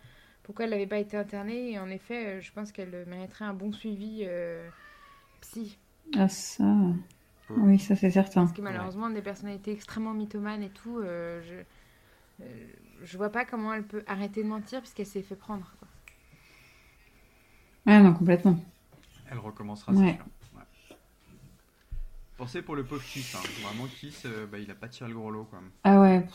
pourquoi 0.43 0.65
elle 0.65 0.71
n'avait 0.71 0.87
pas 0.87 0.97
été 0.99 1.17
internée. 1.17 1.71
Et 1.71 1.79
en 1.79 1.89
effet, 1.89 2.25
euh, 2.27 2.41
je 2.41 2.51
pense 2.51 2.71
qu'elle 2.71 3.05
mériterait 3.07 3.45
un 3.45 3.53
bon 3.53 3.71
suivi 3.71 4.21
euh, 4.23 4.67
psy. 5.41 5.77
Ah, 6.17 6.27
ça. 6.29 6.63
Oui, 7.49 7.77
ça, 7.77 7.95
c'est 7.95 8.09
certain. 8.11 8.45
Parce 8.45 8.57
que 8.57 8.61
malheureusement, 8.61 9.09
des 9.11 9.21
personnalités 9.21 9.71
extrêmement 9.71 10.13
mythomanes 10.13 10.63
et 10.63 10.69
tout, 10.69 10.99
euh, 10.99 11.41
je, 11.43 11.55
je 13.03 13.17
vois 13.17 13.29
pas 13.29 13.45
comment 13.45 13.73
elle 13.73 13.83
peut 13.83 14.03
arrêter 14.07 14.43
de 14.43 14.47
mentir 14.47 14.79
puisqu'elle 14.81 15.05
s'est 15.05 15.21
fait 15.21 15.35
prendre. 15.35 15.71
quoi. 15.79 15.87
Ah, 17.87 17.99
non, 18.01 18.13
complètement. 18.13 18.57
Elle 19.29 19.37
recommencera, 19.39 19.91
Ouais. 19.93 20.11
c'est 20.11 20.15
sûr. 20.15 20.25
Ouais. 20.57 20.97
Pensez 22.37 22.61
pour 22.61 22.75
le 22.75 22.83
pauvre 22.83 23.03
Kiss. 23.03 23.35
Hein. 23.35 23.39
Vraiment, 23.63 23.85
Kiss, 23.87 24.23
euh, 24.25 24.45
bah, 24.47 24.59
il 24.59 24.69
a 24.71 24.75
pas 24.75 24.87
tiré 24.87 25.09
le 25.09 25.15
gros 25.15 25.31
lot 25.31 25.47
même. 25.53 25.69
Ah 25.83 26.01
ouais, 26.01 26.27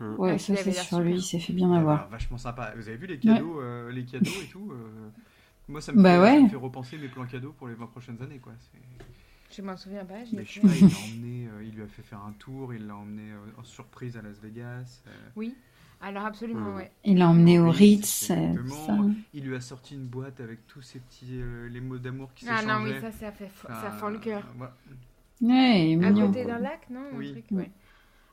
Mm. 0.00 0.14
ouais, 0.14 0.32
Ouais, 0.32 0.38
ça 0.38 0.56
c'est 0.56 0.72
sur 0.72 0.98
lui, 1.00 1.14
il 1.14 1.22
s'est 1.22 1.38
fait 1.38 1.52
bien 1.52 1.72
avoir. 1.72 2.08
vachement 2.08 2.36
sympa. 2.38 2.72
Vous 2.76 2.88
avez 2.88 2.96
vu 2.96 3.06
les 3.06 3.18
cadeaux, 3.18 3.60
euh, 3.60 3.92
les 3.92 4.04
cadeaux 4.04 4.30
et 4.42 4.46
tout 4.48 4.72
euh, 4.72 5.10
Moi, 5.68 5.80
ça 5.80 5.92
me, 5.92 6.02
Bah 6.02 6.16
fait, 6.16 6.20
ouais. 6.20 6.36
ça 6.36 6.40
me 6.42 6.48
fait 6.48 6.56
repenser 6.56 6.98
mes 6.98 7.08
plans 7.08 7.24
cadeaux 7.26 7.52
pour 7.52 7.68
les 7.68 7.74
20 7.74 7.86
prochaines 7.86 8.20
années. 8.20 8.38
Quoi. 8.38 8.52
C'est- 8.58 9.04
Je 9.56 9.62
m'en 9.62 9.76
souviens 9.76 10.04
pas. 10.04 10.24
j'y 10.24 10.34
Mais 10.34 10.42
étais. 10.42 10.50
je 10.50 10.54
sais 10.54 10.60
pas, 10.60 10.74
il 10.76 10.88
l'a 10.90 10.98
emmené, 10.98 11.48
euh, 11.52 11.64
il 11.64 11.74
lui 11.74 11.82
a 11.82 11.86
fait 11.86 12.02
faire 12.02 12.20
un 12.24 12.32
tour, 12.32 12.74
il 12.74 12.86
l'a 12.86 12.96
emmené 12.96 13.30
euh, 13.32 13.60
en 13.60 13.64
surprise 13.64 14.16
à 14.16 14.22
Las 14.22 14.38
Vegas. 14.40 15.02
euh, 15.06 15.10
Oui, 15.36 15.54
alors 16.00 16.26
absolument, 16.26 16.74
ouais. 16.74 16.90
Il 17.04 17.18
l'a 17.18 17.28
emmené 17.28 17.58
au 17.58 17.70
Ritz, 17.70 18.30
euh, 18.30 18.54
ça. 18.68 18.96
il 19.32 19.44
lui 19.44 19.54
a 19.56 19.60
sorti 19.60 19.94
une 19.94 20.06
boîte 20.06 20.40
avec 20.40 20.66
tous 20.66 20.82
ces 20.82 20.98
petits 21.00 21.40
euh, 21.40 21.68
les 21.68 21.80
mots 21.80 21.98
d'amour 21.98 22.30
qui 22.34 22.46
Ah 22.48 22.62
non, 22.62 22.82
oui, 22.84 22.92
ça, 23.00 23.12
ça, 23.12 23.32
fait, 23.32 23.46
fo- 23.46 23.68
ça 23.68 23.90
fend 23.92 24.08
le 24.08 24.18
cœur. 24.18 24.42
voilà. 24.56 24.74
Ouais, 25.40 25.90
il 25.90 26.02
est 26.02 26.04
À 26.04 26.10
mignon. 26.10 26.26
côté 26.28 26.44
d'un 26.44 26.58
lac, 26.58 26.88
non 26.90 27.04
Un 27.12 27.16
Oui. 27.18 27.32
truc, 27.32 27.44
ouais. 27.52 27.70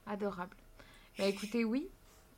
Adorable. 0.08 0.56
Bah 1.18 1.26
écoutez, 1.28 1.66
oui. 1.66 1.88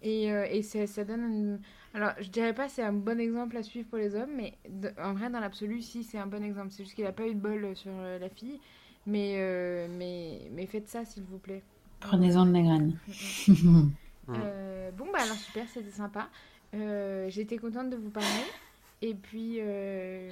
Et, 0.02 0.32
euh, 0.32 0.46
et 0.50 0.62
ça, 0.64 0.86
ça 0.88 1.04
donne 1.06 1.22
une... 1.22 1.62
Alors, 1.94 2.12
je 2.20 2.30
dirais 2.30 2.54
pas 2.54 2.70
c'est 2.70 2.82
un 2.84 2.94
bon 2.94 3.20
exemple 3.20 3.56
à 3.58 3.64
suivre 3.64 3.88
pour 3.88 3.98
les 4.00 4.16
hommes, 4.16 4.32
mais 4.36 4.54
de- 4.70 4.92
en 5.02 5.14
vrai, 5.14 5.30
dans 5.30 5.40
l'absolu, 5.40 5.82
si, 5.82 6.04
c'est 6.04 6.18
un 6.18 6.26
bon 6.28 6.44
exemple. 6.44 6.72
C'est 6.72 6.84
juste 6.84 6.96
qu'il 6.96 7.06
a 7.06 7.12
pas 7.12 7.28
eu 7.28 7.36
de 7.36 7.40
bol 7.40 7.64
euh, 7.66 7.76
sur 7.76 7.92
euh, 7.96 8.18
la 8.20 8.30
fille. 8.30 8.60
Mais, 9.06 9.36
euh, 9.38 9.88
mais, 9.90 10.50
mais 10.54 10.66
faites 10.66 10.88
ça, 10.88 11.06
s'il 11.06 11.24
vous 11.24 11.38
plaît. 11.38 11.62
Prenez-en 12.00 12.46
de 12.46 12.54
la 12.54 12.62
graine. 12.62 12.98
Mm. 14.26 14.36
Euh, 14.38 14.92
bon, 14.92 15.04
bah 15.12 15.20
alors 15.22 15.36
super, 15.36 15.68
c'était 15.68 15.92
sympa. 15.92 16.30
Euh, 16.74 17.30
J'étais 17.30 17.58
contente 17.58 17.90
de 17.90 17.98
vous 17.98 18.10
parler. 18.10 18.28
Et 19.02 19.16
puis, 19.16 19.58
euh, 19.60 20.30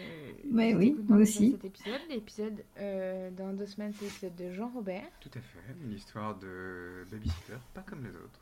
Ouais, 0.50 0.68
j'étais 0.70 0.76
oui, 0.76 0.98
moi 1.10 1.18
aussi. 1.18 1.52
Cet 1.52 1.66
épisode, 1.66 2.00
l'épisode 2.10 2.64
euh, 2.80 3.30
dans 3.32 3.52
deux 3.52 3.66
semaines, 3.66 3.92
c'est 4.00 4.06
l'épisode 4.06 4.36
de 4.38 4.50
Jean-Robert. 4.54 5.04
Tout 5.20 5.30
à 5.36 5.42
fait, 5.42 5.60
une 5.84 5.92
histoire 5.92 6.40
de 6.40 7.06
babysitter, 7.12 7.58
pas 7.74 7.82
comme 7.82 8.06
les 8.06 8.12
autres. 8.12 8.40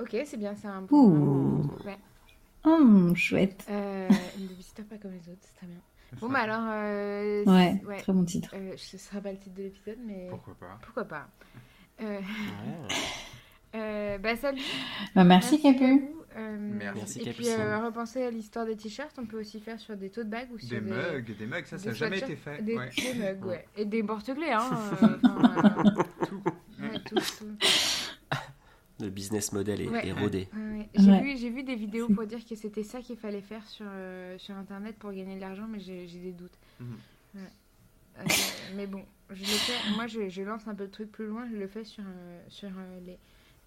Ok, 0.00 0.16
c'est 0.24 0.36
bien, 0.36 0.54
c'est 0.54 0.68
un 0.68 0.82
Ouh. 0.92 1.08
bon. 1.08 1.62
Ouais. 1.84 1.98
Hum, 2.64 3.14
chouette. 3.16 3.64
Euh, 3.70 4.08
une 4.38 4.46
babysitter 4.46 4.82
pas 4.82 4.96
comme 4.98 5.12
les 5.12 5.30
autres, 5.32 5.40
c'est 5.42 5.54
très 5.56 5.66
bien. 5.66 5.76
Bon, 6.20 6.28
bah 6.28 6.40
alors. 6.40 6.62
euh, 6.72 7.44
Ouais, 7.44 7.80
ouais. 7.86 7.98
très 7.98 8.12
bon 8.12 8.24
titre. 8.24 8.50
Euh, 8.54 8.72
ce 8.76 8.96
sera 8.98 9.20
pas 9.20 9.30
le 9.32 9.38
titre 9.38 9.56
de 9.56 9.62
l'épisode, 9.64 9.98
mais 10.06 10.26
Pourquoi 10.30 10.54
pas 10.54 10.78
pourquoi 10.82 11.04
pas. 11.04 11.28
Euh, 12.02 12.18
Ouais. 12.18 12.94
euh, 13.74 14.18
bah 14.18 14.34
salut. 14.36 14.62
Bah, 15.14 15.24
merci, 15.24 15.56
à 15.56 15.58
Capu. 15.72 16.04
Euh, 16.36 16.56
Merci. 16.60 17.20
Et 17.20 17.24
Merci, 17.24 17.38
puis 17.42 17.48
euh, 17.50 17.84
repenser 17.84 18.22
à 18.22 18.30
l'histoire 18.30 18.64
des 18.64 18.76
t-shirts, 18.76 19.18
on 19.18 19.26
peut 19.26 19.40
aussi 19.40 19.60
faire 19.60 19.78
sur 19.80 19.96
des 19.96 20.08
tote 20.10 20.28
bags 20.28 20.48
ou 20.52 20.58
sur 20.58 20.68
Des 20.68 20.80
mugs, 20.80 21.36
des 21.36 21.46
mugs, 21.46 21.64
ça, 21.66 21.76
des 21.76 21.82
ça 21.82 21.88
n'a 21.88 21.94
jamais 21.94 22.18
été 22.18 22.36
fait. 22.36 22.62
Des, 22.62 22.76
ouais. 22.76 22.90
des 22.96 23.14
mugs, 23.14 23.44
ouais. 23.46 23.66
Et 23.76 23.84
des 23.84 24.02
porte-clés, 24.04 24.52
hein. 24.52 24.70
euh, 25.02 25.16
enfin, 25.18 25.18
euh, 25.24 26.26
Tout. 26.26 26.42
ouais, 26.80 26.98
tout, 27.06 27.16
tout. 27.16 27.56
Le 29.00 29.10
business 29.10 29.52
model 29.52 29.80
est, 29.80 29.88
Ouais. 29.88 30.08
est 30.08 30.12
rodé. 30.12 30.48
Ouais, 30.54 30.78
ouais. 30.78 30.88
J'ai 30.94 31.10
Ouais. 31.48 31.50
vu, 31.50 31.62
des 31.62 31.76
vidéos 31.76 32.08
pour 32.08 32.26
dire 32.26 32.40
que 32.44 32.54
c'était 32.56 32.82
ça 32.82 33.00
qu'il 33.00 33.16
fallait 33.16 33.40
faire 33.42 33.64
sur, 33.68 33.86
euh, 33.88 34.36
sur 34.38 34.54
Internet 34.56 34.96
pour 34.98 35.12
gagner 35.12 35.36
de 35.36 35.40
l'argent, 35.40 35.66
mais 35.70 35.78
j'ai 35.80 36.06
des 36.06 36.32
doutes. 36.32 36.58
Mhm. 36.80 36.96
Ouais. 37.36 37.40
Euh, 38.20 38.24
mais 38.74 38.86
bon, 38.88 39.04
je 39.30 39.40
le 39.40 39.46
fais, 39.46 39.90
moi 39.94 40.08
je, 40.08 40.28
je 40.28 40.42
lance 40.42 40.66
un 40.66 40.74
peu 40.74 40.84
le 40.84 40.90
truc 40.90 41.12
plus 41.12 41.26
loin, 41.26 41.46
je 41.52 41.56
le 41.56 41.68
fais 41.68 41.84
sur, 41.84 42.02
euh, 42.02 42.40
sur 42.48 42.68
euh, 42.70 42.98
les, 43.06 43.18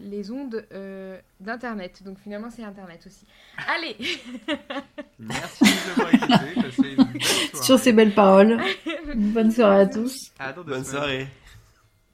les 0.06 0.30
ondes 0.32 0.68
euh, 0.74 1.18
d'Internet. 1.40 2.04
Donc 2.04 2.20
finalement 2.20 2.50
c'est 2.50 2.64
Internet 2.64 3.02
aussi. 3.08 3.26
Allez 3.70 3.96
Merci 5.20 5.64
de 5.64 5.90
m'avoir 5.90 6.14
écouté. 6.14 6.62
Passez 6.62 6.90
une 6.92 7.04
belle 7.06 7.24
soirée. 7.24 7.64
Sur 7.66 7.80
ces 7.80 7.94
belles 7.94 8.14
paroles, 8.14 8.62
bonne 9.16 9.52
soirée 9.52 9.82
à 9.84 9.88
tous. 9.88 10.34
À 10.38 10.52
Bonne 10.52 10.84
soirée. 10.84 11.28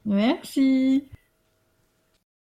Merci. 0.05 1.03